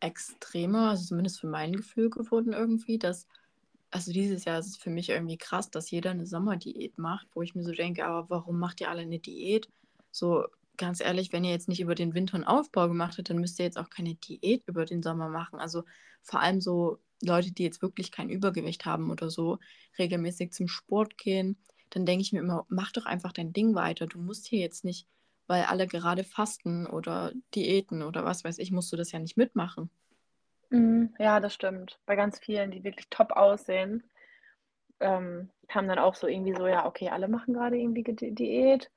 extremer, 0.00 0.90
also 0.90 1.04
zumindest 1.06 1.40
für 1.40 1.48
mein 1.48 1.72
Gefühl 1.74 2.10
geworden 2.10 2.52
irgendwie, 2.54 2.98
dass 2.98 3.26
also 3.92 4.12
dieses 4.12 4.44
Jahr 4.46 4.58
ist 4.60 4.68
es 4.68 4.76
für 4.78 4.90
mich 4.90 5.10
irgendwie 5.10 5.38
krass, 5.38 5.70
dass 5.70 5.90
jeder 5.90 6.10
eine 6.12 6.26
Sommerdiät 6.26 6.98
macht, 6.98 7.28
wo 7.34 7.42
ich 7.42 7.54
mir 7.56 7.64
so 7.64 7.72
denke: 7.72 8.04
„Aber 8.06 8.30
warum 8.30 8.58
macht 8.60 8.80
ihr 8.82 8.90
alle 8.90 9.02
eine 9.02 9.20
Diät?“ 9.20 9.70
So, 10.12 10.46
ganz 10.80 11.00
ehrlich, 11.00 11.32
wenn 11.32 11.44
ihr 11.44 11.52
jetzt 11.52 11.68
nicht 11.68 11.80
über 11.80 11.94
den 11.94 12.14
Winter 12.14 12.36
'n 12.38 12.44
Aufbau 12.44 12.88
gemacht 12.88 13.18
habt, 13.18 13.30
dann 13.30 13.38
müsst 13.38 13.58
ihr 13.60 13.66
jetzt 13.66 13.78
auch 13.78 13.90
keine 13.90 14.16
Diät 14.16 14.64
über 14.66 14.84
den 14.86 15.02
Sommer 15.02 15.28
machen. 15.28 15.60
Also, 15.60 15.84
vor 16.22 16.40
allem 16.40 16.60
so 16.60 16.98
Leute, 17.22 17.52
die 17.52 17.64
jetzt 17.64 17.82
wirklich 17.82 18.12
kein 18.12 18.30
Übergewicht 18.30 18.86
haben 18.86 19.10
oder 19.10 19.30
so, 19.30 19.58
regelmäßig 19.98 20.52
zum 20.52 20.68
Sport 20.68 21.18
gehen, 21.18 21.62
dann 21.90 22.06
denke 22.06 22.22
ich 22.22 22.32
mir 22.32 22.40
immer: 22.40 22.66
„Mach 22.68 22.92
doch 22.92 23.06
einfach 23.06 23.32
dein 23.32 23.52
Ding 23.52 23.74
weiter. 23.76 24.06
Du 24.08 24.18
musst 24.20 24.46
hier 24.48 24.60
jetzt 24.60 24.84
nicht, 24.84 25.06
weil 25.46 25.64
alle 25.64 25.86
gerade 25.86 26.24
fasten 26.24 26.86
oder 26.86 27.32
Diäten 27.54 28.02
oder 28.02 28.24
was 28.24 28.44
weiß 28.44 28.58
ich, 28.58 28.70
musst 28.72 28.92
du 28.92 28.96
das 28.96 29.12
ja 29.12 29.18
nicht 29.20 29.36
mitmachen.“ 29.36 29.90
Mhm, 30.70 31.14
ja, 31.18 31.40
das 31.40 31.54
stimmt. 31.54 32.00
Bei 32.06 32.16
ganz 32.16 32.38
vielen, 32.38 32.70
die 32.70 32.84
wirklich 32.84 33.08
top 33.10 33.32
aussehen, 33.32 34.04
ähm, 35.00 35.50
kam 35.68 35.88
dann 35.88 35.98
auch 36.00 36.14
so 36.16 36.26
irgendwie 36.28 36.54
so: 36.54 36.66
„Ja, 36.68 36.86
okay, 36.86 37.10
alle 37.10 37.28
machen 37.28 37.54
grade 37.54 37.78
irgendwie 37.78 38.04
Diät.“ 38.04 38.90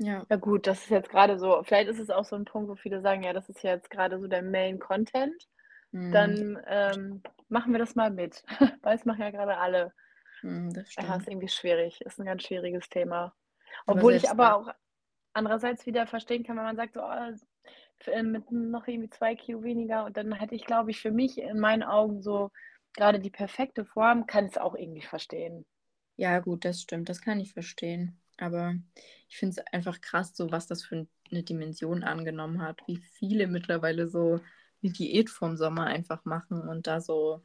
Ja. 0.00 0.26
Ja 0.30 0.36
gut, 0.36 0.68
das 0.68 0.82
ist 0.84 0.90
jetzt 0.90 1.10
grade 1.10 1.38
so 1.40 1.62
vielleicht 1.64 1.88
ist 1.88 1.98
es 1.98 2.08
auch 2.08 2.24
so 2.24 2.36
'n 2.36 2.44
Punkt, 2.44 2.68
wo 2.70 2.76
viele 2.76 3.00
sagen: 3.00 3.24
„Ja, 3.24 3.32
das 3.32 3.48
ist 3.48 3.62
ja 3.64 3.72
jetzt 3.72 3.90
grade 3.90 4.20
so 4.20 4.28
der 4.28 4.42
Main 4.42 4.78
Content. 4.78 5.48
Mhm. 5.94 6.10
Dann, 6.10 6.58
ähm, 6.66 7.22
machen 7.48 7.72
wir 7.72 7.80
das 7.80 7.94
mal 7.96 8.10
mit.“ 8.10 8.44
Weil 8.82 8.96
es 8.96 9.04
machen 9.06 9.22
ja 9.22 9.30
grade 9.30 9.56
alle. 9.58 9.94
Mhm, 10.42 10.70
das 10.74 10.90
Ja, 10.98 11.16
ist 11.16 11.26
stimmt. 11.26 11.28
irgendwie 11.28 11.48
schwierig. 11.48 12.00
Ist 12.02 12.18
'n 12.18 12.24
ganz 12.26 12.42
schwieriges 12.42 12.88
Thema. 12.88 13.34
Aber 13.86 14.04
Obwohl 14.04 14.14
ich 14.14 14.28
selbst 14.30 14.30
aber 14.30 14.56
auch 14.56 14.68
andererseits 15.34 15.86
wieder 15.86 16.06
verstehen 16.06 16.44
kann, 16.44 16.56
wenn 16.56 16.64
man 16.64 16.76
sagt 16.76 16.94
so: 16.94 17.02
„Oh, 17.04 17.36
mit 18.22 18.50
noch 18.52 18.86
irgendwie 18.88 19.10
2 19.10 19.34
Kilo 19.36 19.62
weniger“ 19.62 20.04
und 20.06 20.16
dann 20.16 20.32
hätte 20.34 20.54
ich, 20.56 20.64
glaube 20.66 20.90
ich, 20.92 21.00
für 21.00 21.12
mich 21.12 21.38
in 21.38 21.60
meinen 21.60 21.82
Augen 21.84 22.22
so 22.22 22.50
grade 22.96 23.20
die 23.20 23.30
perfekte 23.30 23.84
Form, 23.86 24.26
kann 24.26 24.46
ich's 24.46 24.58
auch 24.58 24.74
irgendwie 24.74 25.02
verstehen. 25.02 25.64
Ja 26.18 26.38
gut, 26.40 26.64
das 26.64 26.82
stimmt, 26.82 27.08
das 27.08 27.20
kann 27.20 27.40
ich 27.40 27.52
verstehen. 27.52 28.20
Aber 28.40 28.74
ich 29.28 29.36
finde 29.38 29.60
es 29.60 29.66
einfach 29.72 30.00
krass, 30.00 30.34
so 30.36 30.50
was 30.50 30.66
das 30.66 30.82
für 30.82 30.96
'n 30.96 31.08
'ne 31.30 31.42
Dimension 31.44 32.02
angenommen 32.04 32.62
hat, 32.62 32.80
wie 32.86 32.96
viele 32.96 33.46
mittlerweile 33.46 34.08
so 34.08 34.40
'ne 34.82 34.90
Diät 34.92 35.30
vorm 35.30 35.56
Sommer 35.56 35.84
einfach 35.86 36.24
machen 36.24 36.62
und 36.68 36.86
da 36.86 37.00
so 37.00 37.42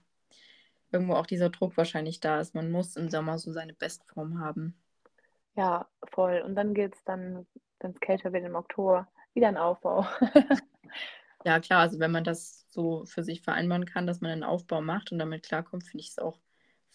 irgendwo 0.92 1.16
auch 1.16 1.28
dieser 1.28 1.50
Druck 1.52 1.78
wahrscheinlich 1.78 2.20
da 2.22 2.42
ist. 2.42 2.56
Man 2.56 2.72
muss 2.72 2.96
im 2.98 3.10
Sommer 3.10 3.40
so 3.40 3.52
seine 3.54 3.74
Bestform 3.76 4.40
haben. 4.40 4.76
Ja, 5.58 5.88
voll. 6.14 6.42
Und 6.46 6.56
dann 6.56 6.74
geht's 6.74 7.04
dann, 7.06 7.48
wenn's 7.80 8.00
kälter 8.02 8.34
wird 8.34 8.44
im 8.46 8.56
Oktober, 8.56 9.08
wieder 9.34 9.48
'n 9.48 9.58
Aufbau. 9.58 10.06
Ja 11.46 11.60
klar, 11.60 11.82
also 11.82 12.00
wenn 12.00 12.12
man 12.12 12.24
das 12.24 12.66
so 12.70 13.06
für 13.06 13.24
sich 13.24 13.42
vereinbaren 13.44 13.86
kann, 13.86 14.08
dass 14.08 14.20
man 14.20 14.32
'nen 14.32 14.44
Aufbau 14.44 14.82
macht 14.82 15.12
und 15.12 15.20
damit 15.20 15.44
klarkommt, 15.44 15.84
finde 15.86 16.02
ich 16.04 16.10
es 16.10 16.18
auch 16.20 16.40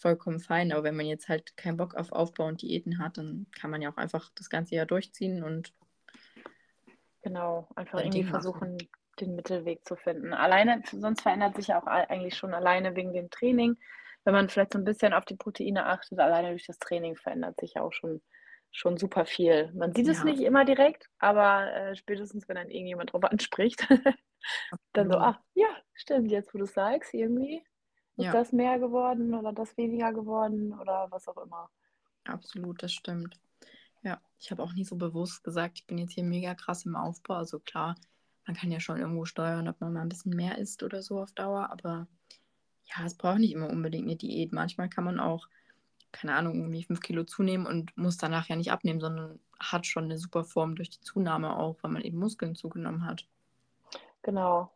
vollkommen 0.01 0.39
fein. 0.39 0.71
Aber 0.71 0.83
wenn 0.83 0.95
man 0.97 1.05
jetzt 1.07 1.29
halt 1.29 1.57
keinen 1.57 1.77
Bock 1.77 1.95
auf 1.95 2.11
Aufbau 2.11 2.47
und 2.47 2.61
Diäten 2.61 2.99
hat, 2.99 3.17
dann 3.17 3.47
kann 3.57 3.71
man 3.71 3.81
ja 3.81 3.91
auch 3.91 3.97
einfach 3.97 4.31
das 4.35 4.49
ganze 4.49 4.75
Jahr 4.75 4.85
durchziehen 4.87 5.43
und 5.43 5.73
Genau, 7.23 7.69
einfach 7.75 7.99
irgendwie 7.99 8.23
machen. 8.23 8.23
versuchen, 8.23 8.89
den 9.19 9.35
Mittelweg 9.35 9.85
zu 9.85 9.95
finden. 9.95 10.33
Alleine 10.33 10.81
sonst 10.91 11.21
verändert 11.21 11.55
sich 11.55 11.67
ja 11.67 11.79
auch 11.81 11.85
ei 11.87 12.09
eigentlich 12.09 12.35
schon 12.35 12.53
alleine 12.53 12.95
wegen 12.95 13.13
dem 13.13 13.29
Training. 13.29 13.77
Wenn 14.23 14.33
man 14.33 14.49
vielleicht 14.49 14.73
so 14.73 14.79
'n 14.79 14.83
bisschen 14.85 15.13
auf 15.13 15.25
die 15.25 15.35
Proteine 15.35 15.85
achtet, 15.85 16.19
alleine 16.19 16.49
durch 16.49 16.65
das 16.65 16.79
Training 16.79 17.15
verändert 17.15 17.59
sich 17.59 17.73
ja 17.75 17.81
auch 17.83 17.93
schon 17.93 18.21
schon 18.73 18.97
super 18.97 19.25
viel. 19.25 19.71
Man 19.73 19.91
sieht 19.93 20.07
es 20.07 20.23
Ja. 20.23 20.23
nicht 20.23 20.39
immer 20.41 20.63
direkt, 20.63 21.09
aber, 21.19 21.73
äh, 21.75 21.95
spätestens, 21.97 22.47
wenn 22.47 22.55
einen 22.57 22.69
irgendjemand 22.69 23.11
drauf 23.11 23.23
anspricht, 23.25 23.85
dann 24.93 25.09
so: 25.09 25.17
Absolut. 25.17 25.19
„Ah, 25.19 25.43
ja, 25.55 25.67
stimmt, 25.93 26.31
jetzt 26.31 26.53
wo 26.53 26.59
du's 26.59 26.73
sagst, 26.73 27.13
irgendwie 27.13 27.63
ist 28.17 28.33
Ja. 28.33 28.35
das 28.35 28.51
mehr 28.53 28.79
geworden 28.79 29.33
oder 29.35 29.53
das 29.53 29.77
weniger 29.77 30.13
geworden“ 30.13 30.73
oder 30.79 31.07
was 31.11 31.27
auch 31.27 31.37
immer. 31.37 31.69
Absolut, 32.27 32.83
das 32.83 32.93
stimmt. 32.93 33.39
Ja, 34.03 34.21
ich 34.39 34.51
habe 34.51 34.63
auch 34.63 34.73
nie 34.73 34.85
so 34.85 34.97
bewusst 34.97 35.43
gesagt, 35.43 35.79
ich 35.79 35.87
bin 35.87 35.97
jetzt 35.99 36.13
hier 36.13 36.23
mega 36.25 36.55
krass 36.55 36.85
im 36.85 36.95
Aufbau. 36.95 37.35
Also 37.35 37.59
klar, 37.59 37.95
man 38.47 38.55
kann 38.55 38.71
ja 38.71 38.79
schon 38.81 38.97
irgendwo 38.99 39.25
steuern, 39.25 39.67
ob 39.69 39.81
man 39.81 39.93
mal 39.93 40.03
'n 40.03 40.09
bisschen 40.09 40.35
mehr 40.35 40.57
isst 40.59 40.83
oder 40.83 41.01
so 41.03 41.21
auf 41.21 41.33
Dauer, 41.33 41.69
aber 41.71 42.07
ja, 42.85 43.05
es 43.05 43.15
braucht 43.17 43.39
nicht 43.39 43.53
immer 43.53 43.69
unbedingt 43.69 44.07
'ne 44.07 44.17
Diät. 44.17 44.53
Manchmal 44.53 44.89
kann 44.89 45.05
man 45.05 45.19
auch, 45.19 45.47
keine 46.13 46.35
Ahnung, 46.35 46.55
irgendwie 46.55 46.83
5 46.85 47.01
Kilo 47.01 47.23
zunehmen 47.25 47.67
und 47.67 47.97
muss 47.97 48.17
danach 48.17 48.49
ja 48.49 48.55
nicht 48.57 48.71
abnehmen, 48.73 49.01
sondern 49.01 49.39
hat 49.59 49.87
schon 49.87 50.07
'ne 50.07 50.17
super 50.19 50.43
Form 50.45 50.75
durch 50.75 50.89
die 50.91 51.01
Zunahme 51.01 51.57
auch, 51.57 51.77
weil 51.83 51.91
man 51.91 52.03
eben 52.03 52.19
Muskeln 52.19 52.55
zugenommen 52.55 53.05
hat. 53.05 53.27
Genau. 54.23 54.71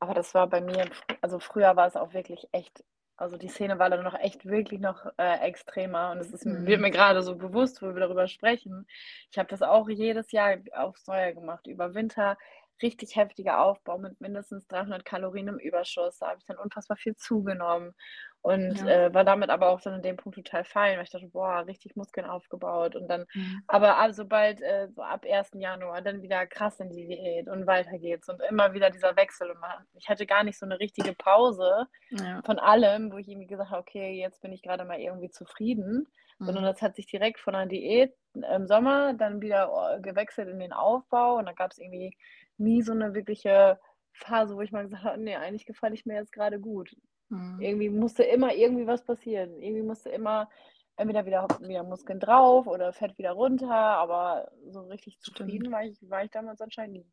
Aber 0.00 0.14
das 0.14 0.34
war 0.34 0.46
bei 0.46 0.60
mir 0.60 0.84
also 1.20 1.38
früher 1.38 1.74
war 1.76 1.86
es 1.86 1.96
auch 1.96 2.12
wirklich 2.12 2.48
echt 2.52 2.84
also 3.20 3.36
die 3.36 3.48
Szene 3.48 3.80
war 3.80 3.90
dann 3.90 4.04
noch 4.04 4.14
echt 4.14 4.46
wirklich 4.46 4.78
noch, 4.80 5.04
äh, 5.18 5.40
extremer 5.40 6.12
und 6.12 6.18
es 6.18 6.32
ist 6.32 6.44
wird 6.46 6.78
Mhm. 6.78 6.82
mir 6.82 6.90
grade 6.92 7.20
so 7.22 7.34
bewusst, 7.34 7.82
wo 7.82 7.86
wir 7.92 8.00
darüber 8.00 8.28
sprechen. 8.28 8.86
Ich 9.32 9.38
habe 9.38 9.48
das 9.48 9.60
auch 9.60 9.88
jedes 9.88 10.30
Jahr 10.30 10.56
aufs 10.72 11.06
Neue 11.08 11.34
gemacht. 11.34 11.66
Über 11.66 11.94
Winter 11.94 12.38
richtig 12.82 13.16
heftiger 13.16 13.60
Aufbau 13.60 13.98
mit 13.98 14.20
mindestens 14.20 14.66
300 14.68 15.04
Kalorien 15.04 15.48
im 15.48 15.58
Überschuss. 15.58 16.18
Da 16.18 16.28
habe 16.28 16.38
ich 16.40 16.44
dann 16.46 16.58
unfassbar 16.58 16.96
viel 16.96 17.16
zugenommen 17.16 17.94
und, 18.42 18.80
Ja. 18.80 18.88
äh, 18.88 19.12
war 19.14 19.24
damit 19.24 19.50
aber 19.50 19.68
auch 19.70 19.80
dann 19.80 19.94
an 19.94 20.02
dem 20.02 20.16
Punkt 20.16 20.36
total 20.38 20.64
fein, 20.64 20.96
weil 20.96 21.04
ich 21.04 21.10
dachte: 21.10 21.28
„Boah, 21.28 21.66
richtig 21.66 21.96
Muskeln 21.96 22.26
aufgebaut.“ 22.26 22.96
Und 22.96 23.08
dann 23.08 23.26
Mhm. 23.34 23.68
aber 23.68 23.98
a 23.98 24.12
sobald, 24.12 24.60
äh, 24.62 24.88
so 24.94 25.02
ab 25.02 25.24
1. 25.26 25.60
Januar 25.60 26.02
dann 26.02 26.22
wieder 26.22 26.46
krass 26.46 26.80
in 26.80 26.90
die 26.90 27.06
Diät 27.08 27.48
und 27.48 27.66
weiter 27.66 27.98
geht's 27.98 28.28
und 28.28 28.40
immer 28.42 28.72
wieder 28.74 28.90
dieser 28.90 29.16
Wechsel 29.16 29.50
und 29.50 29.60
ma 29.60 29.84
ich 29.94 30.08
hatte 30.08 30.26
gar 30.26 30.44
nicht 30.44 30.58
so 30.58 30.66
'ne 30.66 30.78
richtige 30.80 31.14
Pause 31.14 31.86
Ja. 32.10 32.42
von 32.44 32.58
allem, 32.60 33.12
wo 33.12 33.18
ich 33.18 33.28
irgendwie 33.28 33.48
gesagt 33.48 33.70
habe: 33.70 33.82
„Okay, 33.82 34.12
jetzt 34.20 34.40
bin 34.42 34.52
ich 34.52 34.62
grade 34.62 34.84
mal 34.84 35.00
irgendwie 35.00 35.30
zufrieden“, 35.30 36.08
sondern 36.44 36.64
Mhm. 36.64 36.66
das 36.66 36.82
hat 36.82 36.96
sich 36.96 37.06
direkt 37.06 37.40
von 37.40 37.54
'ner 37.54 37.66
Diät 37.66 38.14
im 38.34 38.66
Sommer 38.66 39.14
dann 39.14 39.40
wieder, 39.42 39.70
oh, 39.72 40.00
gewechselt 40.02 40.48
in 40.48 40.58
den 40.60 40.72
Aufbau 40.72 41.36
und 41.38 41.46
dann 41.46 41.54
gab's 41.56 41.78
irgendwie 41.78 42.16
nie 42.58 42.82
so 42.82 42.94
'ne 42.94 43.14
wirkliche 43.14 43.78
Phase, 44.12 44.56
wo 44.56 44.60
ich 44.62 44.72
mal 44.72 44.84
gesagt 44.84 45.04
habe: 45.04 45.22
„Ne, 45.22 45.38
eigentlich 45.38 45.66
gefalle 45.66 45.94
ich 45.94 46.06
mir 46.06 46.16
jetzt 46.16 46.32
grade 46.32 46.60
gut.“ 46.60 46.94
Mhm. 47.30 47.68
Irgendwie 47.68 47.90
musste 47.90 48.24
immer 48.24 48.54
irgendwie 48.54 48.86
was 48.86 49.04
passieren. 49.04 49.60
Irgendwie 49.62 49.82
musste 49.84 50.10
immer 50.10 50.48
entweder 50.96 51.26
wieder 51.26 51.48
wieder 51.60 51.84
Muskeln 51.84 52.20
drauf 52.20 52.66
oder 52.68 52.92
Fett 52.94 53.18
wieder 53.18 53.32
runter, 53.32 53.70
aber 53.72 54.50
so 54.70 54.82
richtig 54.82 55.20
zufrieden 55.20 55.72
war 55.72 55.84
ich 55.84 55.98
war 56.10 56.24
ich 56.24 56.30
damals 56.32 56.60
anscheinend 56.62 56.94
nie. 56.98 57.10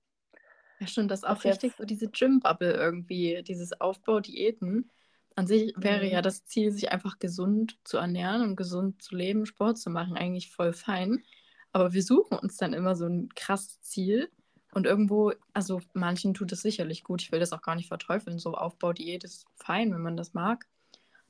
Ja, 0.81 0.87
stimmt, 0.87 1.09
das 1.11 1.19
ist 1.23 1.25
auch 1.29 1.43
richtig 1.45 1.73
jetzt 1.73 1.77
so 1.77 1.85
diese 1.85 2.09
Gym-Bubble 2.09 2.73
irgendwie, 2.73 3.41
dieses 3.43 3.79
Aufbau, 3.79 4.19
Diäten. 4.19 4.91
An 5.35 5.47
sich 5.47 5.73
wäre 5.77 6.07
ja 6.07 6.21
Mhm. 6.21 6.21
das 6.21 6.45
Ziel, 6.45 6.71
sich 6.71 6.91
einfach 6.91 7.19
gesund 7.19 7.77
zu 7.83 7.97
ernähren 7.97 8.41
und 8.41 8.55
gesund 8.55 9.01
zu 9.01 9.15
leben, 9.15 9.45
Sport 9.45 9.77
zu 9.77 9.89
machen, 9.89 10.15
eigentlich 10.17 10.51
voll 10.51 10.73
fein. 10.73 11.23
Aber 11.73 11.93
wir 11.93 12.03
suchen 12.03 12.37
uns 12.39 12.57
dann 12.57 12.73
immer 12.73 12.95
so 12.95 13.05
'n 13.05 13.29
krasses 13.35 13.81
Ziel 13.81 14.31
und 14.73 14.85
irgendwo 14.85 15.33
also 15.53 15.81
manchen 15.93 16.33
tut 16.33 16.51
es 16.53 16.61
sicherlich 16.61 17.03
gut. 17.03 17.21
Ich 17.21 17.31
will 17.33 17.39
das 17.41 17.51
auch 17.53 17.61
gar 17.61 17.75
nicht 17.75 17.89
verteufeln. 17.89 18.39
So 18.39 18.53
Aufbau, 18.55 18.93
Diät 18.93 19.23
ist 19.25 19.45
fein, 19.55 19.93
wenn 19.93 20.01
man 20.01 20.17
das 20.17 20.33
mag. 20.33 20.67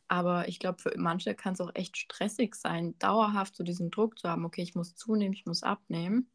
Aber 0.09 0.47
ich 0.49 0.59
glaube, 0.59 0.81
für 0.81 0.93
manche 0.97 1.35
kann's 1.35 1.61
auch 1.61 1.71
echt 1.75 1.97
stressig 1.97 2.55
sein, 2.55 2.97
dauerhaft 2.99 3.55
so 3.55 3.63
diesen 3.63 3.91
Druck 3.91 4.19
zu 4.19 4.29
haben: 4.29 4.45
„Okay, 4.45 4.63
ich 4.63 4.75
muss 4.75 4.95
zunehmen, 4.95 5.33
ich 5.33 5.45
muss 5.47 5.63
abnehmen“, 5.63 6.31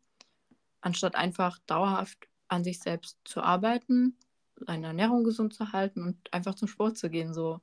anstatt 0.82 1.14
einfach 1.16 1.58
dauerhaft 1.66 2.28
an 2.48 2.64
sich 2.64 2.80
selbst 2.80 3.18
zu 3.24 3.42
arbeiten, 3.42 4.18
seine 4.66 4.88
Ernährung 4.88 5.24
gesund 5.24 5.54
zu 5.54 5.72
halten 5.72 6.02
und 6.04 6.32
einfach 6.32 6.54
zum 6.54 6.68
Sport 6.68 6.96
zu 6.98 7.10
gehen 7.10 7.34
so. 7.34 7.60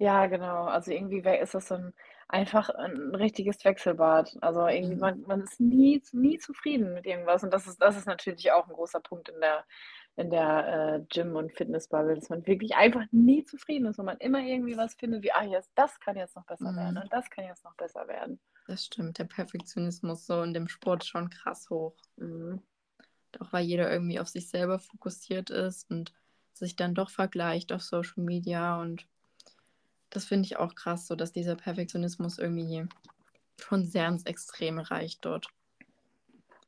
Ja, 0.00 0.26
genau. 0.26 0.64
Also 0.64 0.90
irgendwie 0.90 1.18
ist 1.20 1.54
das 1.54 1.68
so 1.68 1.76
'n 1.76 1.94
einfach 2.28 2.68
'n 2.70 3.14
richtiges 3.14 3.64
Wechselbad. 3.64 4.36
Also 4.40 4.66
irgendwie 4.66 4.96
Mhm. 4.96 4.96
man 4.96 5.20
man 5.22 5.42
ist 5.42 5.60
nie 5.60 6.02
nie 6.12 6.38
zufrieden 6.38 6.94
mit 6.94 7.06
irgendwas 7.06 7.44
und 7.44 7.52
das 7.54 7.68
ist 7.68 7.80
das 7.80 7.96
ist 7.96 8.06
natürlich 8.06 8.50
auch 8.50 8.66
'n 8.68 8.72
großer 8.74 8.98
Punkt 9.00 9.28
in 9.28 9.40
der 9.40 9.64
in 10.16 10.30
der, 10.30 11.00
äh, 11.00 11.06
Gym 11.12 11.34
und 11.34 11.52
Fitness-Bubble, 11.56 12.14
dass 12.14 12.28
man 12.28 12.46
wirklich 12.46 12.76
einfach 12.76 13.02
nie 13.10 13.44
zufrieden 13.44 13.86
ist 13.86 13.98
und 13.98 14.06
man 14.06 14.16
immer 14.18 14.38
irgendwie 14.40 14.76
was 14.76 14.94
findet 14.94 15.22
wie: 15.24 15.32
„Ah, 15.32 15.42
jetzt 15.44 15.72
das 15.76 15.98
kann 16.00 16.16
jetzt 16.16 16.36
noch 16.36 16.46
besser 16.46 16.74
werden 16.76 16.98
Mhm. 16.98 17.02
und 17.02 17.12
das 17.12 17.30
kann 17.30 17.44
jetzt 17.46 17.64
noch 17.64 17.74
besser 17.76 18.06
werden.“ 18.08 18.40
Das 18.66 18.84
stimmt, 18.84 19.18
der 19.18 19.24
Perfektionismus 19.24 20.26
so 20.26 20.42
in 20.42 20.52
dem 20.54 20.68
Sport 20.68 21.04
schon 21.04 21.28
krass 21.30 21.68
hoch. 21.70 21.96
Mhm. 22.16 22.64
Auch 23.40 23.52
weil 23.52 23.64
jeder 23.64 23.90
irgendwie 23.90 24.20
auf 24.20 24.28
sich 24.28 24.48
selber 24.48 24.78
fokussiert 24.78 25.50
ist 25.50 25.90
und 25.90 26.12
sich 26.56 26.76
dann 26.76 26.94
doch 26.94 27.10
vergleicht 27.10 27.72
auf 27.72 27.82
Social 27.82 28.22
Media 28.24 28.80
und 28.80 29.06
Das 30.10 30.24
finde 30.26 30.46
ich 30.46 30.56
auch 30.58 30.74
krass, 30.74 31.06
so 31.08 31.16
dass 31.16 31.32
dieser 31.32 31.56
Perfektionismus 31.56 32.38
irgendwie 32.38 32.86
schon 33.60 33.84
sehr 33.84 34.08
ins 34.08 34.24
Extreme 34.24 34.90
reicht 34.90 35.24
dort. 35.24 35.48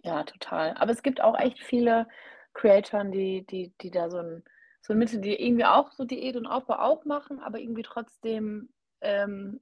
Ja, 0.03 0.24
total. 0.24 0.74
Aber 0.76 0.93
es 0.93 1.03
gibt 1.03 1.20
auch 1.20 1.39
echt 1.39 1.59
viele 1.62 2.09
Creatoren, 2.55 3.12
die, 3.12 3.45
die, 3.47 3.72
die 3.80 3.91
da 3.91 4.11
so 4.11 4.18
ein, 4.18 4.45
so 4.80 4.93
ein 4.93 4.99
Mittel, 4.99 5.20
die 5.20 5.34
irgendwie 5.34 5.64
auch 5.64 5.93
so 5.93 6.05
Diät 6.05 6.37
und 6.37 6.47
Aufbau 6.47 6.78
auch 6.78 7.05
machen, 7.05 7.41
aber 7.41 7.59
irgendwie 7.61 7.82
trotzdem 7.82 8.68
ähm, 9.01 9.61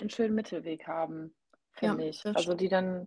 einen 0.00 0.10
schönen 0.10 0.34
Mittelweg 0.34 0.86
haben, 0.86 1.34
finde 1.72 2.04
ja, 2.04 2.10
ich. 2.10 2.24
Also 2.26 2.54
die 2.54 2.68
dann 2.68 3.06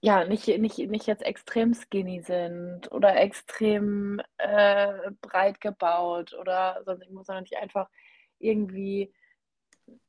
ja 0.00 0.24
nicht, 0.24 0.46
nicht, 0.46 0.78
nicht 0.78 1.06
jetzt 1.06 1.24
extrem 1.24 1.74
skinny 1.74 2.20
sind 2.22 2.90
oder 2.92 3.16
extrem 3.16 4.20
äh, 4.38 5.10
breit 5.20 5.60
gebaut 5.60 6.34
oder 6.34 6.82
sonst 6.84 7.02
irgendwas, 7.02 7.26
sondern 7.26 7.44
die 7.44 7.56
einfach 7.56 7.88
irgendwie 8.38 9.12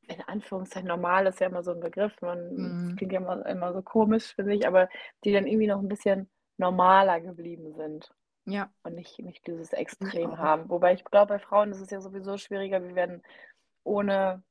in 0.08 0.20
Anführungszeichen 0.22 0.88
normal 0.88 1.26
ist 1.26 1.40
ja 1.40 1.46
immer 1.46 1.62
so 1.62 1.72
ein 1.72 1.80
Begriff, 1.80 2.20
man 2.20 2.54
mhm. 2.54 2.96
klingt 2.96 3.12
ja 3.12 3.20
immer, 3.20 3.46
immer 3.46 3.72
so 3.72 3.82
komisch, 3.82 4.34
finde 4.34 4.54
ich, 4.54 4.66
aber 4.66 4.88
die 5.24 5.32
dann 5.32 5.46
irgendwie 5.46 5.68
noch 5.68 5.80
ein 5.80 5.88
bisschen 5.88 6.28
normaler 6.58 7.20
geblieben 7.20 7.72
sind. 7.74 8.10
Ja. 8.44 8.70
Und 8.82 8.94
nicht, 8.94 9.18
nicht 9.20 9.46
dieses 9.46 9.72
Extrem 9.72 10.32
ja. 10.32 10.38
haben. 10.38 10.68
Wobei 10.68 10.94
ich 10.94 11.04
glaube, 11.04 11.34
bei 11.34 11.38
Frauen 11.38 11.70
ist 11.70 11.80
es 11.80 11.90
ja 11.90 12.00
sowieso 12.00 12.36
schwieriger. 12.36 12.82
Wir 12.82 12.94
werden 12.94 13.22
ohne 13.84 14.42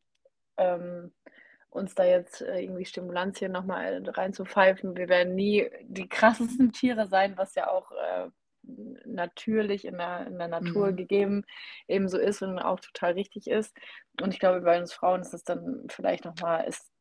ähm, 0.57 1.11
uns 1.70 1.95
da 1.95 2.03
jetzt 2.03 2.41
äh, 2.41 2.61
irgendwie 2.61 2.86
Stimulantien 2.86 3.51
nochmal 3.51 4.03
reinzupfeifen, 4.07 4.97
wir 4.97 5.09
werden 5.09 5.36
nie 5.36 5.70
die 5.84 6.09
krassesten 6.09 6.72
Tiere 6.74 7.07
sein, 7.07 7.38
was 7.38 7.55
ja 7.55 7.70
auch 7.70 7.91
äh, 7.91 8.30
natürlich 9.05 9.86
in 9.86 9.97
der, 9.97 10.28
in 10.28 10.38
der 10.38 10.47
Natur 10.47 10.91
mhm. 10.91 10.95
gegeben 10.95 11.45
eben 11.88 12.07
so 12.09 12.17
ist 12.17 12.41
und 12.41 12.59
auch 12.59 12.80
total 12.80 13.13
richtig 13.13 13.47
ist. 13.47 13.76
Und 14.22 14.34
ich 14.34 14.39
glaube, 14.39 14.61
bei 14.61 14.80
uns 14.80 14.93
Frauen 14.93 15.22
ist 15.22 15.34
es 15.34 15.43
dann 15.43 15.86
vielleicht 15.89 16.26
nochmal, 16.26 16.67
ist 16.67 16.91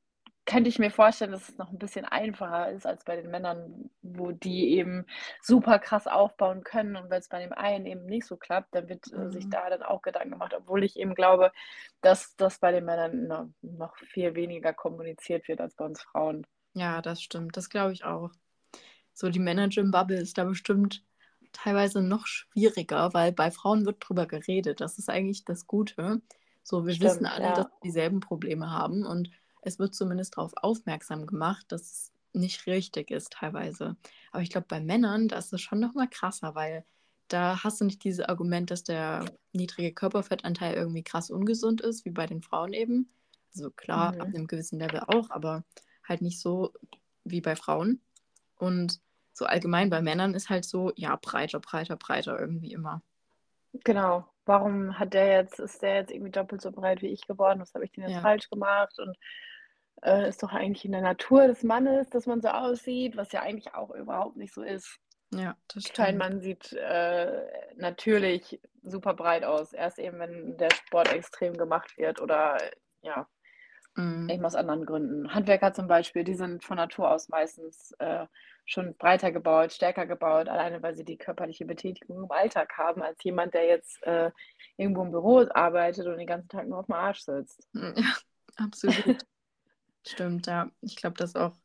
könnte 0.48 0.70
ich 0.70 0.78
mir 0.78 0.90
vorstellen, 0.90 1.32
dass 1.32 1.48
es 1.48 1.58
noch 1.58 1.70
ein 1.70 1.78
bisschen 1.78 2.06
einfacher 2.06 2.70
ist 2.72 2.86
als 2.86 3.04
bei 3.04 3.16
den 3.16 3.30
Männern, 3.30 3.90
wo 4.00 4.32
die 4.32 4.70
eben 4.78 5.04
super 5.42 5.78
krass 5.78 6.06
aufbauen 6.06 6.64
können. 6.64 6.96
Und 6.96 7.10
wenn 7.10 7.20
es 7.20 7.28
bei 7.28 7.40
dem 7.40 7.52
einen 7.52 7.84
eben 7.84 8.06
nicht 8.06 8.26
so 8.26 8.36
klappt, 8.36 8.74
dann 8.74 8.88
wird 8.88 9.12
mhm. 9.12 9.30
sich 9.30 9.48
da 9.50 9.68
dann 9.68 9.82
auch 9.82 10.00
Gedanken 10.00 10.30
gemacht, 10.30 10.54
obwohl 10.56 10.82
ich 10.84 10.98
eben 10.98 11.14
glaube, 11.14 11.52
dass 12.00 12.34
das 12.36 12.58
bei 12.58 12.72
den 12.72 12.86
Männern 12.86 13.54
noch 13.60 13.96
viel 13.98 14.34
weniger 14.34 14.72
kommuniziert 14.72 15.46
wird 15.48 15.60
als 15.60 15.74
bei 15.74 15.84
uns 15.84 16.00
Frauen. 16.00 16.46
Ja, 16.72 17.02
das 17.02 17.20
stimmt. 17.20 17.56
Das 17.56 17.68
glaube 17.68 17.92
ich 17.92 18.04
auch. 18.04 18.30
So 19.12 19.28
die 19.28 19.40
Manager-Bubble 19.40 20.18
ist 20.18 20.38
da 20.38 20.44
bestimmt 20.44 21.04
teilweise 21.52 22.00
noch 22.00 22.26
schwieriger, 22.26 23.12
weil 23.12 23.32
bei 23.32 23.50
Frauen 23.50 23.84
wird 23.84 23.96
drüber 24.00 24.26
geredet. 24.26 24.80
Das 24.80 24.98
ist 24.98 25.10
eigentlich 25.10 25.44
das 25.44 25.66
Gute. 25.66 26.22
So, 26.62 26.86
wir 26.86 26.94
stimmt, 26.94 27.10
wissen 27.10 27.26
alle, 27.26 27.44
ja. 27.44 27.54
dass 27.54 27.66
wir 27.66 27.80
dieselben 27.84 28.20
Probleme 28.20 28.70
haben 28.70 29.04
und 29.04 29.30
es 29.62 29.78
wird 29.78 29.94
zumindest 29.94 30.36
darauf 30.36 30.52
aufmerksam 30.56 31.26
gemacht, 31.26 31.66
dass 31.68 31.82
es 31.82 32.12
nicht 32.32 32.66
richtig 32.66 33.10
ist 33.10 33.32
teilweise. 33.32 33.96
Aber 34.32 34.42
ich 34.42 34.50
glaube, 34.50 34.66
bei 34.68 34.80
Männern, 34.80 35.28
da 35.28 35.38
ist 35.38 35.52
es 35.52 35.60
schon 35.60 35.80
noch 35.80 35.94
mal 35.94 36.08
krasser, 36.08 36.54
weil 36.54 36.84
da 37.28 37.62
hast 37.62 37.80
du 37.80 37.84
nicht 37.84 38.04
dieses 38.04 38.24
Argument, 38.24 38.70
dass 38.70 38.84
der 38.84 39.24
niedrige 39.52 39.92
Körperfettanteil 39.92 40.74
irgendwie 40.74 41.02
krass 41.02 41.30
ungesund 41.30 41.80
ist, 41.80 42.04
wie 42.04 42.10
bei 42.10 42.26
den 42.26 42.42
Frauen 42.42 42.72
eben. 42.72 43.10
Also 43.54 43.70
klar, 43.70 44.14
mhm. 44.14 44.20
ab 44.20 44.28
einem 44.28 44.46
gewissen 44.46 44.78
Level 44.78 45.02
auch, 45.06 45.30
aber 45.30 45.64
halt 46.06 46.22
nicht 46.22 46.40
so 46.40 46.72
wie 47.24 47.40
bei 47.40 47.56
Frauen. 47.56 48.00
Und 48.56 49.00
so 49.32 49.44
allgemein 49.44 49.90
bei 49.90 50.02
Männern 50.02 50.34
ist 50.34 50.48
halt 50.48 50.64
so, 50.64 50.92
ja, 50.96 51.16
breiter, 51.16 51.60
breiter, 51.60 51.96
breiter 51.96 52.38
irgendwie 52.38 52.72
immer. 52.72 53.02
Genau. 53.84 54.26
Warum 54.48 54.98
hat 54.98 55.12
der 55.12 55.26
jetzt, 55.26 55.60
ist 55.60 55.82
der 55.82 55.96
jetzt 55.96 56.10
irgendwie 56.10 56.30
doppelt 56.30 56.62
so 56.62 56.72
breit 56.72 57.02
wie 57.02 57.08
ich 57.08 57.26
geworden? 57.26 57.60
Was 57.60 57.74
habe 57.74 57.84
ich 57.84 57.92
denn 57.92 58.04
jetzt 58.04 58.14
ja. 58.14 58.20
falsch 58.20 58.48
gemacht? 58.48 58.98
Und 58.98 59.14
äh, 60.02 60.26
ist 60.26 60.42
doch 60.42 60.52
eigentlich 60.52 60.86
in 60.86 60.92
der 60.92 61.02
Natur 61.02 61.46
des 61.46 61.62
Mannes, 61.62 62.08
dass 62.08 62.26
man 62.26 62.40
so 62.40 62.48
aussieht, 62.48 63.16
was 63.16 63.30
ja 63.32 63.42
eigentlich 63.42 63.74
auch 63.74 63.90
überhaupt 63.90 64.36
nicht 64.36 64.54
so 64.54 64.62
ist. 64.62 64.98
Ja, 65.34 65.54
das 65.72 65.84
stimmt. 65.84 65.96
Kein 65.96 66.16
Mann 66.16 66.40
sieht 66.40 66.72
äh, 66.72 67.74
natürlich 67.76 68.58
super 68.82 69.12
breit 69.12 69.44
aus. 69.44 69.74
Erst 69.74 69.98
eben, 69.98 70.18
wenn 70.18 70.56
der 70.56 70.70
Sport 70.72 71.12
extrem 71.12 71.54
gemacht 71.54 71.98
wird 71.98 72.20
oder 72.22 72.56
ja, 73.02 73.28
mhm. 73.98 74.28
eben 74.28 74.44
aus 74.44 74.54
anderen 74.54 74.86
Gründen. 74.86 75.34
Handwerker 75.34 75.74
zum 75.74 75.88
Beispiel, 75.88 76.24
die 76.24 76.34
sind 76.34 76.64
von 76.64 76.76
Natur 76.76 77.10
aus 77.10 77.28
meistens 77.28 77.92
äh, 77.98 78.26
schon 78.64 78.94
breiter 78.96 79.32
gebaut, 79.32 79.72
stärker 79.72 80.06
gebaut, 80.06 80.48
alleine 80.48 80.82
weil 80.82 80.94
sie 80.94 81.04
die 81.04 81.16
körperliche 81.16 81.64
Betätigung 81.64 82.24
im 82.24 82.30
Alltag 82.30 82.76
haben, 82.76 83.02
als 83.02 83.22
jemand, 83.24 83.54
der 83.54 83.66
jetzt 83.66 84.02
äh, 84.04 84.30
irgendwo 84.76 85.02
im 85.02 85.10
Büro 85.10 85.44
arbeitet 85.50 86.06
und 86.06 86.18
den 86.18 86.26
ganzen 86.26 86.48
Tag 86.48 86.68
nur 86.68 86.78
auf 86.78 86.86
dem 86.86 86.94
Arsch 86.94 87.20
sitzt. 87.20 87.66
Ja, 87.72 87.92
absolut. 88.56 89.18
Stimmt, 90.06 90.46
ja. 90.46 90.70
Ich 90.80 90.96
glaube, 90.96 91.16
das 91.16 91.30
ist 91.30 91.36
auch 91.36 91.56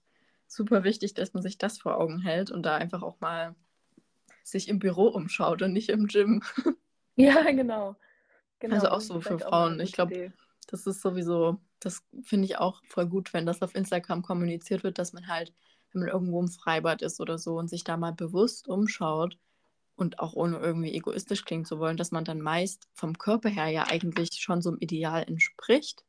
super 0.48 0.84
wichtig, 0.84 1.14
dass 1.14 1.34
man 1.34 1.44
sich 1.44 1.58
das 1.58 1.78
vor 1.78 1.98
Augen 2.00 2.20
hält 2.22 2.52
und 2.52 2.64
da 2.64 2.76
einfach 2.76 3.04
auch 3.04 3.20
mal 3.20 3.56
sich 4.44 4.68
im 4.68 4.80
Büro 4.80 5.08
umschaut 5.08 5.62
und 5.62 5.74
nicht 5.74 5.90
im 5.90 6.08
Gym. 6.08 6.42
Ja, 7.16 7.44
genau. 7.52 7.96
genau 8.58 8.76
also 8.76 8.88
auch 8.90 9.02
so 9.02 9.22
für 9.22 9.38
Frauen. 9.38 9.80
Ich 9.80 9.92
glaube, 9.92 10.34
das 10.68 10.88
ist 10.88 11.02
sowieso, 11.02 11.60
das 11.86 12.04
finde 12.24 12.46
ich 12.46 12.58
auch 12.58 12.82
voll 12.90 13.08
gut, 13.08 13.34
wenn 13.34 13.46
das 13.46 13.62
auf 13.62 13.76
Instagram 13.76 14.22
kommuniziert 14.22 14.84
wird, 14.84 14.98
dass 14.98 15.14
man 15.14 15.28
halt, 15.28 15.54
wenn 15.92 16.02
man 16.02 16.10
irgendwo 16.10 16.40
im 16.40 16.48
Freibad 16.48 17.02
ist 17.02 17.20
oder 17.20 17.38
so 17.38 17.58
und 17.58 17.70
sich 17.70 17.84
da 17.84 17.98
mal 17.98 18.14
bewusst 18.14 18.68
umschaut 18.68 19.38
und 19.96 20.20
auch 20.20 20.34
ohne 20.34 20.58
irgendwie 20.58 20.94
egoistisch 20.94 21.46
klingen 21.46 21.66
zu 21.66 21.80
wollen, 21.80 21.98
dass 21.98 22.12
man 22.12 22.26
dann 22.26 22.42
meist 22.42 22.88
vom 22.94 23.18
Körper 23.18 23.50
her 23.50 23.68
ja 23.70 23.86
eigentlich 23.88 24.30
schon 24.34 24.62
so 24.62 24.70
einem 24.70 24.80
Ideal 24.80 25.24
entspricht 25.24 26.04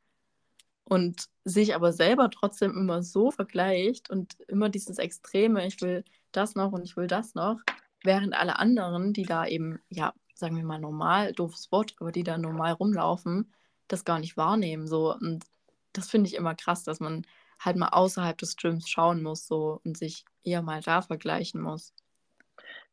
und 0.84 1.26
sich 1.44 1.74
aber 1.74 1.92
selber 1.92 2.30
trotzdem 2.30 2.72
immer 2.72 3.02
so 3.02 3.30
vergleicht 3.30 4.10
und 4.10 4.38
immer 4.48 4.68
dieses 4.68 4.98
Extreme, 4.98 5.66
ich 5.66 5.80
will 5.80 6.04
das 6.32 6.54
noch 6.54 6.72
und 6.72 6.84
ich 6.84 6.96
will 6.96 7.06
das 7.06 7.34
noch, 7.34 7.60
während 8.02 8.34
alle 8.34 8.58
anderen, 8.58 9.12
die 9.12 9.24
da 9.24 9.46
eben, 9.46 9.80
ja, 9.88 10.12
sagen 10.34 10.56
wir 10.56 10.64
mal 10.64 10.80
normal, 10.80 11.32
doofes 11.32 11.70
Wort, 11.72 11.94
aber 12.00 12.12
die 12.12 12.24
da 12.24 12.38
normal 12.38 12.72
rumlaufen, 12.72 13.52
das 13.88 14.04
gar 14.04 14.18
nicht 14.18 14.36
wahrnehmen. 14.36 14.86
So. 14.86 15.14
Und 15.14 15.44
das 15.94 16.10
finde 16.10 16.28
ich 16.28 16.34
immer 16.34 16.54
krass, 16.54 16.84
dass 16.84 17.00
man 17.00 17.26
halt 17.58 17.76
mal 17.76 17.88
außerhalb 17.88 18.36
des 18.36 18.56
Gyms 18.56 18.88
schauen 18.88 19.22
muss 19.22 19.46
so 19.46 19.80
und 19.84 19.96
sich 19.96 20.24
eher 20.42 20.62
mal 20.62 20.82
da 20.82 21.02
vergleichen 21.02 21.60
muss. 21.60 21.94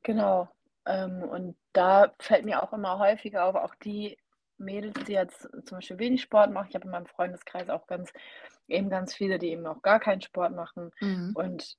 Genau. 0.03 0.49
Ähm, 0.85 1.23
und 1.23 1.55
da 1.73 2.13
fällt 2.19 2.45
mir 2.45 2.63
auch 2.63 2.73
immer 2.73 2.97
häufiger 2.99 3.45
auf, 3.45 3.55
auch 3.55 3.75
die 3.75 4.17
Mädels, 4.57 5.03
die 5.05 5.13
jetzt 5.13 5.41
zum 5.65 5.77
Beispiel 5.77 5.99
wenig 5.99 6.21
Sport 6.21 6.51
machen. 6.51 6.67
Ich 6.69 6.75
habe 6.75 6.85
in 6.85 6.91
meinem 6.91 7.07
Freundeskreis 7.07 7.69
auch 7.69 7.87
ganz, 7.87 8.11
eben 8.67 8.89
ganz 8.89 9.13
viele, 9.13 9.39
die 9.39 9.49
eben 9.49 9.65
auch 9.65 9.81
gar 9.81 9.99
keinen 9.99 10.21
Sport 10.21 10.53
machen. 10.53 10.91
Mhm. 10.99 11.31
Und 11.35 11.77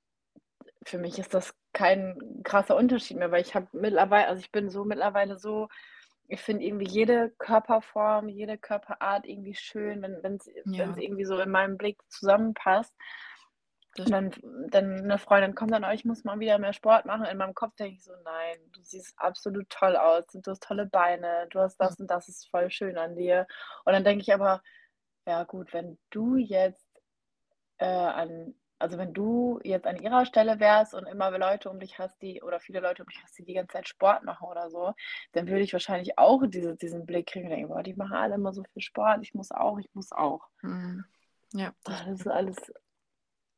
für 0.85 0.97
mich 0.97 1.17
ist 1.17 1.33
das 1.33 1.53
kein 1.71 2.41
krasser 2.43 2.75
Unterschied 2.75 3.17
mehr, 3.17 3.31
weil 3.31 3.41
ich 3.41 3.55
habe 3.55 3.67
mittlerweile, 3.71 4.27
also 4.27 4.41
ich 4.41 4.51
bin 4.51 4.69
so 4.69 4.83
mittlerweile 4.83 5.37
so, 5.37 5.69
ich 6.33 6.41
finde 6.41 6.65
irgendwie 6.65 6.87
jede 6.87 7.29
Körperform, 7.37 8.27
jede 8.27 8.57
Körperart 8.57 9.27
irgendwie 9.27 9.53
schön, 9.53 10.01
wenn 10.01 10.35
es 10.35 10.49
ja. 10.65 10.91
irgendwie 10.97 11.25
so 11.25 11.37
in 11.37 11.51
meinem 11.51 11.77
Blick 11.77 12.01
zusammenpasst. 12.09 12.91
Und 13.99 14.09
dann, 14.09 14.31
dann 14.71 15.01
eine 15.01 15.19
Freundin 15.19 15.53
kommt 15.53 15.71
dann, 15.71 15.85
oh, 15.85 15.91
ich 15.91 16.05
muss 16.05 16.23
mal 16.23 16.39
wieder 16.39 16.57
mehr 16.57 16.73
Sport 16.73 17.05
machen. 17.05 17.27
In 17.27 17.37
meinem 17.37 17.53
Kopf 17.53 17.75
denke 17.75 17.97
ich 17.97 18.03
so, 18.03 18.13
nein, 18.23 18.57
du 18.71 18.81
siehst 18.81 19.13
absolut 19.17 19.69
toll 19.69 19.95
aus, 19.95 20.25
du 20.33 20.41
hast 20.49 20.63
tolle 20.63 20.87
Beine, 20.87 21.45
du 21.51 21.59
hast 21.59 21.77
das 21.77 21.99
und 21.99 22.07
das 22.07 22.27
ist 22.27 22.49
voll 22.49 22.71
schön 22.71 22.97
an 22.97 23.15
dir. 23.15 23.45
Und 23.85 23.93
dann 23.93 24.03
denke 24.03 24.23
ich 24.23 24.33
aber, 24.33 24.63
ja 25.27 25.43
gut, 25.43 25.71
wenn 25.71 25.99
du 26.09 26.37
jetzt 26.37 26.89
äh, 27.77 27.85
an, 27.85 28.55
also 28.83 28.97
wenn 28.97 29.13
du 29.13 29.59
jetzt 29.63 29.87
an 29.87 29.95
ihrer 29.95 30.25
Stelle 30.25 30.59
wärst 30.59 30.93
und 30.93 31.07
immer 31.07 31.35
Leute 31.37 31.69
um 31.69 31.79
dich 31.79 31.97
hast, 31.97 32.21
die, 32.21 32.43
oder 32.43 32.59
viele 32.59 32.81
Leute 32.81 33.03
um 33.03 33.09
dich 33.09 33.23
hast, 33.23 33.37
die 33.39 33.45
die 33.45 33.53
ganze 33.53 33.73
Zeit 33.73 33.87
Sport 33.87 34.23
machen 34.25 34.45
oder 34.47 34.69
so, 34.69 34.93
dann 35.31 35.47
würde 35.47 35.61
ich 35.61 35.71
wahrscheinlich 35.71 36.17
auch 36.19 36.43
diese, 36.45 36.75
diesen 36.75 37.05
Blick 37.05 37.27
kriegen 37.27 37.45
und 37.45 37.51
denken, 37.51 37.69
boah, 37.69 37.81
die 37.81 37.95
machen 37.95 38.13
alle 38.13 38.35
immer 38.35 38.53
so 38.53 38.63
viel 38.73 38.81
Sport, 38.81 39.19
ich 39.21 39.33
muss 39.33 39.51
auch, 39.51 39.79
ich 39.79 39.89
muss 39.93 40.11
auch. 40.11 40.41
Mhm. 40.61 41.05
Ja. 41.53 41.73
Das 41.85 42.07
ist 42.07 42.27
alles 42.27 42.57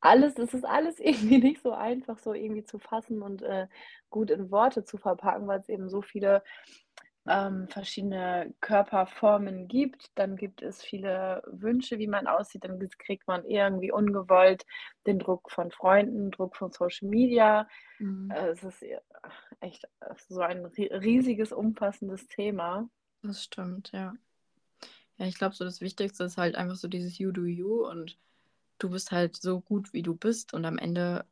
alles, 0.06 0.38
es 0.38 0.54
ist 0.54 0.66
alles 0.66 1.00
irgendwie 1.00 1.40
nicht 1.40 1.62
so 1.62 1.72
einfach, 1.72 2.20
so 2.20 2.34
irgendwie 2.34 2.64
zu 2.64 2.78
fassen 2.78 3.22
und 3.22 3.42
äh, 3.42 3.68
gut 4.10 4.30
in 4.30 4.52
Worte 4.52 4.86
zu 4.86 4.98
verpacken, 4.98 5.48
weil 5.48 5.60
es 5.60 5.70
eben 5.70 5.90
so 5.90 6.02
viele 6.02 6.44
ähm, 7.28 7.68
verschiedene 7.68 8.54
Körperformen 8.62 9.68
gibt. 9.68 10.12
Dann 10.16 10.36
gibt 10.36 10.62
es 10.62 10.84
viele 10.84 11.42
Wünsche, 11.48 11.98
wie 11.98 12.08
man 12.08 12.28
aussieht. 12.28 12.64
Dann 12.64 12.80
kriegt 13.00 13.28
man 13.28 13.46
irgendwie 13.46 13.92
ungewollt 13.92 14.66
den 15.08 15.20
Druck 15.20 15.52
von 15.52 15.72
Freunden, 15.72 16.32
Druck 16.32 16.56
von 16.56 16.72
Social 16.72 17.10
Media. 17.10 17.68
Mhm. 18.00 18.32
Äh, 18.32 18.50
es 18.50 18.64
ist 18.64 18.84
echt 19.60 19.88
so 20.28 20.42
ein 20.42 20.66
riesiges, 20.66 21.52
umfassendes 21.52 22.28
Thema. 22.28 22.90
Das 23.24 23.44
stimmt, 23.44 23.92
ja. 23.92 24.14
Ja, 25.18 25.26
ich 25.26 25.38
glaube, 25.38 25.56
so 25.56 25.64
das 25.64 25.82
Wichtigste 25.82 26.26
ist 26.26 26.38
halt 26.38 26.56
einfach 26.56 26.76
so 26.76 26.88
dieses 26.88 27.18
You 27.18 27.32
do 27.32 27.46
you 27.46 27.88
und 27.88 28.18
du 28.80 28.90
bist 28.90 29.12
halt 29.12 29.38
so 29.38 29.62
gut, 29.62 29.94
wie 29.94 30.04
du 30.04 30.14
bist 30.14 30.54
und 30.54 30.66
am 30.66 30.78
Ende 30.78 31.26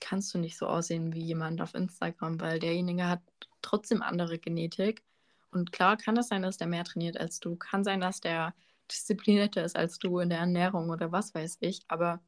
kannst 0.00 0.32
du 0.34 0.38
nicht 0.38 0.56
so 0.56 0.66
aussehen 0.66 1.12
wie 1.12 1.22
jemand 1.22 1.60
auf 1.60 1.74
Instagram, 1.74 2.40
weil 2.40 2.58
derjenige 2.58 3.08
hat 3.08 3.22
trotzdem 3.62 4.02
andere 4.02 4.38
Genetik. 4.38 5.02
Und 5.50 5.72
klar 5.72 5.96
kann 5.96 6.16
es 6.16 6.28
sein, 6.28 6.42
dass 6.42 6.58
der 6.58 6.66
mehr 6.66 6.84
trainiert 6.84 7.18
als 7.18 7.40
du. 7.40 7.56
Kann 7.56 7.84
sein, 7.84 8.00
dass 8.00 8.20
der 8.20 8.54
disziplinierter 8.90 9.64
ist 9.64 9.76
als 9.76 9.98
du 9.98 10.18
in 10.18 10.30
der 10.30 10.38
Ernährung 10.38 10.90
oder 10.90 11.12
was 11.12 11.34
weiß 11.34 11.58
ich. 11.60 11.82
Aber 11.88 12.20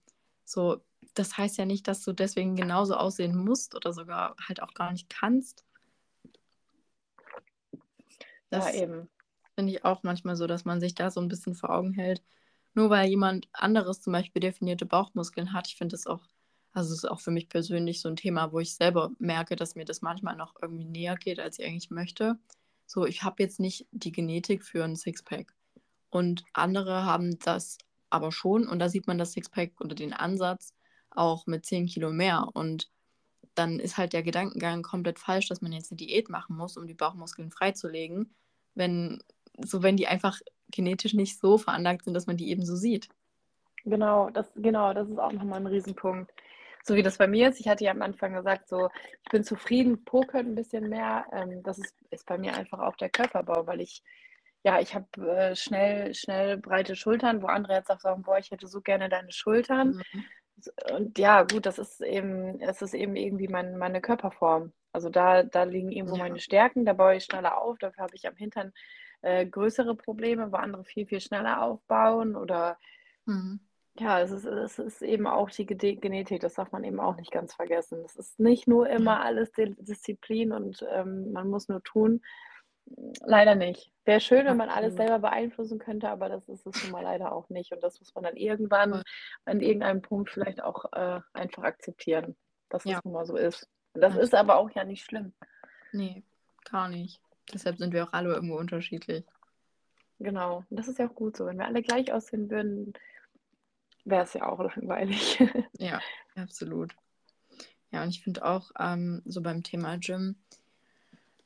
so, 0.44 0.82
das 1.14 1.36
heißt 1.36 1.58
ja 1.58 1.64
nicht, 1.64 1.88
dass 1.88 2.02
du 2.02 2.12
deswegen 2.12 2.56
genauso 2.56 2.94
aussehen 2.94 3.36
musst 3.36 3.74
oder 3.74 3.92
sogar 3.92 4.36
halt 4.48 4.62
auch 4.62 4.74
gar 4.74 4.92
nicht 4.92 5.08
kannst. 5.08 5.64
Das 8.50 8.74
ja, 8.74 8.82
eben. 8.82 9.08
Finde 9.54 9.72
ich 9.72 9.84
auch 9.84 10.02
manchmal 10.02 10.36
so, 10.36 10.46
dass 10.46 10.64
man 10.64 10.80
sich 10.80 10.94
da 10.94 11.10
so 11.10 11.20
ein 11.20 11.28
bisschen 11.28 11.54
vor 11.54 11.70
Augen 11.70 11.92
hält. 11.94 12.22
Nur 12.74 12.90
weil 12.90 13.08
jemand 13.08 13.48
anderes 13.52 14.00
zum 14.00 14.12
Beispiel 14.12 14.40
definierte 14.40 14.86
Bauchmuskeln 14.86 15.52
hat, 15.52 15.68
ich 15.68 15.76
finde 15.76 15.92
das 15.92 16.06
auch, 16.06 16.22
also 16.72 16.92
es 16.92 17.04
ist 17.04 17.10
auch 17.10 17.20
für 17.20 17.30
mich 17.30 17.50
persönlich 17.50 18.00
so 18.00 18.08
ein 18.08 18.16
Thema, 18.16 18.50
wo 18.52 18.60
ich 18.60 18.74
selber 18.74 19.10
merke, 19.18 19.56
dass 19.56 19.74
mir 19.74 19.84
das 19.84 20.00
manchmal 20.00 20.36
noch 20.36 20.54
irgendwie 20.60 20.86
näher 20.86 21.16
geht, 21.16 21.38
als 21.38 21.58
ich 21.58 21.66
eigentlich 21.66 21.90
möchte. 21.90 22.38
So, 22.92 23.06
ich 23.06 23.22
habe 23.22 23.42
jetzt 23.42 23.58
nicht 23.58 23.86
die 23.90 24.12
Genetik 24.12 24.62
für 24.62 24.84
ein 24.84 24.96
Sixpack. 24.96 25.54
Und 26.10 26.44
andere 26.52 27.06
haben 27.06 27.38
das 27.38 27.78
aber 28.10 28.32
schon. 28.32 28.68
Und 28.68 28.80
da 28.80 28.90
sieht 28.90 29.06
man 29.06 29.16
das 29.16 29.32
Sixpack 29.32 29.80
oder 29.80 29.94
den 29.94 30.12
Ansatz 30.12 30.74
auch 31.08 31.46
mit 31.46 31.64
10 31.64 31.86
Kilo 31.86 32.12
mehr. 32.12 32.48
Und 32.52 32.90
dann 33.54 33.80
ist 33.80 33.96
halt 33.96 34.12
der 34.12 34.22
Gedankengang 34.22 34.82
komplett 34.82 35.18
falsch, 35.18 35.48
dass 35.48 35.62
man 35.62 35.72
jetzt 35.72 35.90
eine 35.90 35.96
Diät 35.96 36.28
machen 36.28 36.54
muss, 36.54 36.76
um 36.76 36.86
die 36.86 36.92
Bauchmuskeln 36.92 37.50
freizulegen, 37.50 38.34
wenn 38.74 39.22
so 39.56 39.82
wenn 39.82 39.96
die 39.96 40.06
einfach 40.06 40.38
genetisch 40.70 41.14
nicht 41.14 41.38
so 41.38 41.56
veranlagt 41.56 42.04
sind, 42.04 42.12
dass 42.12 42.26
man 42.26 42.36
die 42.36 42.50
eben 42.50 42.66
so 42.66 42.76
sieht. 42.76 43.08
Genau, 43.86 44.28
das, 44.28 44.52
genau, 44.54 44.92
das 44.92 45.08
ist 45.08 45.18
auch 45.18 45.32
nochmal 45.32 45.60
ein 45.60 45.66
Riesenpunkt. 45.66 46.30
So 46.82 46.94
wie 46.94 47.02
das 47.02 47.18
bei 47.18 47.26
mir 47.26 47.48
ist, 47.48 47.60
ich 47.60 47.68
hatte 47.68 47.84
ja 47.84 47.92
am 47.92 48.02
Anfang 48.02 48.34
gesagt, 48.34 48.68
so 48.68 48.88
ich 49.24 49.30
bin 49.30 49.44
zufrieden, 49.44 50.04
Po 50.04 50.20
könnte 50.20 50.52
ein 50.52 50.54
bisschen 50.54 50.88
mehr. 50.88 51.26
Ähm, 51.32 51.62
das 51.62 51.78
ist, 51.78 51.94
ist 52.10 52.26
bei 52.26 52.38
mir 52.38 52.54
einfach 52.54 52.80
auch 52.80 52.96
der 52.96 53.10
Körperbau, 53.10 53.66
weil 53.66 53.80
ich, 53.80 54.02
ja, 54.64 54.80
ich 54.80 54.94
habe 54.94 55.06
äh, 55.28 55.56
schnell, 55.56 56.14
schnell 56.14 56.56
breite 56.58 56.96
Schultern, 56.96 57.42
wo 57.42 57.46
andere 57.46 57.74
jetzt 57.74 57.90
auch 57.90 58.00
sagen, 58.00 58.22
boah, 58.22 58.38
ich 58.38 58.50
hätte 58.50 58.66
so 58.66 58.80
gerne 58.80 59.08
deine 59.08 59.32
Schultern. 59.32 60.02
Mhm. 60.12 60.24
Und 60.96 61.18
ja, 61.18 61.42
gut, 61.42 61.66
das 61.66 61.78
ist 61.78 62.00
eben, 62.02 62.60
es 62.60 62.82
ist 62.82 62.94
eben 62.94 63.16
irgendwie 63.16 63.48
mein, 63.48 63.76
meine 63.78 64.00
Körperform. 64.00 64.72
Also 64.92 65.08
da, 65.08 65.42
da 65.42 65.64
liegen 65.64 65.90
irgendwo 65.90 66.16
ja. 66.16 66.24
meine 66.24 66.38
Stärken, 66.38 66.84
da 66.84 66.92
baue 66.92 67.16
ich 67.16 67.24
schneller 67.24 67.58
auf, 67.58 67.78
dafür 67.78 68.04
habe 68.04 68.14
ich 68.14 68.26
am 68.28 68.36
Hintern 68.36 68.72
äh, 69.22 69.46
größere 69.46 69.94
Probleme, 69.94 70.52
wo 70.52 70.56
andere 70.56 70.84
viel, 70.84 71.06
viel 71.06 71.20
schneller 71.20 71.62
aufbauen 71.62 72.36
oder 72.36 72.78
mhm. 73.24 73.60
Ja, 73.98 74.20
es 74.20 74.30
ist, 74.30 74.46
es 74.46 74.78
ist 74.78 75.02
eben 75.02 75.26
auch 75.26 75.50
die 75.50 75.66
Genetik, 75.66 76.40
das 76.40 76.54
darf 76.54 76.72
man 76.72 76.84
eben 76.84 76.98
auch 76.98 77.16
nicht 77.16 77.30
ganz 77.30 77.54
vergessen. 77.54 78.02
Es 78.04 78.16
ist 78.16 78.40
nicht 78.40 78.66
nur 78.66 78.88
immer 78.88 79.22
alles 79.22 79.52
Disziplin 79.52 80.52
und 80.52 80.84
ähm, 80.90 81.32
man 81.32 81.48
muss 81.48 81.68
nur 81.68 81.82
tun. 81.82 82.22
Leider 83.20 83.54
nicht. 83.54 83.92
Wäre 84.04 84.20
schön, 84.20 84.46
wenn 84.46 84.56
man 84.56 84.68
alles 84.68 84.94
selber 84.94 85.18
beeinflussen 85.18 85.78
könnte, 85.78 86.08
aber 86.08 86.28
das 86.28 86.48
ist 86.48 86.66
es 86.66 86.82
nun 86.82 86.92
mal 86.92 87.02
leider 87.02 87.32
auch 87.32 87.48
nicht. 87.48 87.72
Und 87.72 87.82
das 87.82 88.00
muss 88.00 88.14
man 88.14 88.24
dann 88.24 88.36
irgendwann 88.36 89.02
an 89.44 89.60
irgendeinem 89.60 90.02
Punkt 90.02 90.30
vielleicht 90.30 90.62
auch 90.62 90.86
äh, 90.92 91.20
einfach 91.32 91.62
akzeptieren, 91.62 92.34
dass 92.70 92.84
ja. 92.84 92.98
es 92.98 93.04
nun 93.04 93.14
mal 93.14 93.26
so 93.26 93.36
ist. 93.36 93.68
Und 93.92 94.00
das 94.00 94.16
ist 94.16 94.34
aber 94.34 94.56
auch 94.56 94.70
ja 94.70 94.84
nicht 94.84 95.04
schlimm. 95.04 95.32
Nee, 95.92 96.24
gar 96.68 96.88
nicht. 96.88 97.20
Deshalb 97.52 97.76
sind 97.76 97.92
wir 97.92 98.04
auch 98.04 98.12
alle 98.12 98.34
irgendwo 98.34 98.56
unterschiedlich. 98.56 99.24
Genau. 100.18 100.64
Und 100.68 100.76
das 100.78 100.88
ist 100.88 100.98
ja 100.98 101.08
auch 101.08 101.14
gut 101.14 101.36
so. 101.36 101.46
Wenn 101.46 101.58
wir 101.58 101.66
alle 101.66 101.82
gleich 101.82 102.12
aussehen 102.12 102.50
würden, 102.50 102.94
wäre 104.04 104.24
es 104.24 104.34
ja 104.34 104.48
auch 104.48 104.58
langweilig. 104.58 105.38
ja, 105.78 106.00
absolut. 106.36 106.94
Ja, 107.90 108.02
und 108.02 108.08
ich 108.08 108.22
finde 108.22 108.44
auch 108.44 108.70
ähm, 108.78 109.22
so 109.26 109.42
beim 109.42 109.62
Thema 109.62 109.98
Gym, 109.98 110.36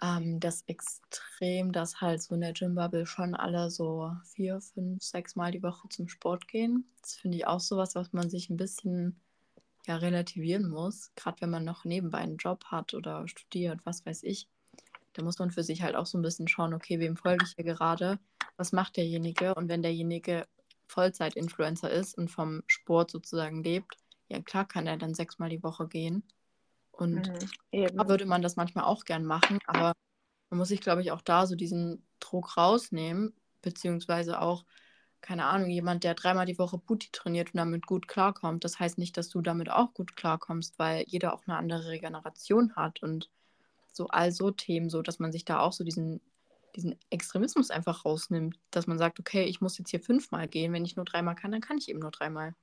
ähm, 0.03 0.41
das 0.41 0.63
extrem, 0.67 1.73
dass 1.73 2.01
halt 2.01 2.23
so 2.23 2.35
in 2.35 2.43
der 2.43 2.53
Gym-Bubble 2.53 3.07
schon 3.07 3.35
alle 3.35 3.71
so 3.71 4.13
vier, 4.25 4.61
fünf, 4.61 5.03
sechs 5.03 5.37
Mal 5.37 5.53
die 5.53 5.63
Woche 5.63 5.89
zum 5.89 6.09
Sport 6.09 6.49
gehen. 6.49 6.85
Das 7.03 7.15
finde 7.15 7.39
ich 7.39 7.47
auch 7.47 7.61
so 7.61 7.77
was, 7.77 7.95
was 7.95 8.13
man 8.13 8.31
sich 8.31 8.51
ein 8.51 8.57
bisschen 8.57 9.21
ja, 9.87 9.97
relativieren 9.97 10.69
muss. 10.69 11.13
Gerade 11.15 11.41
wenn 11.41 11.51
man 11.51 11.65
noch 11.65 11.85
nebenbei 11.85 12.19
einen 12.19 12.37
Job 12.37 12.65
hat 12.67 12.95
oder 12.95 13.27
studiert, 13.27 13.81
was 13.85 14.05
weiß 14.05 14.23
ich. 14.25 14.49
Da 15.15 15.23
muss 15.23 15.39
man 15.39 15.51
für 15.51 15.63
sich 15.63 15.83
halt 15.83 15.97
auch 15.97 16.07
so 16.07 16.19
ein 16.19 16.23
bisschen 16.23 16.47
schauen, 16.47 16.75
okay, 16.75 17.01
wem 17.01 17.17
folge 17.17 17.47
ich 17.47 17.55
hier 17.55 17.65
gerade? 17.65 18.19
Was 18.57 18.73
macht 18.73 18.99
derjenige? 18.99 19.55
Und 19.55 19.69
wenn 19.69 19.83
derjenige 19.83 20.47
Vollzeit-Influencer 20.87 21.91
ist 21.91 22.17
und 22.17 22.31
vom 22.31 22.63
Sport 22.67 23.11
sozusagen 23.11 23.63
lebt, 23.63 23.97
ja 24.29 24.41
klar 24.41 24.67
kann 24.67 24.87
er 24.87 24.97
dann 24.97 25.15
sechsmal 25.15 25.49
die 25.49 25.63
Woche 25.63 25.89
gehen. 25.89 26.23
Und 26.93 27.29
mhm, 27.73 27.89
da 27.95 28.09
würde 28.09 28.27
man 28.27 28.43
das 28.43 28.57
manchmal 28.57 28.85
auch 28.85 29.05
gern 29.05 29.25
machen, 29.25 29.59
aber 29.67 29.93
man 30.51 30.59
muss 30.59 30.69
sich, 30.69 30.81
glaube 30.81 31.03
ich, 31.03 31.13
auch 31.13 31.21
da 31.21 31.47
so 31.47 31.55
diesen 31.55 32.07
Druck 32.21 32.57
rausnehmen, 32.57 33.35
beziehungsweise 33.63 34.41
auch, 34.41 34.65
keine 35.21 35.45
Ahnung, 35.47 35.69
jemand, 35.69 36.05
der 36.05 36.15
dreimal 36.15 36.47
die 36.47 36.59
Woche 36.59 36.79
Booty 36.79 37.09
trainiert 37.11 37.49
und 37.49 37.59
damit 37.59 37.87
gut 37.87 38.07
klarkommt. 38.07 38.65
Das 38.65 38.79
heißt 38.79 38.97
nicht, 38.97 39.17
dass 39.17 39.29
du 39.29 39.43
damit 39.43 39.71
auch 39.71 39.93
gut 39.93 40.15
klarkommst, 40.15 40.79
weil 40.79 41.05
jeder 41.09 41.35
auch 41.35 41.43
eine 41.47 41.57
andere 41.57 41.89
Regeneration 41.89 42.77
hat 42.77 43.03
und 43.03 43.29
so 43.93 44.07
all 44.09 44.31
so 44.31 44.51
Themen, 44.51 44.89
so 44.89 45.03
dass 45.03 45.19
man 45.19 45.33
sich 45.33 45.45
da 45.45 45.61
auch 45.61 45.73
so 45.73 45.83
diesen, 45.83 46.21
diesen 46.77 46.99
Extremismus 47.11 47.71
einfach 47.71 48.05
rausnimmt, 48.05 48.57
dass 48.71 48.87
man 48.87 48.99
sagt, 48.99 49.19
okay, 49.19 49.45
ich 49.45 49.61
muss 49.61 49.79
jetzt 49.79 49.91
hier 49.91 50.01
fünfmal 50.01 50.49
gehen, 50.49 50.73
wenn 50.73 50.85
ich 50.85 50.97
nur 50.97 51.05
dreimal 51.05 51.35
kann, 51.35 51.51
dann 51.53 51.61
kann 51.61 51.79
ich 51.79 51.89
eben 51.89 52.01
nur 52.01 52.11
dreimal. 52.11 52.55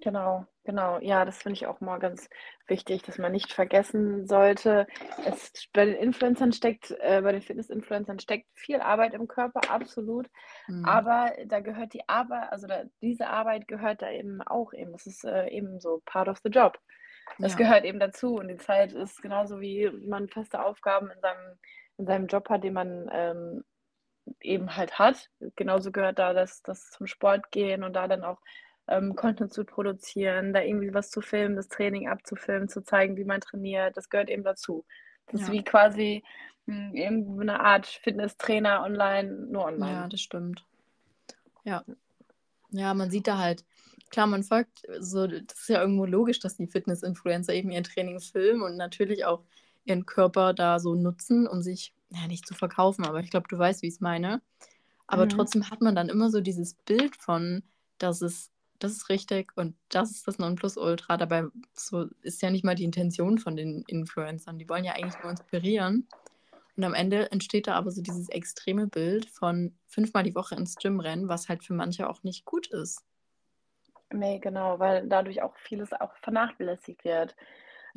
Genau, 0.00 0.46
genau. 0.64 0.98
Ja, 1.00 1.24
das 1.24 1.38
finde 1.42 1.54
ich 1.54 1.66
auch 1.66 1.80
mal 1.80 1.98
ganz 1.98 2.28
wichtig, 2.66 3.02
dass 3.02 3.18
man 3.18 3.32
nicht 3.32 3.52
vergessen 3.52 4.26
sollte. 4.26 4.86
Es, 5.24 5.50
bei 5.72 5.86
den 5.86 5.96
Influencern 5.96 6.52
steckt, 6.52 6.90
äh, 7.00 7.22
bei 7.22 7.32
den 7.32 7.42
Fitness-Influencern 7.42 8.20
steckt 8.20 8.46
viel 8.54 8.80
Arbeit 8.80 9.14
im 9.14 9.26
Körper, 9.26 9.60
absolut. 9.70 10.28
Mhm. 10.68 10.84
Aber 10.84 11.32
da 11.46 11.60
gehört 11.60 11.94
die 11.94 12.08
Arbeit, 12.08 12.52
also 12.52 12.66
da, 12.66 12.84
diese 13.00 13.28
Arbeit 13.28 13.66
gehört 13.66 14.02
da 14.02 14.10
eben 14.10 14.42
auch 14.42 14.72
eben. 14.72 14.92
Das 14.92 15.06
ist 15.06 15.24
äh, 15.24 15.48
eben 15.48 15.80
so 15.80 16.02
part 16.04 16.28
of 16.28 16.38
the 16.44 16.50
job. 16.50 16.78
Das 17.38 17.52
ja. 17.52 17.58
gehört 17.58 17.84
eben 17.84 17.98
dazu. 17.98 18.36
Und 18.36 18.48
die 18.48 18.56
Zeit 18.56 18.92
ist 18.92 19.20
genauso 19.22 19.60
wie 19.60 19.90
man 20.06 20.28
feste 20.28 20.62
Aufgaben 20.62 21.10
in 21.10 21.20
seinem, 21.20 21.58
in 21.98 22.06
seinem 22.06 22.26
Job 22.26 22.48
hat, 22.48 22.64
den 22.64 22.72
man 22.72 23.08
ähm, 23.12 23.64
eben 24.40 24.76
halt 24.76 24.98
hat. 24.98 25.30
Genauso 25.56 25.92
gehört 25.92 26.18
da 26.18 26.32
das, 26.32 26.62
das 26.62 26.90
zum 26.90 27.06
Sport 27.06 27.50
gehen 27.50 27.82
und 27.82 27.94
da 27.94 28.08
dann 28.08 28.24
auch 28.24 28.40
ähm, 28.88 29.14
Content 29.14 29.52
zu 29.52 29.64
produzieren, 29.64 30.52
da 30.52 30.62
irgendwie 30.62 30.94
was 30.94 31.10
zu 31.10 31.20
filmen, 31.20 31.56
das 31.56 31.68
Training 31.68 32.08
abzufilmen, 32.08 32.68
zu 32.68 32.82
zeigen, 32.82 33.16
wie 33.16 33.24
man 33.24 33.40
trainiert. 33.40 33.96
Das 33.96 34.08
gehört 34.08 34.30
eben 34.30 34.44
dazu. 34.44 34.84
Das 35.26 35.40
ja. 35.40 35.46
ist 35.46 35.52
wie 35.52 35.62
quasi 35.62 36.24
mh, 36.66 36.92
hm, 36.92 37.40
eine 37.40 37.60
Art 37.60 37.86
Fitnesstrainer 37.86 38.82
online, 38.82 39.30
nur 39.50 39.64
online. 39.64 39.92
Ja, 39.92 40.08
das 40.08 40.20
stimmt. 40.20 40.64
Ja. 41.64 41.84
Ja, 42.70 42.92
man 42.92 43.10
sieht 43.10 43.26
da 43.26 43.38
halt, 43.38 43.64
klar, 44.10 44.26
man 44.26 44.42
folgt 44.42 44.82
so, 45.00 45.26
das 45.26 45.60
ist 45.60 45.68
ja 45.68 45.80
irgendwo 45.80 46.04
logisch, 46.04 46.38
dass 46.38 46.56
die 46.56 46.66
Fitness-Influencer 46.66 47.54
eben 47.54 47.70
ihr 47.70 47.82
Training 47.82 48.20
filmen 48.20 48.62
und 48.62 48.76
natürlich 48.76 49.24
auch 49.24 49.42
ihren 49.88 50.06
Körper 50.06 50.54
da 50.54 50.78
so 50.78 50.94
nutzen, 50.94 51.46
um 51.46 51.62
sich, 51.62 51.94
ja, 52.10 52.26
nicht 52.26 52.46
zu 52.46 52.54
verkaufen, 52.54 53.04
aber 53.04 53.20
ich 53.20 53.30
glaube, 53.30 53.48
du 53.48 53.58
weißt, 53.58 53.82
wie 53.82 53.88
ich 53.88 53.94
es 53.94 54.00
meine. 54.00 54.40
Aber 55.06 55.24
mhm. 55.24 55.30
trotzdem 55.30 55.70
hat 55.70 55.80
man 55.80 55.94
dann 55.94 56.08
immer 56.08 56.30
so 56.30 56.40
dieses 56.40 56.74
Bild 56.74 57.16
von, 57.16 57.62
dass 57.98 58.20
es, 58.22 58.50
das 58.78 58.92
ist 58.92 59.08
richtig 59.08 59.52
und 59.56 59.74
das 59.88 60.10
ist 60.10 60.28
das 60.28 60.38
Nonplusultra. 60.38 61.16
Dabei 61.16 61.44
so 61.72 62.06
ist 62.22 62.42
ja 62.42 62.50
nicht 62.50 62.64
mal 62.64 62.74
die 62.74 62.84
Intention 62.84 63.38
von 63.38 63.56
den 63.56 63.82
Influencern. 63.88 64.58
Die 64.58 64.68
wollen 64.68 64.84
ja 64.84 64.92
eigentlich 64.92 65.20
nur 65.22 65.30
inspirieren. 65.30 66.06
Und 66.76 66.84
am 66.84 66.94
Ende 66.94 67.32
entsteht 67.32 67.66
da 67.66 67.74
aber 67.74 67.90
so 67.90 68.02
dieses 68.02 68.28
extreme 68.28 68.86
Bild 68.86 69.26
von 69.26 69.74
fünfmal 69.86 70.22
die 70.22 70.34
Woche 70.34 70.54
ins 70.54 70.76
Gym 70.76 71.00
rennen, 71.00 71.28
was 71.28 71.48
halt 71.48 71.64
für 71.64 71.74
manche 71.74 72.08
auch 72.08 72.22
nicht 72.22 72.44
gut 72.44 72.68
ist. 72.68 73.02
Nee, 74.12 74.38
genau, 74.38 74.78
weil 74.78 75.06
dadurch 75.08 75.42
auch 75.42 75.56
vieles 75.56 75.92
auch 75.92 76.14
vernachlässigt 76.16 77.04
wird. 77.04 77.34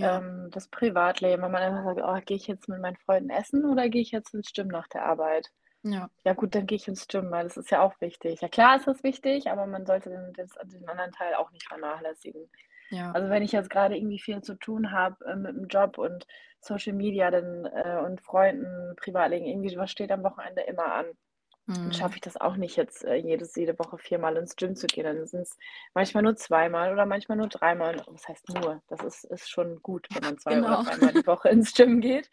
Ja. 0.02 0.18
Ähm, 0.18 0.50
das 0.52 0.68
Privatleben, 0.68 1.44
wenn 1.44 1.52
man 1.52 1.62
einfach 1.62 1.84
sagt, 1.84 2.02
oh, 2.04 2.26
gehe 2.26 2.38
ich 2.38 2.48
jetzt 2.48 2.68
mit 2.68 2.80
meinen 2.80 2.98
Freunden 2.98 3.30
essen 3.30 3.66
oder 3.66 3.90
gehe 3.90 4.02
ich 4.02 4.12
jetzt 4.12 4.34
ins 4.34 4.52
Gym 4.54 4.68
nach 4.68 4.88
der 4.88 5.06
Arbeit? 5.06 5.52
Ja. 5.84 6.10
Ja, 6.24 6.34
gut, 6.34 6.54
dann 6.54 6.68
gehe 6.68 6.76
ich 6.76 6.88
ins 6.88 7.08
Gym, 7.08 7.32
weil 7.32 7.44
das 7.44 7.58
ist 7.58 7.72
ja 7.72 7.82
auch 7.82 8.00
wichtig. 8.02 8.42
Ja, 8.42 8.50
klar 8.50 8.78
ist 8.78 8.88
das 8.88 9.04
wichtig, 9.04 9.50
aber 9.50 9.66
man 9.66 9.86
sollte 9.86 10.10
den, 10.10 10.34
den, 10.34 10.48
den 10.66 10.88
anderen 10.88 11.12
Teil 11.12 11.34
auch 11.36 11.52
nicht 11.52 11.68
vernachlässigen. 11.68 12.50
Ja. 12.90 13.12
Also 13.12 13.30
wenn 13.30 13.42
ich 13.42 13.52
jetzt 13.52 13.70
gerade 13.70 13.96
irgendwie 13.96 14.20
viel 14.20 14.42
zu 14.42 14.56
tun 14.56 14.92
habe 14.92 15.24
äh, 15.26 15.36
mit 15.36 15.56
dem 15.56 15.68
Job 15.68 15.98
und 15.98 16.28
Social 16.60 16.94
Media 16.94 17.32
dann, 17.32 17.66
äh, 17.66 18.00
und 18.06 18.22
Freunden, 18.22 18.96
Privatleben, 18.98 19.46
irgendwie 19.46 19.76
was 19.78 19.92
steht 19.92 20.12
am 20.12 20.24
Wochenende 20.24 20.62
immer 20.62 20.94
an. 20.94 21.06
Dann 21.76 21.86
mhm. 21.88 21.94
schaffe 21.94 22.16
ich 22.16 22.22
das 22.22 22.38
auch 22.38 22.56
nicht, 22.56 22.76
jetzt 22.76 23.04
äh, 23.04 23.16
jedes, 23.16 23.56
jede 23.56 23.78
Woche 23.80 23.98
viermal 23.98 24.38
ins 24.38 24.56
Gym 24.56 24.76
zu 24.76 24.88
gehen. 24.88 25.04
Dann 25.04 25.26
sind 25.28 25.42
es 25.42 25.58
manchmal 25.94 26.24
nur 26.24 26.36
zweimal 26.36 26.92
oder 26.92 27.06
manchmal 27.06 27.38
nur 27.38 27.48
dreimal. 27.48 28.04
Was 28.08 28.28
heißt 28.28 28.50
nur? 28.50 28.82
Das 28.88 29.02
ist, 29.04 29.24
ist 29.26 29.50
schon 29.50 29.82
gut, 29.82 30.08
wenn 30.14 30.24
man 30.24 30.38
zwei 30.40 30.56
genau. 30.56 30.82
oder 30.82 30.90
dreimal 30.90 31.14
die 31.14 31.26
Woche 31.28 31.50
ins 31.50 31.74
Gym 31.74 32.02
geht. 32.02 32.30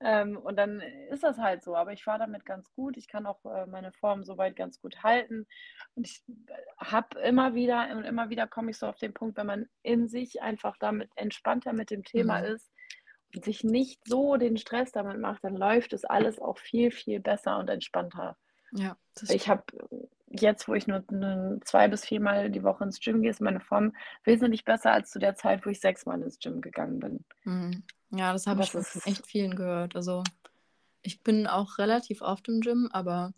Ähm, 0.00 0.36
und 0.36 0.56
dann 0.56 0.80
ist 1.10 1.24
das 1.24 1.38
halt 1.38 1.62
so. 1.62 1.74
Aber 1.74 1.92
ich 1.92 2.04
fahre 2.04 2.20
damit 2.20 2.44
ganz 2.44 2.72
gut. 2.72 2.96
Ich 2.96 3.08
kann 3.08 3.26
auch 3.26 3.44
äh, 3.44 3.66
meine 3.66 3.92
Form 3.92 4.24
soweit 4.24 4.56
ganz 4.56 4.80
gut 4.80 5.02
halten. 5.02 5.46
Und 5.94 6.06
ich 6.06 6.22
äh, 6.28 6.52
habe 6.78 7.18
immer 7.20 7.54
wieder 7.54 7.88
und 7.96 8.04
immer 8.04 8.30
wieder 8.30 8.46
komme 8.46 8.70
ich 8.70 8.78
so 8.78 8.86
auf 8.86 8.96
den 8.96 9.12
Punkt, 9.12 9.36
wenn 9.36 9.46
man 9.46 9.66
in 9.82 10.08
sich 10.08 10.40
einfach 10.40 10.76
damit 10.78 11.10
entspannter 11.16 11.72
mit 11.72 11.90
dem 11.90 12.04
Thema 12.04 12.40
mhm. 12.40 12.54
ist 12.54 12.70
und 13.34 13.44
sich 13.44 13.64
nicht 13.64 14.00
so 14.06 14.36
den 14.36 14.56
Stress 14.56 14.92
damit 14.92 15.18
macht, 15.18 15.44
dann 15.44 15.56
läuft 15.56 15.92
es 15.92 16.04
alles 16.04 16.40
auch 16.40 16.58
viel, 16.58 16.90
viel 16.90 17.20
besser 17.20 17.58
und 17.58 17.68
entspannter. 17.68 18.36
Ja, 18.72 18.96
ich 19.28 19.48
habe 19.48 19.64
jetzt, 20.30 20.68
wo 20.68 20.74
ich 20.74 20.86
nur, 20.86 21.02
zwei 21.64 21.88
bis 21.88 22.04
viermal 22.04 22.50
die 22.50 22.62
Woche 22.62 22.84
ins 22.84 23.00
Gym 23.00 23.22
gehe, 23.22 23.30
ist 23.30 23.40
meine 23.40 23.60
Form 23.60 23.94
wesentlich 24.24 24.64
besser 24.64 24.92
als 24.92 25.10
zu 25.10 25.18
der 25.18 25.36
Zeit, 25.36 25.64
wo 25.64 25.70
ich 25.70 25.80
sechsmal 25.80 26.20
ins 26.22 26.38
Gym 26.38 26.60
gegangen 26.60 27.00
bin. 27.00 27.24
Mhm. 27.44 27.82
Ja, 28.10 28.32
das 28.32 28.46
habe 28.46 28.62
ich 28.62 28.70
von 28.70 28.84
echt 29.04 29.26
vielen 29.26 29.56
gehört. 29.56 29.96
Also 29.96 30.22
ich 31.02 31.22
bin 31.22 31.46
auch 31.46 31.78
relativ 31.78 32.22
oft 32.22 32.48
im 32.48 32.60
Gym, 32.60 32.88
aber 32.92 33.32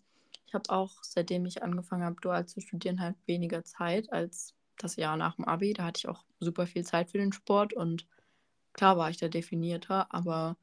ich 0.45 0.53
habe 0.53 0.69
auch, 0.69 0.91
seitdem 1.01 1.45
ich 1.45 1.63
angefangen 1.63 2.03
habe, 2.03 2.19
dual 2.21 2.45
zu 2.45 2.59
studieren, 2.61 2.99
halt 2.99 3.15
weniger 3.25 3.63
Zeit 3.63 4.11
als 4.11 4.53
das 4.77 4.95
Jahr 4.95 5.17
nach 5.17 5.35
dem 5.35 5.45
Abi. 5.45 5.73
Da 5.73 5.85
hatte 5.85 5.99
ich 5.99 6.07
auch 6.09 6.23
super 6.39 6.67
viel 6.67 6.83
Zeit 6.83 7.11
für 7.11 7.17
den 7.17 7.33
Sport 7.33 7.73
und 7.73 8.07
klar 8.73 8.97
war 8.97 9.09
ich 9.09 9.17
da 9.17 9.27
definierter, 9.27 10.13
aber 10.13 10.57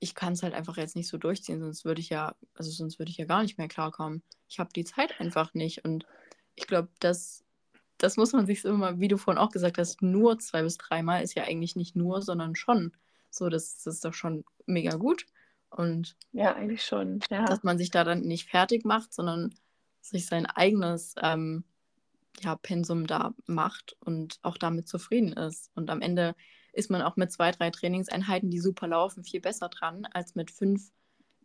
ich 0.00 0.14
kann 0.14 0.34
es 0.34 0.42
halt 0.42 0.54
einfach 0.54 0.76
jetzt 0.76 0.96
nicht 0.96 1.08
so 1.08 1.18
durchziehen, 1.18 1.60
sonst 1.60 1.84
würde 1.84 2.00
ich 2.00 2.08
ja, 2.08 2.34
also 2.54 2.70
sonst 2.70 2.98
würde 2.98 3.10
ich 3.10 3.18
ja 3.18 3.24
gar 3.24 3.42
nicht 3.42 3.58
mehr 3.58 3.68
klarkommen. 3.68 4.22
Ich 4.48 4.58
habe 4.58 4.70
die 4.74 4.84
Zeit 4.84 5.20
einfach 5.20 5.54
nicht 5.54 5.84
und 5.84 6.06
ich 6.54 6.66
glaube, 6.66 6.88
das, 7.00 7.44
das 7.98 8.16
muss 8.16 8.32
man 8.32 8.46
sich 8.46 8.64
immer, 8.64 9.00
wie 9.00 9.08
du 9.08 9.16
vorhin 9.16 9.42
auch 9.42 9.50
gesagt 9.50 9.78
hast, 9.78 10.02
nur 10.02 10.38
zwei 10.38 10.62
bis 10.62 10.76
dreimal 10.76 11.22
ist 11.22 11.34
ja 11.34 11.44
eigentlich 11.44 11.76
nicht 11.76 11.96
nur, 11.96 12.22
sondern 12.22 12.54
schon. 12.54 12.92
So, 13.30 13.48
das, 13.48 13.82
das 13.82 13.96
ist 13.96 14.04
doch 14.04 14.14
schon 14.14 14.44
mega 14.66 14.96
gut. 14.96 15.26
Und 15.70 16.16
ja, 16.32 16.54
eigentlich 16.54 16.84
schon. 16.84 17.20
Ja. 17.30 17.44
Dass 17.44 17.62
man 17.62 17.78
sich 17.78 17.90
da 17.90 18.04
dann 18.04 18.22
nicht 18.22 18.48
fertig 18.48 18.84
macht, 18.84 19.12
sondern 19.12 19.54
sich 20.00 20.26
sein 20.26 20.46
eigenes 20.46 21.14
ähm, 21.20 21.64
ja, 22.40 22.56
Pensum 22.56 23.06
da 23.06 23.34
macht 23.46 23.96
und 24.00 24.38
auch 24.42 24.56
damit 24.56 24.88
zufrieden 24.88 25.32
ist. 25.32 25.70
Und 25.74 25.90
am 25.90 26.00
Ende 26.00 26.34
ist 26.72 26.90
man 26.90 27.02
auch 27.02 27.16
mit 27.16 27.32
zwei, 27.32 27.50
drei 27.50 27.70
Trainingseinheiten, 27.70 28.50
die 28.50 28.60
super 28.60 28.86
laufen, 28.86 29.24
viel 29.24 29.40
besser 29.40 29.68
dran, 29.68 30.06
als 30.12 30.34
mit 30.34 30.50
fünf, 30.50 30.90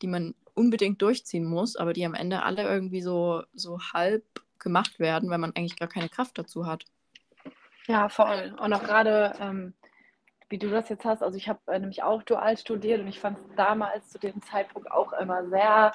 die 0.01 0.07
man 0.07 0.36
unbedingt 0.53 1.01
durchziehen 1.01 1.45
muss, 1.45 1.76
aber 1.76 1.93
die 1.93 2.05
am 2.05 2.13
Ende 2.13 2.43
alle 2.43 2.63
irgendwie 2.63 3.01
so, 3.01 3.43
so 3.53 3.80
halb 3.93 4.24
gemacht 4.59 4.99
werden, 4.99 5.30
weil 5.30 5.38
man 5.38 5.55
eigentlich 5.55 5.78
gar 5.78 5.89
keine 5.89 6.09
Kraft 6.09 6.38
dazu 6.38 6.65
hat. 6.65 6.86
Ja, 7.88 8.09
voll. 8.09 8.55
Und 8.61 8.74
auch 8.74 8.84
gerade, 8.84 9.34
ähm, 9.39 9.74
wie 10.49 10.57
du 10.57 10.69
das 10.69 10.89
jetzt 10.89 11.05
hast, 11.05 11.21
also 11.21 11.38
ich 11.38 11.49
habe 11.49 11.59
äh, 11.67 11.80
nämlich 11.80 12.03
auch 12.03 12.24
dual 12.24 12.57
studiert 12.57 13.01
und 13.01 13.07
ich 13.07 13.19
fand 13.19 13.38
es 13.39 13.55
damals 13.55 14.09
zu 14.09 14.19
dem 14.19 14.41
Zeitpunkt 14.41 14.91
auch 14.91 15.13
immer 15.13 15.49
sehr 15.49 15.93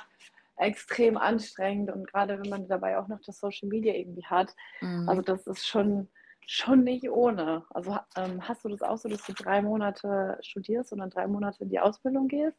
extrem 0.56 1.16
anstrengend 1.16 1.90
und 1.90 2.06
gerade 2.10 2.40
wenn 2.40 2.50
man 2.50 2.68
dabei 2.68 2.98
auch 2.98 3.08
noch 3.08 3.20
das 3.24 3.38
Social 3.38 3.68
Media 3.68 3.94
irgendwie 3.94 4.26
hat, 4.26 4.54
mhm. 4.80 5.08
also 5.08 5.22
das 5.22 5.46
ist 5.46 5.66
schon 5.66 6.08
schon 6.50 6.82
nicht 6.82 7.08
ohne. 7.10 7.64
Also 7.70 7.98
ähm, 8.16 8.48
hast 8.48 8.64
du 8.64 8.70
das 8.70 8.80
auch 8.80 8.96
so, 8.96 9.08
dass 9.08 9.22
du 9.22 9.34
drei 9.34 9.60
Monate 9.60 10.38
studierst 10.40 10.92
und 10.92 11.00
dann 11.00 11.10
drei 11.10 11.26
Monate 11.26 11.62
in 11.62 11.68
die 11.68 11.78
Ausbildung 11.78 12.26
gehst? 12.26 12.56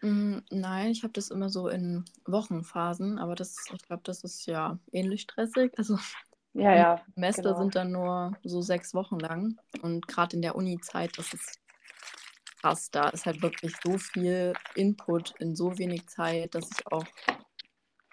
Mm, 0.00 0.38
nein, 0.50 0.90
ich 0.90 1.02
habe 1.02 1.12
das 1.12 1.30
immer 1.30 1.50
so 1.50 1.68
in 1.68 2.06
Wochenphasen, 2.24 3.18
aber 3.18 3.34
das, 3.34 3.56
ich 3.74 3.82
glaube, 3.82 4.02
das 4.04 4.24
ist 4.24 4.46
ja 4.46 4.78
ähnlich 4.90 5.22
stressig. 5.22 5.72
Also 5.76 5.98
ja, 6.54 6.74
ja. 6.74 7.04
Semester 7.14 7.42
genau. 7.42 7.58
sind 7.58 7.74
dann 7.74 7.92
nur 7.92 8.32
so 8.42 8.62
sechs 8.62 8.94
Wochen 8.94 9.18
lang. 9.18 9.58
Und 9.82 10.08
gerade 10.08 10.36
in 10.36 10.42
der 10.42 10.56
Uni-Zeit, 10.56 11.18
das 11.18 11.34
ist 11.34 11.60
krass. 12.62 12.90
Da 12.90 13.10
ist 13.10 13.26
halt 13.26 13.42
wirklich 13.42 13.74
so 13.84 13.98
viel 13.98 14.54
Input 14.74 15.34
in 15.40 15.54
so 15.54 15.76
wenig 15.78 16.08
Zeit, 16.08 16.54
dass 16.54 16.70
ich 16.70 16.86
auch 16.90 17.04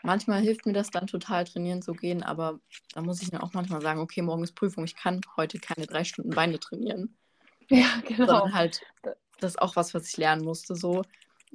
manchmal 0.04 0.42
hilft 0.42 0.66
mir 0.66 0.74
das 0.74 0.92
dann 0.92 1.08
total, 1.08 1.46
trainieren 1.46 1.82
zu 1.82 1.94
gehen, 1.94 2.22
aber 2.24 2.60
da 2.94 3.02
muss 3.02 3.22
ich 3.22 3.32
dann 3.32 3.42
auch 3.42 3.54
manchmal 3.54 3.82
sagen, 3.82 4.00
okay, 4.00 4.22
morgen 4.22 4.44
ist 4.44 4.54
Prüfung, 4.54 4.84
ich 4.84 4.96
kann 4.96 5.22
heute 5.36 5.60
keine 5.60 5.88
drei 5.88 6.04
Stunden 6.04 6.32
Beine 6.32 6.60
trainieren. 6.60 7.18
Ja, 7.70 7.88
genau. 8.06 8.26
Sondern 8.26 8.54
halt, 8.54 8.82
das 9.40 9.54
ist 9.54 9.62
auch 9.62 9.78
was, 9.78 9.94
was 9.94 10.10
ich 10.10 10.18
lernen 10.18 10.44
musste. 10.44 10.76
So, 10.76 11.04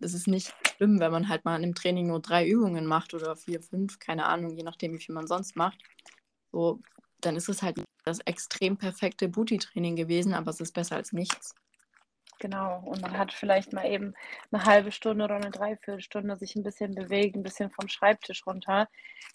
es 0.01 0.15
ist 0.15 0.27
nicht 0.27 0.53
schlimm, 0.67 1.01
wenn 1.01 1.13
man 1.13 1.29
halt 1.29 1.45
mal 1.45 1.63
im 1.63 1.75
Training 1.75 2.07
nur 2.07 2.21
drei 2.21 2.49
Übungen 2.49 2.87
macht 2.87 3.13
oder 3.13 3.37
vier, 3.37 3.61
fünf, 3.61 3.99
keine 3.99 4.25
Ahnung, 4.25 4.57
je 4.57 4.63
nachdem, 4.63 4.95
wie 4.95 4.99
viel 4.99 5.15
man 5.15 5.27
sonst 5.27 5.55
macht. 5.55 5.79
So, 6.51 6.81
dann 7.21 7.37
ist 7.37 7.51
es 7.51 7.63
halt 7.63 7.85
das 8.05 8.21
extrem 8.21 8.79
perfekte 8.79 9.29
Booty-Training 9.29 9.97
gewesen, 9.97 10.33
aber 10.33 10.51
es 10.51 10.61
ist 10.61 10.73
besser 10.73 10.97
als 10.97 11.13
nichts. 11.13 11.55
Genau, 12.41 12.83
und 12.85 13.03
man 13.03 13.19
hat 13.19 13.33
vielleicht 13.33 13.73
mal 13.73 13.85
eben 13.85 14.15
eine 14.53 14.65
halbe 14.65 14.93
Stunde 14.93 15.25
oder 15.25 15.37
eine 15.37 15.51
Dreiviertelstunde 15.51 16.37
sich 16.37 16.55
ein 16.55 16.63
bisschen 16.63 16.95
bewegt, 16.95 17.35
ein 17.35 17.43
bisschen 17.43 17.71
vom 17.71 17.89
Schreibtisch 17.89 18.47
runter. 18.47 18.89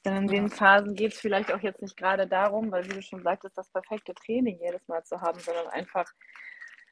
Denn 0.05 0.15
in 0.15 0.27
den 0.27 0.49
Phasen 0.49 0.95
geht 0.95 1.11
es 1.13 1.19
vielleicht 1.19 1.51
auch 1.51 1.59
jetzt 1.59 1.81
nicht 1.81 1.97
gerade 1.97 2.27
darum, 2.27 2.71
weil 2.71 2.85
wie 2.85 2.93
du 2.93 3.01
schon 3.01 3.21
sagtest, 3.21 3.57
das 3.57 3.69
perfekte 3.69 4.13
Training 4.13 4.57
jedes 4.61 4.87
Mal 4.87 5.03
zu 5.03 5.19
haben, 5.19 5.39
sondern 5.39 5.67
einfach 5.67 6.05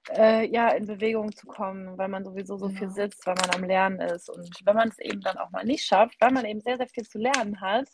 äh, 0.09 0.47
ja, 0.47 0.70
in 0.70 0.86
Bewegung 0.86 1.34
zu 1.36 1.47
kommen, 1.47 1.97
weil 1.97 2.09
man 2.09 2.26
sowieso 2.26 2.57
so 2.57 2.68
viel 2.70 2.80
genau. 2.80 2.93
sitzt, 2.93 3.26
weil 3.26 3.36
man 3.36 3.51
am 3.51 3.64
Lernen 3.64 3.99
ist. 4.01 4.30
Und 4.30 4.49
wenn 4.66 4.76
man 4.76 4.89
es 4.89 4.99
eben 4.99 5.22
dann 5.22 5.38
auch 5.38 5.51
mal 5.51 5.64
nicht 5.64 5.86
schafft, 5.86 6.20
weil 6.20 6.32
man 6.32 6.45
eben 6.45 6.59
sehr, 6.59 6.78
sehr 6.78 6.89
viel 6.89 7.07
zu 7.07 7.20
lernen 7.20 7.62
hat, 7.62 7.88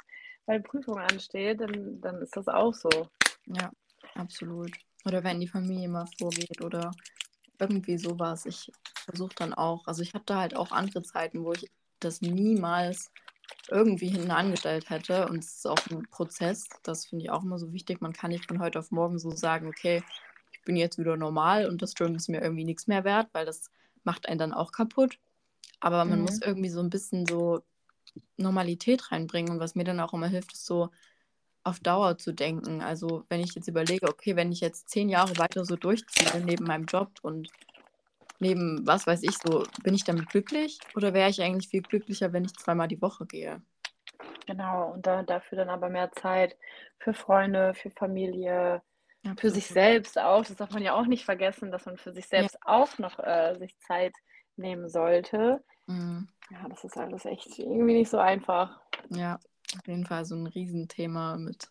weil 0.45 0.61
Prüfung 0.61 0.97
ansteht, 0.97 1.61
dann, 1.61 2.01
dann 2.01 2.21
ist 2.21 2.35
das 2.35 2.47
auch 2.47 2.73
so. 2.73 2.89
Ja, 3.45 3.69
absolut. 4.15 4.71
Oder 5.05 5.23
wenn 5.23 5.39
die 5.39 5.47
Familie 5.47 5.89
mal 5.89 6.07
vorgeht 6.17 6.61
oder 6.63 6.91
irgendwie 7.59 7.97
sowas. 7.97 8.45
Ich 8.45 8.71
versuche 9.05 9.35
dann 9.35 9.53
auch, 9.53 9.87
also 9.87 10.01
ich 10.01 10.13
hatte 10.13 10.35
halt 10.35 10.55
auch 10.55 10.71
andere 10.71 11.01
Zeiten, 11.03 11.43
wo 11.43 11.53
ich 11.53 11.69
das 11.99 12.21
niemals 12.21 13.11
irgendwie 13.69 14.07
hinten 14.07 14.31
angestellt 14.31 14.89
hätte. 14.89 15.27
Und 15.27 15.39
es 15.39 15.57
ist 15.57 15.67
auch 15.67 15.79
ein 15.89 16.07
Prozess, 16.09 16.67
das 16.83 17.05
finde 17.05 17.25
ich 17.25 17.31
auch 17.31 17.43
immer 17.43 17.59
so 17.59 17.73
wichtig. 17.73 18.01
Man 18.01 18.13
kann 18.13 18.31
nicht 18.31 18.45
von 18.45 18.59
heute 18.59 18.79
auf 18.79 18.91
morgen 18.91 19.19
so 19.19 19.31
sagen, 19.31 19.67
okay, 19.67 20.03
ich 20.51 20.61
bin 20.63 20.75
jetzt 20.75 20.97
wieder 20.97 21.17
normal 21.17 21.67
und 21.67 21.81
das 21.81 21.93
Gym 21.95 22.15
ist 22.15 22.29
mir 22.29 22.41
irgendwie 22.41 22.65
nichts 22.65 22.87
mehr 22.87 23.03
wert, 23.03 23.29
weil 23.33 23.45
das 23.45 23.69
macht 24.03 24.27
einen 24.27 24.39
dann 24.39 24.53
auch 24.53 24.71
kaputt. 24.71 25.19
Aber 25.79 26.03
man 26.05 26.19
mhm. 26.19 26.25
muss 26.25 26.41
irgendwie 26.41 26.69
so 26.69 26.79
ein 26.79 26.89
bisschen 26.89 27.25
so 27.25 27.61
Normalität 28.37 29.11
reinbringen. 29.11 29.51
Und 29.51 29.59
was 29.59 29.75
mir 29.75 29.83
dann 29.83 29.99
auch 29.99 30.13
immer 30.13 30.27
hilft, 30.27 30.53
ist 30.53 30.65
so 30.65 30.89
auf 31.67 31.79
Dauer 31.79 32.17
zu 32.17 32.33
denken. 32.33 32.81
Also 32.81 33.25
wenn 33.29 33.41
ich 33.41 33.53
jetzt 33.55 33.67
überlege, 33.67 34.07
okay, 34.07 34.35
wenn 34.35 34.51
ich 34.51 34.61
jetzt 34.61 34.89
zehn 34.89 35.09
Jahre 35.09 35.37
weiter 35.37 35.65
so 35.65 35.75
durchziehe 35.75 36.41
neben 36.43 36.65
meinem 36.65 36.85
Job 36.85 37.11
und 37.21 37.49
neben, 38.39 38.85
was 38.85 39.05
weiß 39.05 39.23
ich, 39.23 39.37
so, 39.37 39.63
bin 39.83 39.93
ich 39.93 40.03
damit 40.03 40.29
glücklich 40.29 40.79
oder 40.95 41.13
wäre 41.13 41.29
ich 41.29 41.41
eigentlich 41.41 41.69
viel 41.69 41.81
glücklicher, 41.81 42.33
wenn 42.33 42.45
ich 42.45 42.55
zweimal 42.55 42.87
die 42.87 43.01
Woche 43.01 43.25
gehe? 43.25 43.61
Genau, 44.45 44.93
und 44.93 45.05
da, 45.05 45.23
dafür 45.23 45.57
dann 45.57 45.69
aber 45.69 45.89
mehr 45.89 46.11
Zeit 46.13 46.55
für 46.99 47.13
Freunde, 47.13 47.73
für 47.73 47.89
Familie, 47.89 48.81
ja, 49.23 49.35
für 49.37 49.49
sich 49.49 49.67
selbst 49.67 50.17
auch. 50.17 50.45
Das 50.45 50.55
darf 50.55 50.71
man 50.71 50.83
ja 50.83 50.93
auch 50.93 51.05
nicht 51.05 51.25
vergessen, 51.25 51.71
dass 51.71 51.85
man 51.85 51.97
für 51.97 52.13
sich 52.13 52.27
selbst 52.27 52.53
ja. 52.53 52.59
auch 52.63 52.97
noch 52.97 53.19
äh, 53.19 53.55
sich 53.59 53.77
Zeit 53.79 54.13
nehmen 54.55 54.87
sollte. 54.87 55.63
Mhm. 55.87 56.29
Ja, 56.49 56.65
das 56.69 56.85
ist 56.85 56.97
alles 56.97 57.25
echt 57.25 57.59
irgendwie 57.59 57.93
nicht 57.93 58.09
so 58.09 58.19
einfach. 58.19 58.79
Ja, 59.09 59.37
auf 59.77 59.87
jeden 59.87 60.05
Fall 60.05 60.25
so 60.25 60.35
ein 60.35 60.47
Riesenthema 60.47 61.37
mit, 61.37 61.69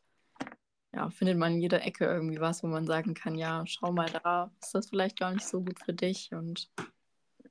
ja, 0.93 1.11
findet 1.11 1.39
man 1.39 1.55
in 1.55 1.61
jeder 1.61 1.83
Ecke 1.83 2.05
irgendwie 2.07 2.41
was, 2.41 2.63
wo 2.63 2.67
man 2.67 2.87
sagen 2.87 3.15
kann, 3.15 3.37
ja, 3.37 3.65
schau 3.67 3.93
mal 3.93 4.11
da, 4.11 4.51
ist 4.61 4.75
das 4.75 4.89
vielleicht 4.89 5.19
gar 5.19 5.33
nicht 5.33 5.47
so 5.47 5.63
gut 5.63 5.79
für 5.85 5.93
dich 5.93 6.33
und 6.33 6.71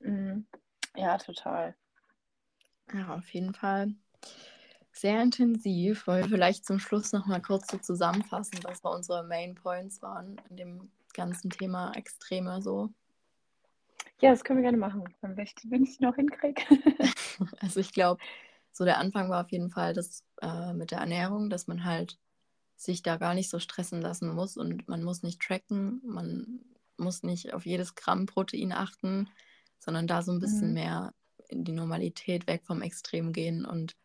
mhm. 0.00 0.46
ja, 0.96 1.18
total. 1.18 1.74
Ja, 2.92 3.14
auf 3.14 3.28
jeden 3.30 3.54
Fall 3.54 3.94
sehr 4.92 5.22
intensiv. 5.22 6.06
Wollen 6.06 6.22
wir 6.22 6.30
vielleicht 6.30 6.64
zum 6.64 6.78
Schluss 6.78 7.12
noch 7.12 7.26
mal 7.26 7.42
kurz 7.42 7.70
so 7.70 7.78
zusammenfassen, 7.78 8.58
was 8.62 8.80
so 8.80 8.90
unsere 8.90 9.24
Main 9.24 9.54
Points 9.54 10.00
waren 10.02 10.40
in 10.48 10.56
dem 10.56 10.90
ganzen 11.12 11.50
Thema 11.50 11.92
Extreme 11.94 12.62
so? 12.62 12.90
Ja, 14.20 14.30
das 14.30 14.44
können 14.44 14.58
wir 14.58 14.62
gerne 14.62 14.78
machen, 14.78 15.04
wenn 15.20 15.38
ich, 15.38 15.54
wenn 15.68 15.82
ich 15.82 16.00
noch 16.00 16.16
hinkriege. 16.16 16.62
also 17.60 17.80
ich 17.80 17.92
glaube, 17.92 18.22
so 18.72 18.84
der 18.84 18.98
Anfang 18.98 19.28
war 19.28 19.44
auf 19.44 19.50
jeden 19.50 19.70
Fall 19.70 19.92
das 19.92 20.24
äh, 20.42 20.72
mit 20.72 20.90
der 20.90 20.98
Ernährung, 20.98 21.50
dass 21.50 21.66
man 21.66 21.84
halt 21.84 22.18
sich 22.76 23.02
da 23.02 23.16
gar 23.16 23.34
nicht 23.34 23.50
so 23.50 23.58
stressen 23.58 24.00
lassen 24.00 24.34
muss 24.34 24.56
und 24.56 24.86
man 24.88 25.02
muss 25.02 25.22
nicht 25.22 25.40
tracken, 25.40 26.00
man 26.04 26.60
muss 26.98 27.22
nicht 27.22 27.54
auf 27.54 27.66
jedes 27.66 27.94
Gramm 27.94 28.26
Protein 28.26 28.72
achten, 28.72 29.28
sondern 29.78 30.06
da 30.06 30.22
so 30.22 30.32
ein 30.32 30.40
bisschen 30.40 30.68
mhm. 30.68 30.74
mehr 30.74 31.14
in 31.48 31.64
die 31.64 31.72
Normalität 31.72 32.46
weg 32.46 32.62
vom 32.64 32.82
Extrem 32.82 33.32
gehen 33.32 33.64
und 33.64 33.96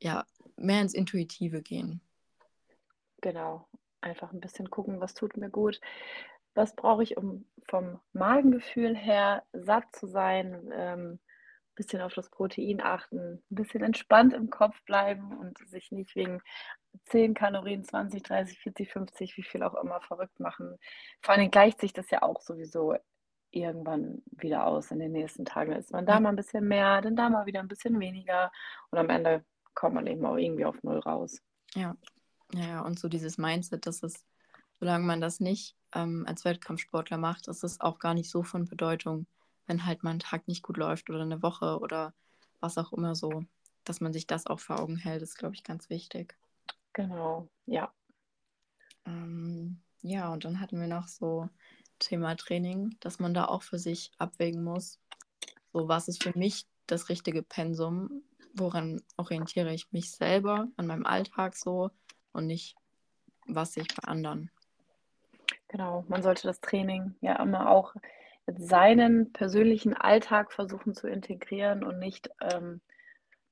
ja, 0.00 0.24
mehr 0.56 0.80
ins 0.80 0.94
Intuitive 0.94 1.62
gehen. 1.62 2.00
Genau, 3.20 3.68
einfach 4.00 4.32
ein 4.32 4.40
bisschen 4.40 4.70
gucken, 4.70 5.00
was 5.00 5.14
tut 5.14 5.36
mir 5.36 5.50
gut, 5.50 5.80
was 6.54 6.74
brauche 6.74 7.02
ich, 7.02 7.16
um 7.16 7.46
vom 7.68 8.00
Magengefühl 8.12 8.96
her 8.96 9.44
satt 9.52 9.84
zu 9.94 10.06
sein, 10.06 10.70
ähm, 10.72 11.18
bisschen 11.74 12.02
auf 12.02 12.14
das 12.14 12.30
Protein 12.30 12.80
achten, 12.80 13.42
ein 13.50 13.54
bisschen 13.54 13.82
entspannt 13.82 14.32
im 14.32 14.50
Kopf 14.50 14.82
bleiben 14.84 15.36
und 15.38 15.58
sich 15.68 15.90
nicht 15.92 16.14
wegen 16.14 16.40
10 17.06 17.34
Kalorien, 17.34 17.84
20, 17.84 18.22
30, 18.22 18.58
40, 18.58 18.92
50, 18.92 19.36
wie 19.36 19.42
viel 19.42 19.62
auch 19.62 19.74
immer 19.74 20.00
verrückt 20.00 20.40
machen. 20.40 20.78
Vor 21.22 21.34
allem 21.34 21.50
gleicht 21.50 21.80
sich 21.80 21.92
das 21.92 22.10
ja 22.10 22.22
auch 22.22 22.40
sowieso 22.40 22.96
irgendwann 23.50 24.22
wieder 24.30 24.66
aus 24.66 24.90
in 24.90 24.98
den 24.98 25.12
nächsten 25.12 25.44
Tagen. 25.44 25.72
Ist 25.72 25.92
man 25.92 26.06
da 26.06 26.20
mal 26.20 26.30
ein 26.30 26.36
bisschen 26.36 26.66
mehr, 26.66 27.00
dann 27.00 27.16
da 27.16 27.28
mal 27.28 27.46
wieder 27.46 27.60
ein 27.60 27.68
bisschen 27.68 27.98
weniger 28.00 28.50
und 28.90 28.98
am 28.98 29.10
Ende 29.10 29.44
kommt 29.74 29.94
man 29.94 30.06
eben 30.06 30.24
auch 30.26 30.36
irgendwie 30.36 30.64
auf 30.64 30.82
Null 30.82 30.98
raus. 30.98 31.40
Ja, 31.74 31.96
ja, 32.54 32.80
und 32.82 32.98
so 32.98 33.08
dieses 33.08 33.38
Mindset, 33.38 33.86
dass 33.86 34.02
es, 34.02 34.26
solange 34.78 35.04
man 35.04 35.20
das 35.20 35.40
nicht 35.40 35.76
ähm, 35.94 36.24
als 36.26 36.44
Wettkampfsportler 36.44 37.16
macht, 37.16 37.48
ist 37.48 37.64
es 37.64 37.80
auch 37.80 37.98
gar 37.98 38.14
nicht 38.14 38.30
so 38.30 38.42
von 38.42 38.66
Bedeutung 38.66 39.26
wenn 39.72 39.86
halt 39.86 40.02
mal 40.02 40.10
ein 40.10 40.18
Tag 40.18 40.48
nicht 40.48 40.62
gut 40.62 40.76
läuft 40.76 41.08
oder 41.08 41.22
eine 41.22 41.42
Woche 41.42 41.78
oder 41.78 42.12
was 42.60 42.76
auch 42.76 42.92
immer 42.92 43.14
so, 43.14 43.44
dass 43.84 44.02
man 44.02 44.12
sich 44.12 44.26
das 44.26 44.46
auch 44.46 44.60
vor 44.60 44.78
Augen 44.78 44.96
hält, 44.96 45.22
ist, 45.22 45.38
glaube 45.38 45.54
ich, 45.54 45.64
ganz 45.64 45.88
wichtig. 45.88 46.36
Genau, 46.92 47.48
ja. 47.64 47.90
Ähm, 49.06 49.80
ja, 50.02 50.30
und 50.30 50.44
dann 50.44 50.60
hatten 50.60 50.78
wir 50.78 50.88
noch 50.88 51.08
so 51.08 51.48
Thema 51.98 52.36
Training, 52.36 52.96
dass 53.00 53.18
man 53.18 53.32
da 53.32 53.46
auch 53.46 53.62
für 53.62 53.78
sich 53.78 54.12
abwägen 54.18 54.62
muss. 54.62 55.00
So, 55.72 55.88
was 55.88 56.06
ist 56.06 56.22
für 56.22 56.38
mich 56.38 56.66
das 56.86 57.08
richtige 57.08 57.42
Pensum? 57.42 58.22
Woran 58.54 59.00
orientiere 59.16 59.72
ich 59.72 59.90
mich 59.90 60.10
selber 60.10 60.68
an 60.76 60.86
meinem 60.86 61.06
Alltag 61.06 61.56
so 61.56 61.90
und 62.32 62.46
nicht, 62.46 62.76
was 63.46 63.78
ich 63.78 63.88
bei 63.88 64.06
anderen. 64.06 64.50
Genau, 65.68 66.04
man 66.08 66.22
sollte 66.22 66.46
das 66.46 66.60
Training 66.60 67.14
ja 67.22 67.36
immer 67.36 67.70
auch 67.70 67.94
seinen 68.46 69.32
persönlichen 69.32 69.94
Alltag 69.94 70.52
versuchen 70.52 70.94
zu 70.94 71.08
integrieren 71.08 71.84
und 71.84 71.98
nicht 71.98 72.30
ähm, 72.40 72.80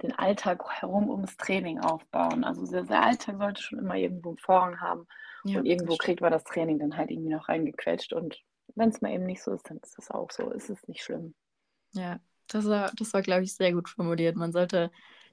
den 0.03 0.13
Alltag 0.19 0.63
herum 0.71 1.11
ums 1.11 1.37
Training 1.37 1.81
aufbauen. 1.81 2.45
Also 2.45 2.67
der, 2.67 2.85
der 2.85 3.03
Alltag 3.03 3.37
sollte 3.39 3.63
schon 3.63 3.79
immer 3.79 3.97
irgendwo 3.97 4.31
einen 4.31 4.39
Vorrang 4.39 4.81
haben 4.81 5.07
Ja, 5.45 5.61
und 5.61 5.67
irgendwo 5.67 5.97
kriegt 5.97 6.21
man 6.21 6.33
das 6.33 6.45
Training 6.45 6.79
dann 6.79 6.97
halt 6.97 7.11
irgendwie 7.11 7.31
noch 7.35 7.49
reingequetscht 7.49 8.13
und 8.13 8.43
wenn 8.77 8.91
es 8.91 9.01
mal 9.01 9.13
eben 9.13 9.25
nicht 9.27 9.43
so 9.43 9.53
ist, 9.53 9.69
dann 9.69 9.79
ist 9.79 9.99
es 9.99 10.11
auch 10.11 10.31
so. 10.31 10.53
Es 10.53 10.71
ist 10.71 10.89
nicht 10.89 11.03
schlimm. 11.03 11.35
Ja, 11.93 12.21
das 12.49 12.67
war, 12.67 12.93
das 12.97 13.13
war, 13.13 13.23
glaube 13.23 13.45
ich, 13.45 13.55
sehr 13.55 13.73
gut 13.73 13.89
formuliert. 13.89 14.37
Man 14.37 14.53
sollte 14.53 14.91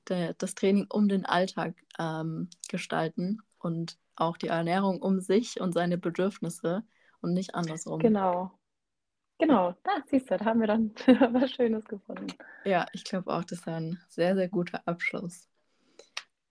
de, 0.10 0.34
das 0.38 0.56
Training 0.56 0.88
um 0.90 1.08
den 1.08 1.26
Alltag 1.26 1.76
ähm, 2.00 2.50
gestalten 2.70 3.42
und 3.60 3.98
auch 4.16 4.38
die 4.38 4.48
Ernährung 4.48 5.02
um 5.02 5.20
sich 5.20 5.60
und 5.62 5.74
seine 5.74 5.98
Bedürfnisse 5.98 6.84
und 7.22 7.34
nicht 7.34 7.56
andersrum. 7.56 8.00
Genau. 8.00 8.57
Genau, 9.40 9.76
da 9.84 9.92
siehst 10.10 10.32
du, 10.32 10.38
da 10.38 10.46
haben 10.46 10.60
wir 10.60 10.68
dann 10.68 10.92
was 11.34 11.52
Schönes 11.52 11.86
gefunden. 11.86 12.28
Ja, 12.66 12.86
ich 12.94 13.04
glaube 13.04 13.32
auch, 13.34 13.44
das 13.44 13.66
war 13.68 13.76
ein 13.76 14.00
sehr, 14.10 14.36
sehr 14.36 14.48
guter 14.48 14.82
Abschluss. 14.86 15.48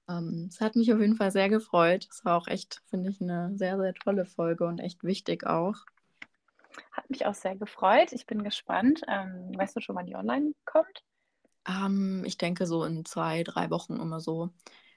Ähm, 0.08 0.46
es 0.50 0.60
hat 0.60 0.76
mich 0.76 0.92
auf 0.92 1.00
jeden 1.00 1.16
Fall 1.16 1.30
sehr 1.30 1.48
gefreut. 1.48 2.06
Es 2.10 2.24
war 2.24 2.36
auch 2.36 2.46
echt, 2.46 2.80
finde 2.86 3.10
ich, 3.10 3.20
eine 3.20 3.52
sehr, 3.56 3.76
sehr 3.78 3.94
tolle 3.94 4.24
Folge 4.24 4.66
und 4.66 4.78
echt 4.78 5.02
wichtig 5.02 5.44
auch. 5.46 5.74
Hat 6.92 7.10
mich 7.10 7.26
auch 7.26 7.34
sehr 7.34 7.56
gefreut. 7.56 8.12
Ich 8.12 8.26
bin 8.26 8.42
gespannt. 8.42 9.02
Ähm, 9.08 9.52
weißt 9.56 9.76
du 9.76 9.80
schon, 9.80 9.96
wann 9.96 10.06
die 10.06 10.14
online 10.14 10.52
kommt? 10.64 11.02
Ähm, 11.68 12.22
ich 12.24 12.38
denke, 12.38 12.66
so 12.66 12.84
in 12.84 13.04
zwei, 13.04 13.42
drei 13.42 13.70
Wochen 13.70 13.96
immer 13.96 14.20
so 14.20 14.50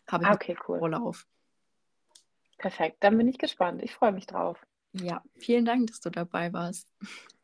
habe 0.09 0.23
ich 0.23 0.29
Ah, 0.29 0.33
okay, 0.33 0.57
cool. 0.67 0.79
Urlaub. 0.79 1.17
Perfekt. 2.57 2.97
Dann 3.01 3.17
bin 3.17 3.27
ich 3.27 3.37
gespannt. 3.37 3.81
Ich 3.83 3.93
freue 3.93 4.11
mich 4.11 4.27
drauf. 4.27 4.59
Ja, 4.93 5.21
vielen 5.37 5.65
Dank, 5.65 5.87
dass 5.87 6.01
du 6.01 6.09
dabei 6.09 6.51
warst. 6.51 6.91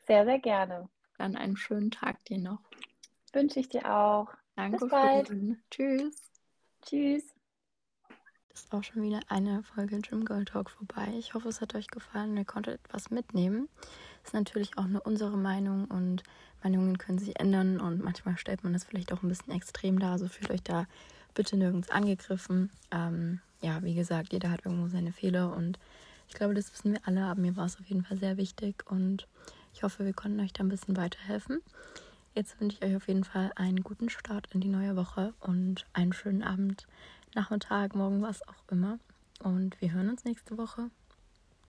Sehr, 0.08 0.26
sehr 0.26 0.40
gerne. 0.40 0.90
Dann 1.18 1.36
einen 1.36 1.58
schönen 1.58 1.92
Tag 1.92 2.24
dir 2.26 2.38
noch. 2.38 2.60
Wünsche 3.34 3.60
ich 3.60 3.70
dir 3.70 3.92
auch. 3.92 4.30
Danke. 4.56 4.88
bald. 4.88 5.32
Tschüss. 5.72 6.32
Tschüss. 6.82 7.34
Das 8.50 8.64
ist 8.64 8.74
auch 8.74 8.84
schon 8.84 9.04
wieder 9.04 9.20
eine 9.28 9.64
Folge 9.64 10.00
Gym 10.00 10.24
Girl 10.24 10.46
Talk 10.46 10.70
vorbei. 10.70 11.14
Ich 11.18 11.34
hoffe, 11.34 11.50
es 11.50 11.60
hat 11.60 11.76
euch 11.76 11.88
gefallen 11.88 12.32
und 12.32 12.38
ihr 12.38 12.46
konntet 12.46 12.80
etwas 12.86 13.10
mitnehmen. 13.10 13.68
Das 14.22 14.30
ist 14.30 14.34
natürlich 14.34 14.78
auch 14.78 14.88
nur 14.88 15.06
unsere 15.06 15.38
Meinung 15.38 15.86
und 15.86 16.24
Meinungen 16.64 16.98
können 16.98 17.20
sich 17.20 17.38
ändern 17.40 17.82
und 17.82 18.02
manchmal 18.02 18.38
stellt 18.38 18.64
man 18.64 18.72
das 18.72 18.86
vielleicht 18.86 19.12
auch 19.12 19.22
ein 19.24 19.28
bisschen 19.28 19.54
extrem 19.54 20.00
dar. 20.00 20.14
Also 20.14 20.30
fühlt 20.30 20.52
euch 20.52 20.64
da 20.64 20.86
bitte 21.34 21.58
nirgends 21.58 21.90
angegriffen. 21.90 22.72
Ähm, 22.92 23.42
ja, 23.62 23.84
wie 23.84 23.94
gesagt, 23.94 24.32
jeder 24.32 24.52
hat 24.52 24.66
irgendwo 24.66 24.88
seine 24.88 25.12
Fehler 25.12 25.54
und 25.56 25.78
ich 26.28 26.34
glaube, 26.34 26.54
das 26.54 26.72
wissen 26.72 26.94
wir 26.94 27.02
alle, 27.06 27.26
aber 27.26 27.42
mir 27.42 27.56
war 27.58 27.66
es 27.66 27.78
auf 27.78 27.86
jeden 27.88 28.04
Fall 28.04 28.18
sehr 28.18 28.38
wichtig 28.38 28.90
und 28.90 29.28
ich 29.76 29.84
hoffe, 29.84 30.06
wir 30.06 30.14
konnten 30.14 30.40
euch 30.40 30.54
da 30.54 30.64
ein 30.64 30.70
bisschen 30.70 30.96
weiterhelfen. 30.96 31.62
Jetzt 32.34 32.60
wünsche 32.62 32.78
ich 32.78 32.86
euch 32.86 32.96
auf 32.96 33.10
jeden 33.10 33.26
Fall 33.26 33.52
einen 33.56 33.84
guten 33.84 34.10
Start 34.10 34.48
in 34.54 34.62
die 34.62 34.70
neue 34.70 34.96
Woche 34.96 35.34
und 35.42 35.86
einen 35.92 36.14
schönen 36.14 36.44
Abend, 36.44 36.88
Nachmittag, 37.34 37.94
morgen, 37.94 38.22
was 38.22 38.48
auch 38.48 38.64
immer. 38.72 39.00
Und 39.44 39.80
wir 39.82 39.92
hören 39.92 40.10
uns 40.10 40.24
nächste 40.24 40.58
Woche. 40.58 40.90